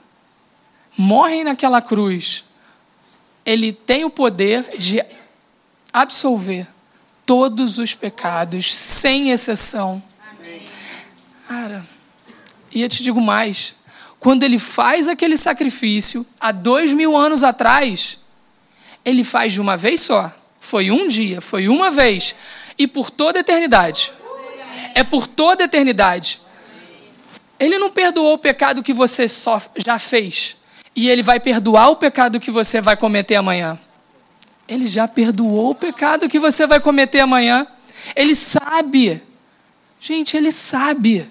morre 0.97 1.43
naquela 1.43 1.81
cruz, 1.81 2.45
ele 3.47 3.73
tem 3.73 4.05
o 4.05 4.11
poder 4.11 4.69
de 4.79 5.03
absolver 5.93 6.67
todos 7.25 7.79
os 7.79 7.95
pecados, 7.95 8.75
sem 8.75 9.31
exceção. 9.31 10.03
Amém. 10.31 10.63
Cara, 11.49 11.87
e 12.73 12.83
eu 12.83 12.89
te 12.89 13.03
digo 13.03 13.21
mais: 13.21 13.77
quando 14.21 14.43
ele 14.43 14.59
faz 14.59 15.09
aquele 15.09 15.37
sacrifício, 15.37 16.27
há 16.39 16.53
dois 16.53 16.93
mil 16.93 17.17
anos 17.17 17.43
atrás, 17.43 18.24
ele 19.05 19.23
faz 19.23 19.53
de 19.53 19.61
uma 19.61 19.77
vez 19.77 20.01
só. 20.01 20.33
Foi 20.59 20.91
um 20.91 21.07
dia, 21.07 21.41
foi 21.41 21.69
uma 21.69 21.91
vez. 21.91 22.35
E 22.79 22.87
por 22.87 23.11
toda 23.11 23.39
a 23.39 23.41
eternidade. 23.41 24.13
É 24.95 25.05
por 25.05 25.27
toda 25.27 25.65
a 25.65 25.67
eternidade. 25.67 26.41
Ele 27.61 27.79
não 27.79 27.91
perdoou 27.91 28.35
o 28.35 28.39
pecado 28.39 28.83
que 28.83 28.93
você 28.93 29.29
só 29.29 29.61
já 29.77 29.99
fez. 29.99 30.57
E 30.97 31.09
ele 31.09 31.23
vai 31.23 31.39
perdoar 31.39 31.91
o 31.91 31.97
pecado 31.97 32.41
que 32.41 32.51
você 32.51 32.81
vai 32.81 32.97
cometer 32.97 33.37
amanhã. 33.37 33.79
Ele 34.67 34.87
já 34.87 35.07
perdoou 35.07 35.71
o 35.71 35.75
pecado 35.75 36.29
que 36.29 36.39
você 36.39 36.67
vai 36.67 36.81
cometer 36.81 37.21
amanhã. 37.21 37.67
Ele 38.17 38.35
sabe. 38.35 39.23
Gente, 40.01 40.37
ele 40.37 40.51
sabe. 40.51 41.29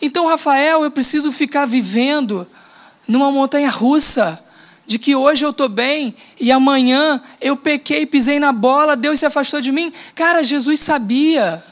Então, 0.00 0.26
Rafael, 0.26 0.82
eu 0.82 0.90
preciso 0.90 1.30
ficar 1.30 1.66
vivendo 1.66 2.46
numa 3.06 3.30
montanha 3.30 3.70
russa 3.70 4.42
de 4.92 4.98
que 4.98 5.16
hoje 5.16 5.42
eu 5.42 5.48
estou 5.48 5.70
bem 5.70 6.14
e 6.38 6.52
amanhã 6.52 7.22
eu 7.40 7.56
pequei, 7.56 8.04
pisei 8.04 8.38
na 8.38 8.52
bola, 8.52 8.94
Deus 8.94 9.18
se 9.18 9.24
afastou 9.24 9.58
de 9.58 9.72
mim. 9.72 9.90
Cara, 10.14 10.44
Jesus 10.44 10.80
sabia. 10.80 11.64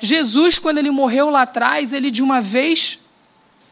Jesus, 0.00 0.58
quando 0.58 0.78
ele 0.78 0.90
morreu 0.90 1.28
lá 1.28 1.42
atrás, 1.42 1.92
ele 1.92 2.10
de 2.10 2.22
uma 2.22 2.40
vez 2.40 3.00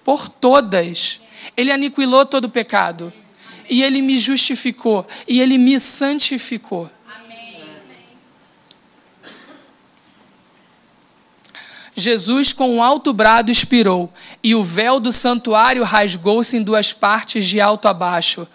por 0.04 0.28
todas, 0.28 1.18
ele 1.56 1.72
aniquilou 1.72 2.26
todo 2.26 2.44
o 2.44 2.50
pecado 2.50 3.10
e 3.70 3.82
ele 3.82 4.02
me 4.02 4.18
justificou 4.18 5.08
e 5.26 5.40
ele 5.40 5.56
me 5.56 5.80
santificou. 5.80 6.90
Jesus, 11.96 12.52
com 12.52 12.76
um 12.76 12.82
alto 12.82 13.14
brado, 13.14 13.50
expirou, 13.50 14.12
e 14.42 14.54
o 14.54 14.62
véu 14.62 15.00
do 15.00 15.12
santuário 15.12 15.84
rasgou-se 15.84 16.56
em 16.56 16.62
duas 16.62 16.92
partes, 16.92 17.44
de 17.44 17.60
alto 17.60 17.88
a 17.88 17.92
baixo. 17.92 18.46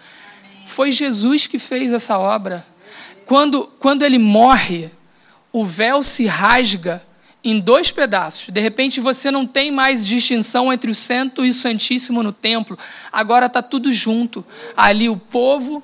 Foi 0.66 0.90
Jesus 0.90 1.46
que 1.46 1.60
fez 1.60 1.92
essa 1.92 2.18
obra. 2.18 2.66
Quando, 3.24 3.68
quando 3.78 4.02
ele 4.02 4.18
morre, 4.18 4.90
o 5.52 5.64
véu 5.64 6.02
se 6.02 6.26
rasga 6.26 7.00
em 7.42 7.60
dois 7.60 7.92
pedaços. 7.92 8.48
De 8.52 8.60
repente 8.60 8.98
você 8.98 9.30
não 9.30 9.46
tem 9.46 9.70
mais 9.70 10.04
distinção 10.04 10.72
entre 10.72 10.90
o 10.90 10.94
santo 10.94 11.46
e 11.46 11.50
o 11.50 11.54
santíssimo 11.54 12.20
no 12.20 12.32
templo. 12.32 12.76
Agora 13.12 13.46
está 13.46 13.62
tudo 13.62 13.92
junto. 13.92 14.44
Ali 14.76 15.08
o 15.08 15.16
povo 15.16 15.80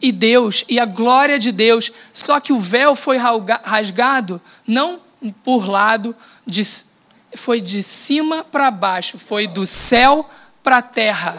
e 0.00 0.10
Deus 0.10 0.64
e 0.70 0.80
a 0.80 0.86
glória 0.86 1.38
de 1.38 1.52
Deus. 1.52 1.92
Só 2.12 2.40
que 2.40 2.52
o 2.52 2.58
véu 2.58 2.94
foi 2.94 3.18
rasgado 3.18 4.40
não 4.66 5.00
por 5.42 5.68
lado, 5.68 6.16
de, 6.46 6.62
foi 7.34 7.60
de 7.60 7.82
cima 7.82 8.42
para 8.42 8.70
baixo, 8.70 9.18
foi 9.18 9.46
do 9.46 9.66
céu 9.66 10.28
para 10.62 10.78
a 10.78 10.82
terra. 10.82 11.36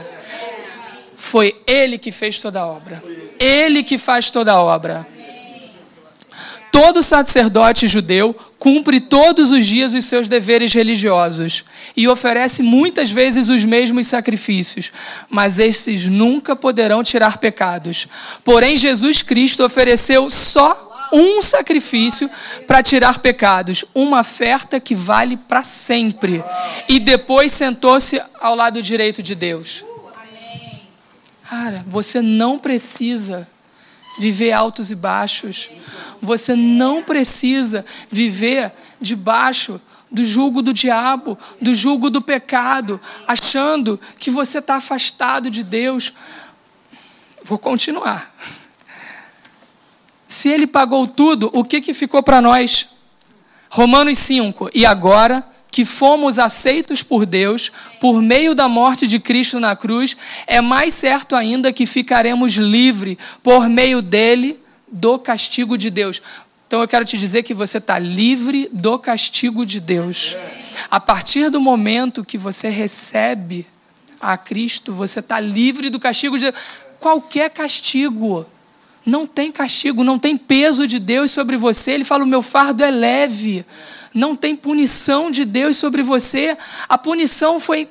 Foi 1.18 1.56
Ele 1.66 1.98
que 1.98 2.12
fez 2.12 2.40
toda 2.40 2.62
a 2.62 2.68
obra. 2.68 3.04
Ele 3.40 3.84
que 3.84 3.98
faz 3.98 4.30
toda 4.30 4.52
a 4.54 4.62
obra. 4.62 5.08
Todo 6.72 7.02
sacerdote 7.02 7.88
judeu 7.88 8.36
cumpre 8.60 9.00
todos 9.00 9.50
os 9.52 9.66
dias 9.66 9.94
os 9.94 10.04
seus 10.04 10.28
deveres 10.28 10.74
religiosos 10.74 11.64
e 11.96 12.06
oferece 12.06 12.62
muitas 12.62 13.10
vezes 13.10 13.48
os 13.48 13.64
mesmos 13.64 14.08
sacrifícios, 14.08 14.92
mas 15.30 15.58
esses 15.58 16.08
nunca 16.08 16.54
poderão 16.54 17.02
tirar 17.02 17.38
pecados. 17.38 18.08
Porém, 18.44 18.76
Jesus 18.76 19.22
Cristo 19.22 19.64
ofereceu 19.64 20.30
só 20.30 21.10
um 21.14 21.42
sacrifício 21.42 22.30
para 22.68 22.84
tirar 22.84 23.20
pecados, 23.20 23.86
uma 23.96 24.20
oferta 24.20 24.78
que 24.78 24.96
vale 24.96 25.38
para 25.38 25.64
sempre. 25.64 26.44
E 26.90 27.00
depois 27.00 27.54
sentou-se 27.54 28.22
ao 28.38 28.54
lado 28.54 28.82
direito 28.82 29.24
de 29.24 29.34
Deus. 29.34 29.86
Cara, 31.50 31.86
você 31.88 32.22
não 32.22 32.58
precisa 32.58 33.48
viver 34.18 34.52
altos 34.52 34.92
e 34.92 34.96
baixos. 34.96 35.70
Você 36.22 36.56
não 36.56 37.04
precisa 37.04 37.86
viver 38.10 38.72
debaixo 39.00 39.80
do 40.10 40.24
jugo 40.24 40.62
do 40.62 40.74
diabo, 40.74 41.38
do 41.62 41.76
jugo 41.76 42.10
do 42.10 42.22
pecado, 42.22 43.02
achando 43.28 44.00
que 44.18 44.32
você 44.32 44.60
está 44.60 44.76
afastado 44.76 45.50
de 45.50 45.64
Deus. 45.64 46.14
Vou 47.44 47.60
continuar. 47.60 48.34
Se 50.28 50.50
ele 50.50 50.66
pagou 50.66 51.08
tudo, 51.08 51.50
o 51.54 51.64
que, 51.64 51.82
que 51.82 51.94
ficou 51.94 52.24
para 52.24 52.42
nós? 52.42 52.90
Romanos 53.70 54.18
5. 54.18 54.70
E 54.74 54.86
agora 54.86 55.46
que 55.76 55.84
fomos 55.84 56.40
aceitos 56.40 57.04
por 57.04 57.26
Deus 57.26 57.70
por 58.00 58.22
meio 58.22 58.56
da 58.56 58.66
morte 58.66 59.06
de 59.06 59.20
Cristo 59.20 59.60
na 59.60 59.76
cruz, 59.76 60.16
é 60.48 60.62
mais 60.62 60.94
certo 60.94 61.36
ainda 61.36 61.74
que 61.74 61.86
ficaremos 61.86 62.54
livres 62.54 63.18
por 63.44 63.68
meio 63.68 64.02
dele 64.02 64.58
do 64.90 65.20
castigo 65.20 65.78
de 65.78 65.90
Deus. 65.90 66.22
Então 66.66 66.80
eu 66.80 66.88
quero 66.88 67.04
te 67.04 67.18
dizer 67.18 67.44
que 67.44 67.54
você 67.54 67.80
está 67.80 68.00
livre 68.00 68.70
do 68.72 68.98
castigo 68.98 69.66
de 69.66 69.82
Deus. 69.82 70.38
A 70.90 70.98
partir 70.98 71.50
do 71.50 71.60
momento 71.60 72.24
que 72.24 72.38
você 72.38 72.70
recebe 72.70 73.68
a 74.22 74.38
Cristo, 74.38 74.94
você 74.94 75.20
está 75.20 75.42
livre 75.42 75.90
do 75.90 76.00
castigo 76.00 76.38
de 76.38 76.52
Deus. 76.52 76.64
Qualquer 77.02 77.50
castigo. 77.50 78.46
Não 79.06 79.28
tem 79.28 79.52
castigo, 79.52 80.06
não 80.06 80.18
tem 80.18 80.38
peso 80.38 80.88
de 80.88 81.00
Deus 81.00 81.32
sobre 81.32 81.58
você. 81.58 81.92
Ele 81.92 82.06
fala: 82.06 82.24
o 82.24 82.28
meu 82.28 82.42
fardo 82.42 82.82
é 82.82 82.90
leve 82.90 83.66
não 84.16 84.34
tem 84.34 84.56
punição 84.56 85.30
de 85.30 85.44
Deus 85.44 85.76
sobre 85.76 86.02
você. 86.02 86.58
A 86.88 86.98
punição 86.98 87.60
foi 87.60 87.90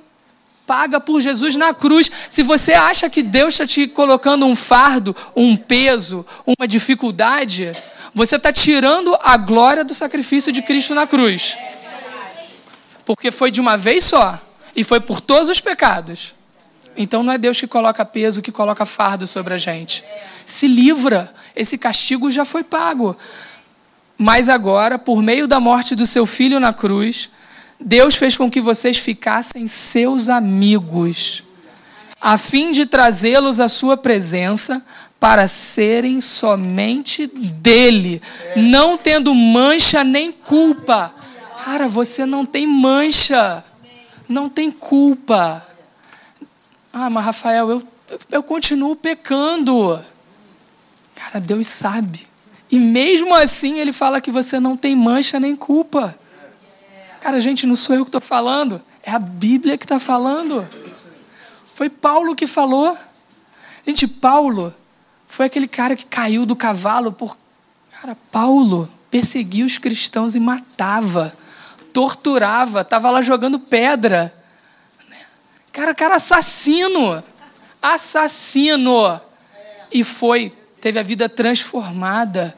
paga 0.66 0.98
por 0.98 1.20
Jesus 1.20 1.54
na 1.54 1.74
cruz. 1.74 2.10
Se 2.30 2.42
você 2.42 2.72
acha 2.72 3.10
que 3.10 3.22
Deus 3.22 3.52
está 3.52 3.66
te 3.66 3.86
colocando 3.86 4.46
um 4.46 4.56
fardo, 4.56 5.14
um 5.36 5.54
peso, 5.54 6.24
uma 6.46 6.66
dificuldade, 6.66 7.70
você 8.14 8.36
está 8.36 8.50
tirando 8.50 9.16
a 9.22 9.36
glória 9.36 9.84
do 9.84 9.94
sacrifício 9.94 10.50
de 10.50 10.62
Cristo 10.62 10.94
na 10.94 11.06
cruz. 11.06 11.58
Porque 13.04 13.30
foi 13.30 13.50
de 13.50 13.60
uma 13.60 13.76
vez 13.76 14.04
só 14.04 14.40
e 14.74 14.82
foi 14.82 15.00
por 15.00 15.20
todos 15.20 15.50
os 15.50 15.60
pecados. 15.60 16.34
Então 16.96 17.22
não 17.22 17.34
é 17.34 17.38
Deus 17.38 17.60
que 17.60 17.66
coloca 17.66 18.02
peso, 18.04 18.40
que 18.40 18.52
coloca 18.52 18.86
fardo 18.86 19.26
sobre 19.26 19.52
a 19.52 19.58
gente. 19.58 20.02
Se 20.46 20.66
livra, 20.66 21.34
esse 21.54 21.76
castigo 21.76 22.30
já 22.30 22.46
foi 22.46 22.64
pago. 22.64 23.14
Mas 24.16 24.48
agora, 24.48 24.98
por 24.98 25.22
meio 25.22 25.46
da 25.46 25.58
morte 25.58 25.94
do 25.94 26.06
seu 26.06 26.24
filho 26.24 26.60
na 26.60 26.72
cruz, 26.72 27.30
Deus 27.80 28.14
fez 28.14 28.36
com 28.36 28.50
que 28.50 28.60
vocês 28.60 28.96
ficassem 28.98 29.66
seus 29.66 30.28
amigos, 30.28 31.42
a 32.20 32.38
fim 32.38 32.72
de 32.72 32.86
trazê-los 32.86 33.60
à 33.60 33.68
sua 33.68 33.96
presença 33.96 34.82
para 35.20 35.48
serem 35.48 36.20
somente 36.20 37.26
dele, 37.26 38.22
não 38.56 38.96
tendo 38.96 39.34
mancha 39.34 40.04
nem 40.04 40.30
culpa. 40.30 41.12
Cara, 41.64 41.88
você 41.88 42.24
não 42.24 42.44
tem 42.46 42.66
mancha, 42.66 43.64
não 44.28 44.48
tem 44.48 44.70
culpa. 44.70 45.66
Ah, 46.92 47.10
mas 47.10 47.24
Rafael, 47.24 47.70
eu, 47.70 47.82
eu 48.30 48.42
continuo 48.42 48.94
pecando. 48.94 49.98
Cara, 51.14 51.40
Deus 51.40 51.66
sabe. 51.66 52.26
E 52.74 52.78
mesmo 52.80 53.32
assim 53.32 53.78
ele 53.78 53.92
fala 53.92 54.20
que 54.20 54.32
você 54.32 54.58
não 54.58 54.76
tem 54.76 54.96
mancha 54.96 55.38
nem 55.38 55.54
culpa. 55.54 56.18
Cara, 57.20 57.38
gente, 57.38 57.68
não 57.68 57.76
sou 57.76 57.94
eu 57.94 58.04
que 58.04 58.08
estou 58.08 58.20
falando. 58.20 58.82
É 59.00 59.12
a 59.12 59.18
Bíblia 59.20 59.78
que 59.78 59.84
está 59.84 60.00
falando. 60.00 60.66
Foi 61.72 61.88
Paulo 61.88 62.34
que 62.34 62.48
falou. 62.48 62.98
Gente, 63.86 64.08
Paulo 64.08 64.74
foi 65.28 65.46
aquele 65.46 65.68
cara 65.68 65.94
que 65.94 66.04
caiu 66.04 66.44
do 66.44 66.56
cavalo 66.56 67.12
por. 67.12 67.38
Cara, 67.92 68.18
Paulo 68.32 68.90
perseguia 69.08 69.64
os 69.64 69.78
cristãos 69.78 70.34
e 70.34 70.40
matava, 70.40 71.32
torturava, 71.92 72.80
estava 72.80 73.08
lá 73.08 73.22
jogando 73.22 73.60
pedra. 73.60 74.34
Cara, 75.70 75.94
cara 75.94 76.16
assassino. 76.16 77.22
Assassino. 77.80 79.20
E 79.92 80.02
foi, 80.02 80.52
teve 80.84 80.98
a 80.98 81.02
vida 81.02 81.30
transformada. 81.30 82.54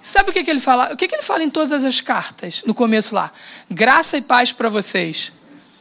Sabe 0.00 0.30
o 0.30 0.32
que, 0.32 0.44
que 0.44 0.50
ele 0.52 0.60
fala? 0.60 0.92
O 0.92 0.96
que, 0.96 1.08
que 1.08 1.16
ele 1.16 1.22
fala 1.22 1.42
em 1.42 1.50
todas 1.50 1.84
as 1.84 2.00
cartas, 2.00 2.62
no 2.64 2.72
começo 2.72 3.12
lá? 3.12 3.32
Graça 3.68 4.16
e 4.16 4.22
paz 4.22 4.52
para 4.52 4.68
vocês. 4.68 5.32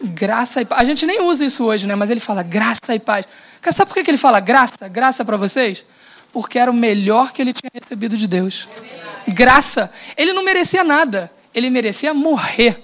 Graça 0.02 0.64
e 0.64 0.66
paz. 0.66 0.82
A 0.82 0.84
gente 0.84 1.06
nem 1.06 1.22
usa 1.22 1.46
isso 1.46 1.64
hoje, 1.64 1.86
né? 1.86 1.94
Mas 1.94 2.10
ele 2.10 2.20
fala 2.20 2.42
graça 2.42 2.96
e 2.96 3.00
paz. 3.00 3.28
Sabe 3.72 3.94
por 3.94 4.04
que 4.04 4.10
ele 4.10 4.18
fala 4.18 4.40
graça? 4.40 4.88
Graça 4.88 5.24
para 5.24 5.38
vocês? 5.38 5.86
Porque 6.34 6.58
era 6.58 6.72
o 6.72 6.74
melhor 6.74 7.32
que 7.32 7.40
ele 7.40 7.54
tinha 7.54 7.70
recebido 7.72 8.18
de 8.18 8.28
Deus. 8.28 8.68
Graça. 9.28 9.92
Ele 10.18 10.34
não 10.34 10.44
merecia 10.44 10.84
nada. 10.84 11.32
Ele 11.54 11.70
merecia 11.70 12.16
morrer. 12.16 12.84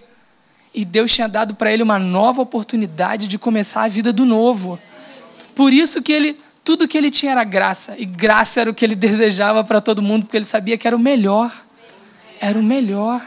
E 0.76 0.86
Deus 0.86 1.12
tinha 1.12 1.28
dado 1.28 1.56
para 1.56 1.74
ele 1.74 1.82
uma 1.82 1.98
nova 1.98 2.44
oportunidade 2.44 3.28
de 3.28 3.40
começar 3.40 3.82
a 3.82 3.88
vida 3.88 4.14
do 4.14 4.26
novo. 4.26 4.80
Por 5.56 5.74
isso 5.74 6.04
que 6.04 6.14
ele, 6.14 6.40
tudo 6.64 6.88
que 6.88 6.98
ele 6.98 7.12
tinha 7.12 7.32
era 7.32 7.44
graça. 7.44 7.96
E 7.98 8.06
graça 8.06 8.62
era 8.62 8.70
o 8.70 8.74
que 8.74 8.86
ele 8.86 8.96
desejava 8.96 9.64
para 9.64 9.82
todo 9.82 10.02
mundo, 10.02 10.26
porque 10.26 10.38
ele 10.38 10.46
sabia 10.46 10.78
que 10.78 10.88
era 10.88 10.96
o 10.96 11.00
melhor. 11.00 11.52
Era 12.40 12.58
o 12.58 12.64
melhor. 12.64 13.22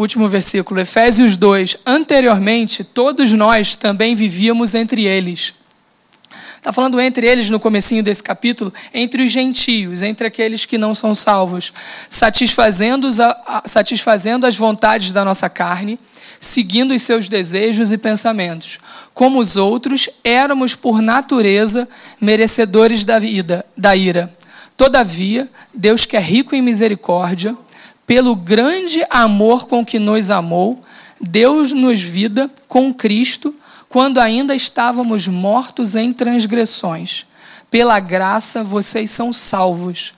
último 0.00 0.28
versículo, 0.28 0.80
Efésios 0.80 1.36
2. 1.36 1.82
Anteriormente, 1.84 2.82
todos 2.82 3.32
nós 3.32 3.76
também 3.76 4.14
vivíamos 4.14 4.74
entre 4.74 5.04
eles. 5.04 5.59
Está 6.60 6.74
falando 6.74 7.00
entre 7.00 7.26
eles 7.26 7.48
no 7.48 7.58
comecinho 7.58 8.02
desse 8.02 8.22
capítulo, 8.22 8.70
entre 8.92 9.22
os 9.22 9.32
gentios, 9.32 10.02
entre 10.02 10.26
aqueles 10.26 10.66
que 10.66 10.76
não 10.76 10.92
são 10.92 11.14
salvos, 11.14 11.72
satisfazendo, 12.10 13.08
satisfazendo 13.64 14.46
as 14.46 14.56
vontades 14.56 15.10
da 15.10 15.24
nossa 15.24 15.48
carne, 15.48 15.98
seguindo 16.38 16.92
os 16.92 17.00
seus 17.00 17.30
desejos 17.30 17.92
e 17.92 17.96
pensamentos. 17.96 18.78
Como 19.14 19.38
os 19.38 19.56
outros, 19.56 20.10
éramos 20.22 20.74
por 20.74 21.00
natureza 21.00 21.88
merecedores 22.20 23.06
da 23.06 23.18
vida, 23.18 23.64
da 23.74 23.96
ira. 23.96 24.30
Todavia, 24.76 25.48
Deus 25.72 26.04
que 26.04 26.14
é 26.14 26.20
rico 26.20 26.54
em 26.54 26.60
misericórdia, 26.60 27.56
pelo 28.06 28.36
grande 28.36 29.02
amor 29.08 29.66
com 29.66 29.82
que 29.82 29.98
nos 29.98 30.30
amou, 30.30 30.84
Deus 31.18 31.72
nos 31.72 32.02
vida 32.02 32.50
com 32.68 32.92
Cristo, 32.92 33.54
quando 33.90 34.18
ainda 34.18 34.54
estávamos 34.54 35.26
mortos 35.26 35.96
em 35.96 36.12
transgressões. 36.12 37.26
Pela 37.68 37.98
graça 37.98 38.62
vocês 38.62 39.10
são 39.10 39.32
salvos. 39.32 40.14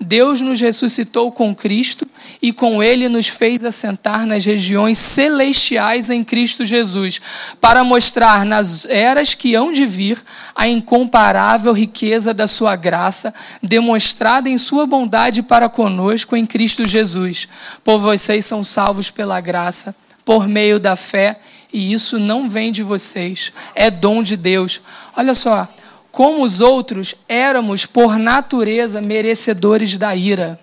Deus 0.00 0.40
nos 0.40 0.60
ressuscitou 0.60 1.32
com 1.32 1.52
Cristo 1.52 2.06
e 2.40 2.52
com 2.52 2.80
Ele 2.80 3.08
nos 3.08 3.26
fez 3.26 3.64
assentar 3.64 4.24
nas 4.24 4.44
regiões 4.44 4.96
celestiais 4.98 6.08
em 6.08 6.22
Cristo 6.22 6.64
Jesus, 6.64 7.20
para 7.60 7.82
mostrar 7.82 8.44
nas 8.44 8.84
eras 8.84 9.34
que 9.34 9.56
hão 9.56 9.72
de 9.72 9.84
vir 9.84 10.22
a 10.54 10.68
incomparável 10.68 11.72
riqueza 11.72 12.32
da 12.32 12.46
Sua 12.46 12.76
graça, 12.76 13.34
demonstrada 13.60 14.48
em 14.48 14.56
Sua 14.56 14.86
bondade 14.86 15.42
para 15.42 15.68
conosco 15.68 16.36
em 16.36 16.46
Cristo 16.46 16.86
Jesus. 16.86 17.48
Por 17.82 17.98
vocês 17.98 18.46
são 18.46 18.62
salvos 18.62 19.10
pela 19.10 19.40
graça, 19.40 19.92
por 20.24 20.46
meio 20.46 20.78
da 20.78 20.94
fé, 20.94 21.40
e 21.72 21.92
isso 21.92 22.18
não 22.18 22.48
vem 22.48 22.72
de 22.72 22.82
vocês, 22.82 23.52
é 23.74 23.90
dom 23.90 24.22
de 24.22 24.36
Deus. 24.36 24.80
Olha 25.16 25.34
só, 25.34 25.68
como 26.10 26.42
os 26.42 26.60
outros, 26.60 27.14
éramos 27.28 27.84
por 27.86 28.18
natureza 28.18 29.00
merecedores 29.00 29.96
da 29.98 30.16
ira. 30.16 30.58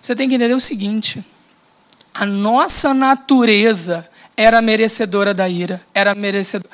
Você 0.00 0.14
tem 0.14 0.28
que 0.28 0.36
entender 0.36 0.54
o 0.54 0.60
seguinte: 0.60 1.24
a 2.14 2.24
nossa 2.24 2.94
natureza 2.94 4.08
era 4.36 4.62
merecedora 4.62 5.34
da 5.34 5.48
ira, 5.48 5.82
era 5.92 6.14
merecedora. 6.14 6.70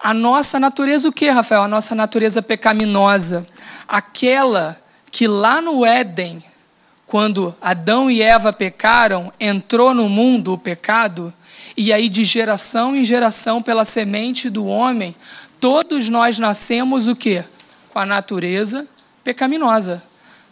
A 0.00 0.14
nossa 0.14 0.58
natureza 0.58 1.08
o 1.08 1.12
que, 1.12 1.28
Rafael? 1.28 1.62
A 1.62 1.68
nossa 1.68 1.94
natureza 1.94 2.42
pecaminosa, 2.42 3.46
aquela 3.86 4.80
que 5.10 5.28
lá 5.28 5.60
no 5.60 5.84
Éden, 5.84 6.42
quando 7.06 7.54
Adão 7.60 8.10
e 8.10 8.22
Eva 8.22 8.52
pecaram, 8.52 9.32
entrou 9.38 9.92
no 9.92 10.08
mundo 10.08 10.54
o 10.54 10.58
pecado, 10.58 11.32
e 11.76 11.92
aí 11.92 12.08
de 12.08 12.24
geração 12.24 12.94
em 12.94 13.04
geração 13.04 13.62
pela 13.62 13.84
semente 13.84 14.50
do 14.50 14.66
homem, 14.66 15.14
Todos 15.62 16.08
nós 16.08 16.40
nascemos 16.40 17.06
o 17.06 17.14
quê? 17.14 17.44
Com 17.90 18.00
a 18.00 18.04
natureza 18.04 18.84
pecaminosa. 19.22 20.02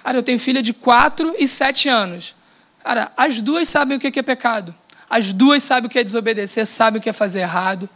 Cara, 0.04 0.18
eu 0.18 0.22
tenho 0.22 0.38
filha 0.38 0.62
de 0.62 0.72
4 0.72 1.34
e 1.36 1.48
7 1.48 1.88
anos. 1.88 2.36
Cara, 2.84 3.10
as 3.16 3.40
duas 3.40 3.68
sabem 3.68 3.96
o 3.96 4.00
que 4.00 4.16
é 4.16 4.22
pecado. 4.22 4.72
As 5.10 5.32
duas 5.32 5.64
sabem 5.64 5.88
o 5.88 5.90
que 5.90 5.98
é 5.98 6.04
desobedecer, 6.04 6.64
sabem 6.64 7.00
o 7.00 7.02
que 7.02 7.08
é 7.08 7.12
fazer 7.12 7.40
errado. 7.40 7.90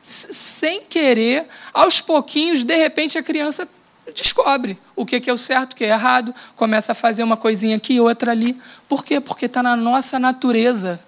Sem 0.00 0.84
querer, 0.84 1.48
aos 1.74 2.00
pouquinhos, 2.00 2.62
de 2.62 2.76
repente 2.76 3.18
a 3.18 3.22
criança 3.24 3.68
descobre 4.14 4.78
o 4.94 5.04
que 5.04 5.20
é 5.28 5.32
o 5.32 5.36
certo, 5.36 5.72
o 5.72 5.76
que 5.76 5.82
é 5.82 5.88
errado, 5.88 6.32
começa 6.54 6.92
a 6.92 6.94
fazer 6.94 7.24
uma 7.24 7.36
coisinha 7.36 7.74
aqui, 7.74 7.98
outra 7.98 8.30
ali. 8.30 8.56
Por 8.88 9.04
quê? 9.04 9.18
Porque 9.18 9.46
está 9.46 9.60
na 9.60 9.74
nossa 9.74 10.20
natureza. 10.20 11.00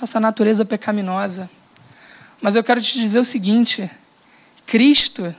Nossa 0.00 0.20
natureza 0.20 0.64
pecaminosa. 0.64 1.48
Mas 2.40 2.54
eu 2.54 2.62
quero 2.62 2.80
te 2.80 2.98
dizer 2.98 3.18
o 3.18 3.24
seguinte: 3.24 3.90
Cristo, 4.66 5.34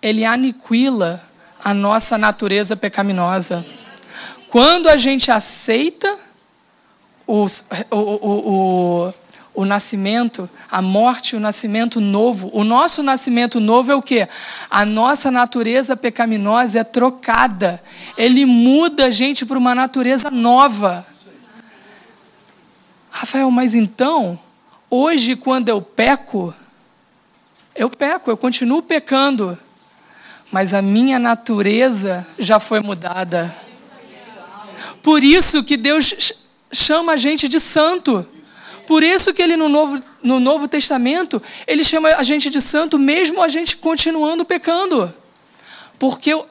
ele 0.00 0.24
aniquila 0.24 1.22
a 1.62 1.74
nossa 1.74 2.16
natureza 2.16 2.76
pecaminosa. 2.76 3.64
Quando 4.48 4.88
a 4.88 4.96
gente 4.96 5.30
aceita 5.30 6.18
o, 7.26 7.46
o, 7.90 7.96
o, 7.96 9.14
o, 9.54 9.64
nascimento, 9.64 10.48
a 10.70 10.82
morte, 10.82 11.36
o 11.36 11.40
nascimento 11.40 12.00
novo, 12.00 12.50
o 12.52 12.64
nosso 12.64 13.02
nascimento 13.02 13.60
novo 13.60 13.92
é 13.92 13.94
o 13.94 14.02
que? 14.02 14.26
A 14.70 14.84
nossa 14.84 15.30
natureza 15.30 15.96
pecaminosa 15.96 16.80
é 16.80 16.84
trocada. 16.84 17.82
Ele 18.16 18.44
muda 18.44 19.06
a 19.06 19.10
gente 19.10 19.44
para 19.44 19.58
uma 19.58 19.74
natureza 19.74 20.30
nova. 20.30 21.06
Rafael, 23.12 23.50
mas 23.50 23.74
então 23.74 24.38
Hoje, 24.94 25.36
quando 25.36 25.70
eu 25.70 25.80
peco, 25.80 26.54
eu 27.74 27.88
peco, 27.88 28.30
eu 28.30 28.36
continuo 28.36 28.82
pecando, 28.82 29.58
mas 30.50 30.74
a 30.74 30.82
minha 30.82 31.18
natureza 31.18 32.26
já 32.38 32.60
foi 32.60 32.78
mudada. 32.80 33.56
Por 35.02 35.24
isso 35.24 35.64
que 35.64 35.78
Deus 35.78 36.44
chama 36.70 37.12
a 37.12 37.16
gente 37.16 37.48
de 37.48 37.58
santo. 37.58 38.28
Por 38.86 39.02
isso 39.02 39.32
que 39.32 39.40
ele 39.40 39.56
no 39.56 39.66
Novo, 39.66 39.98
no 40.22 40.38
Novo 40.38 40.68
Testamento, 40.68 41.42
ele 41.66 41.84
chama 41.84 42.10
a 42.10 42.22
gente 42.22 42.50
de 42.50 42.60
santo 42.60 42.98
mesmo 42.98 43.42
a 43.42 43.48
gente 43.48 43.78
continuando 43.78 44.44
pecando. 44.44 45.10
Porque 45.98 46.34
o, 46.34 46.44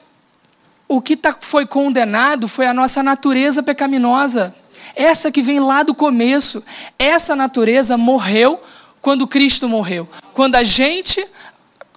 o 0.88 1.00
que 1.00 1.16
tá, 1.16 1.36
foi 1.38 1.64
condenado 1.64 2.48
foi 2.48 2.66
a 2.66 2.74
nossa 2.74 3.04
natureza 3.04 3.62
pecaminosa. 3.62 4.52
Essa 4.94 5.30
que 5.30 5.42
vem 5.42 5.60
lá 5.60 5.82
do 5.82 5.94
começo. 5.94 6.62
Essa 6.98 7.34
natureza 7.34 7.96
morreu 7.96 8.60
quando 9.00 9.26
Cristo 9.26 9.68
morreu. 9.68 10.08
Quando 10.32 10.54
a 10.54 10.64
gente 10.64 11.26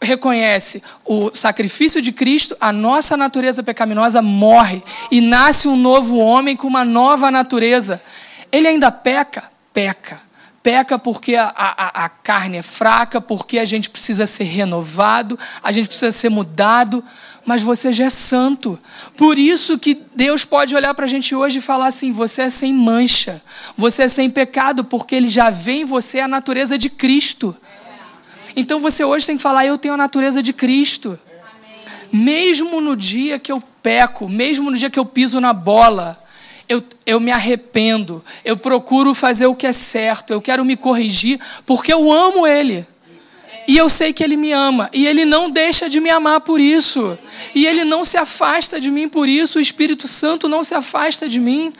reconhece 0.01 0.83
o 1.05 1.31
sacrifício 1.33 2.01
de 2.01 2.11
Cristo, 2.11 2.55
a 2.59 2.71
nossa 2.71 3.15
natureza 3.15 3.63
pecaminosa 3.63 4.21
morre 4.21 4.83
e 5.09 5.21
nasce 5.21 5.67
um 5.67 5.75
novo 5.75 6.17
homem 6.17 6.55
com 6.55 6.67
uma 6.67 6.85
nova 6.85 7.31
natureza. 7.31 8.01
Ele 8.51 8.67
ainda 8.67 8.91
peca? 8.91 9.43
Peca. 9.73 10.21
Peca 10.61 10.97
porque 10.97 11.35
a, 11.35 11.53
a, 11.55 12.05
a 12.05 12.09
carne 12.09 12.57
é 12.57 12.61
fraca, 12.63 13.21
porque 13.21 13.59
a 13.59 13.65
gente 13.65 13.89
precisa 13.89 14.25
ser 14.25 14.45
renovado, 14.45 15.37
a 15.61 15.71
gente 15.71 15.87
precisa 15.87 16.11
ser 16.11 16.29
mudado, 16.29 17.03
mas 17.45 17.61
você 17.61 17.93
já 17.93 18.05
é 18.05 18.09
santo. 18.09 18.79
Por 19.15 19.37
isso 19.37 19.77
que 19.77 20.01
Deus 20.15 20.43
pode 20.43 20.75
olhar 20.75 20.93
para 20.93 21.05
a 21.05 21.07
gente 21.07 21.35
hoje 21.35 21.59
e 21.59 21.61
falar 21.61 21.87
assim: 21.87 22.11
você 22.11 22.43
é 22.43 22.49
sem 22.49 22.73
mancha, 22.73 23.41
você 23.77 24.03
é 24.03 24.07
sem 24.07 24.29
pecado, 24.29 24.83
porque 24.83 25.15
Ele 25.15 25.27
já 25.27 25.49
vê 25.49 25.73
em 25.73 25.85
você 25.85 26.19
a 26.19 26.27
natureza 26.27 26.77
de 26.77 26.89
Cristo. 26.89 27.55
Então 28.55 28.79
você 28.79 29.03
hoje 29.03 29.27
tem 29.27 29.37
que 29.37 29.43
falar: 29.43 29.65
eu 29.65 29.77
tenho 29.77 29.93
a 29.93 29.97
natureza 29.97 30.41
de 30.41 30.51
Cristo. 30.51 31.19
Mesmo 32.11 32.79
no 32.79 32.95
dia 32.95 33.37
que 33.37 33.51
eu 33.51 33.61
peco, 33.83 34.27
mesmo 34.29 34.71
no 34.71 34.77
dia 34.77 34.89
que 34.89 34.97
eu 34.97 35.05
piso 35.05 35.39
na 35.41 35.51
bola, 35.51 36.23
eu, 36.67 36.81
eu 37.05 37.19
me 37.19 37.31
arrependo, 37.31 38.23
eu 38.43 38.55
procuro 38.57 39.13
fazer 39.13 39.47
o 39.47 39.55
que 39.55 39.67
é 39.67 39.73
certo, 39.73 40.31
eu 40.31 40.41
quero 40.41 40.63
me 40.63 40.77
corrigir, 40.77 41.39
porque 41.65 41.91
eu 41.93 42.11
amo 42.11 42.47
Ele. 42.47 42.87
E 43.67 43.77
eu 43.77 43.89
sei 43.89 44.13
que 44.13 44.23
Ele 44.23 44.37
me 44.37 44.51
ama. 44.51 44.89
E 44.93 45.05
Ele 45.07 45.25
não 45.25 45.49
deixa 45.49 45.89
de 45.89 45.99
me 45.99 46.09
amar 46.09 46.41
por 46.41 46.59
isso. 46.59 47.17
E 47.53 47.65
Ele 47.65 47.83
não 47.83 48.05
se 48.05 48.17
afasta 48.17 48.79
de 48.79 48.91
mim 48.91 49.09
por 49.09 49.27
isso. 49.27 49.57
O 49.57 49.61
Espírito 49.61 50.07
Santo 50.07 50.47
não 50.47 50.63
se 50.63 50.75
afasta 50.75 51.27
de 51.27 51.39
mim. 51.39 51.73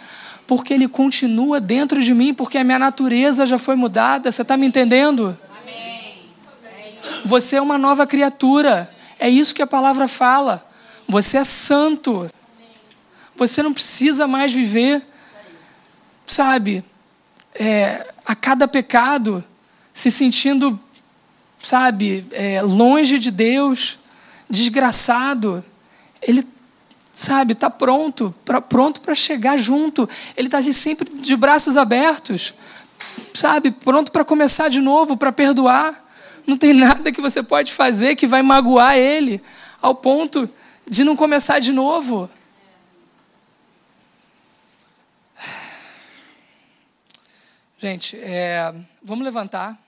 Porque 0.48 0.74
Ele 0.74 0.88
continua 0.88 1.60
dentro 1.60 2.02
de 2.02 2.14
mim. 2.14 2.34
Porque 2.34 2.58
a 2.58 2.64
minha 2.64 2.80
natureza 2.80 3.46
já 3.46 3.60
foi 3.60 3.76
mudada. 3.76 4.32
Você 4.32 4.42
está 4.42 4.58
me 4.58 4.66
entendendo? 4.66 5.38
Você 7.24 7.58
é 7.58 7.62
uma 7.62 7.78
nova 7.78 8.08
criatura. 8.08 8.90
É 9.20 9.30
isso 9.30 9.54
que 9.54 9.62
a 9.62 9.68
palavra 9.68 10.08
fala. 10.08 10.68
Você 11.08 11.38
é 11.38 11.44
santo. 11.44 12.30
Você 13.36 13.62
não 13.62 13.74
precisa 13.74 14.28
mais 14.28 14.54
viver, 14.54 15.02
sabe, 16.26 16.84
é, 17.54 18.14
a 18.26 18.34
cada 18.34 18.66
pecado, 18.66 19.44
se 19.94 20.10
sentindo 20.10 20.80
sabe, 21.66 22.28
é, 22.32 22.62
longe 22.62 23.18
de 23.18 23.32
Deus, 23.32 23.98
desgraçado. 24.48 25.66
Ele, 26.22 26.48
sabe, 27.12 27.54
está 27.54 27.72
pronto, 27.72 28.34
pra, 28.46 28.62
pronto 28.62 29.02
para 29.02 29.16
chegar 29.16 29.58
junto. 29.58 30.08
Ele 30.38 30.48
está 30.48 30.62
sempre 30.72 31.10
de 31.12 31.36
braços 31.36 31.76
abertos, 31.76 32.54
sabe, 33.34 33.72
pronto 33.72 34.12
para 34.12 34.24
começar 34.24 34.70
de 34.70 34.80
novo, 34.80 35.18
para 35.18 35.32
perdoar. 35.32 36.06
Não 36.46 36.56
tem 36.56 36.72
nada 36.76 37.12
que 37.12 37.20
você 37.20 37.42
pode 37.42 37.74
fazer 37.74 38.16
que 38.16 38.28
vai 38.28 38.44
magoar 38.44 38.96
ele 38.96 39.42
ao 39.82 39.96
ponto 39.96 40.48
de 40.88 41.04
não 41.04 41.16
começar 41.16 41.58
de 41.58 41.72
novo. 41.72 42.30
Gente, 47.80 48.18
é, 48.18 48.72
vamos 49.04 49.26
levantar. 49.26 49.85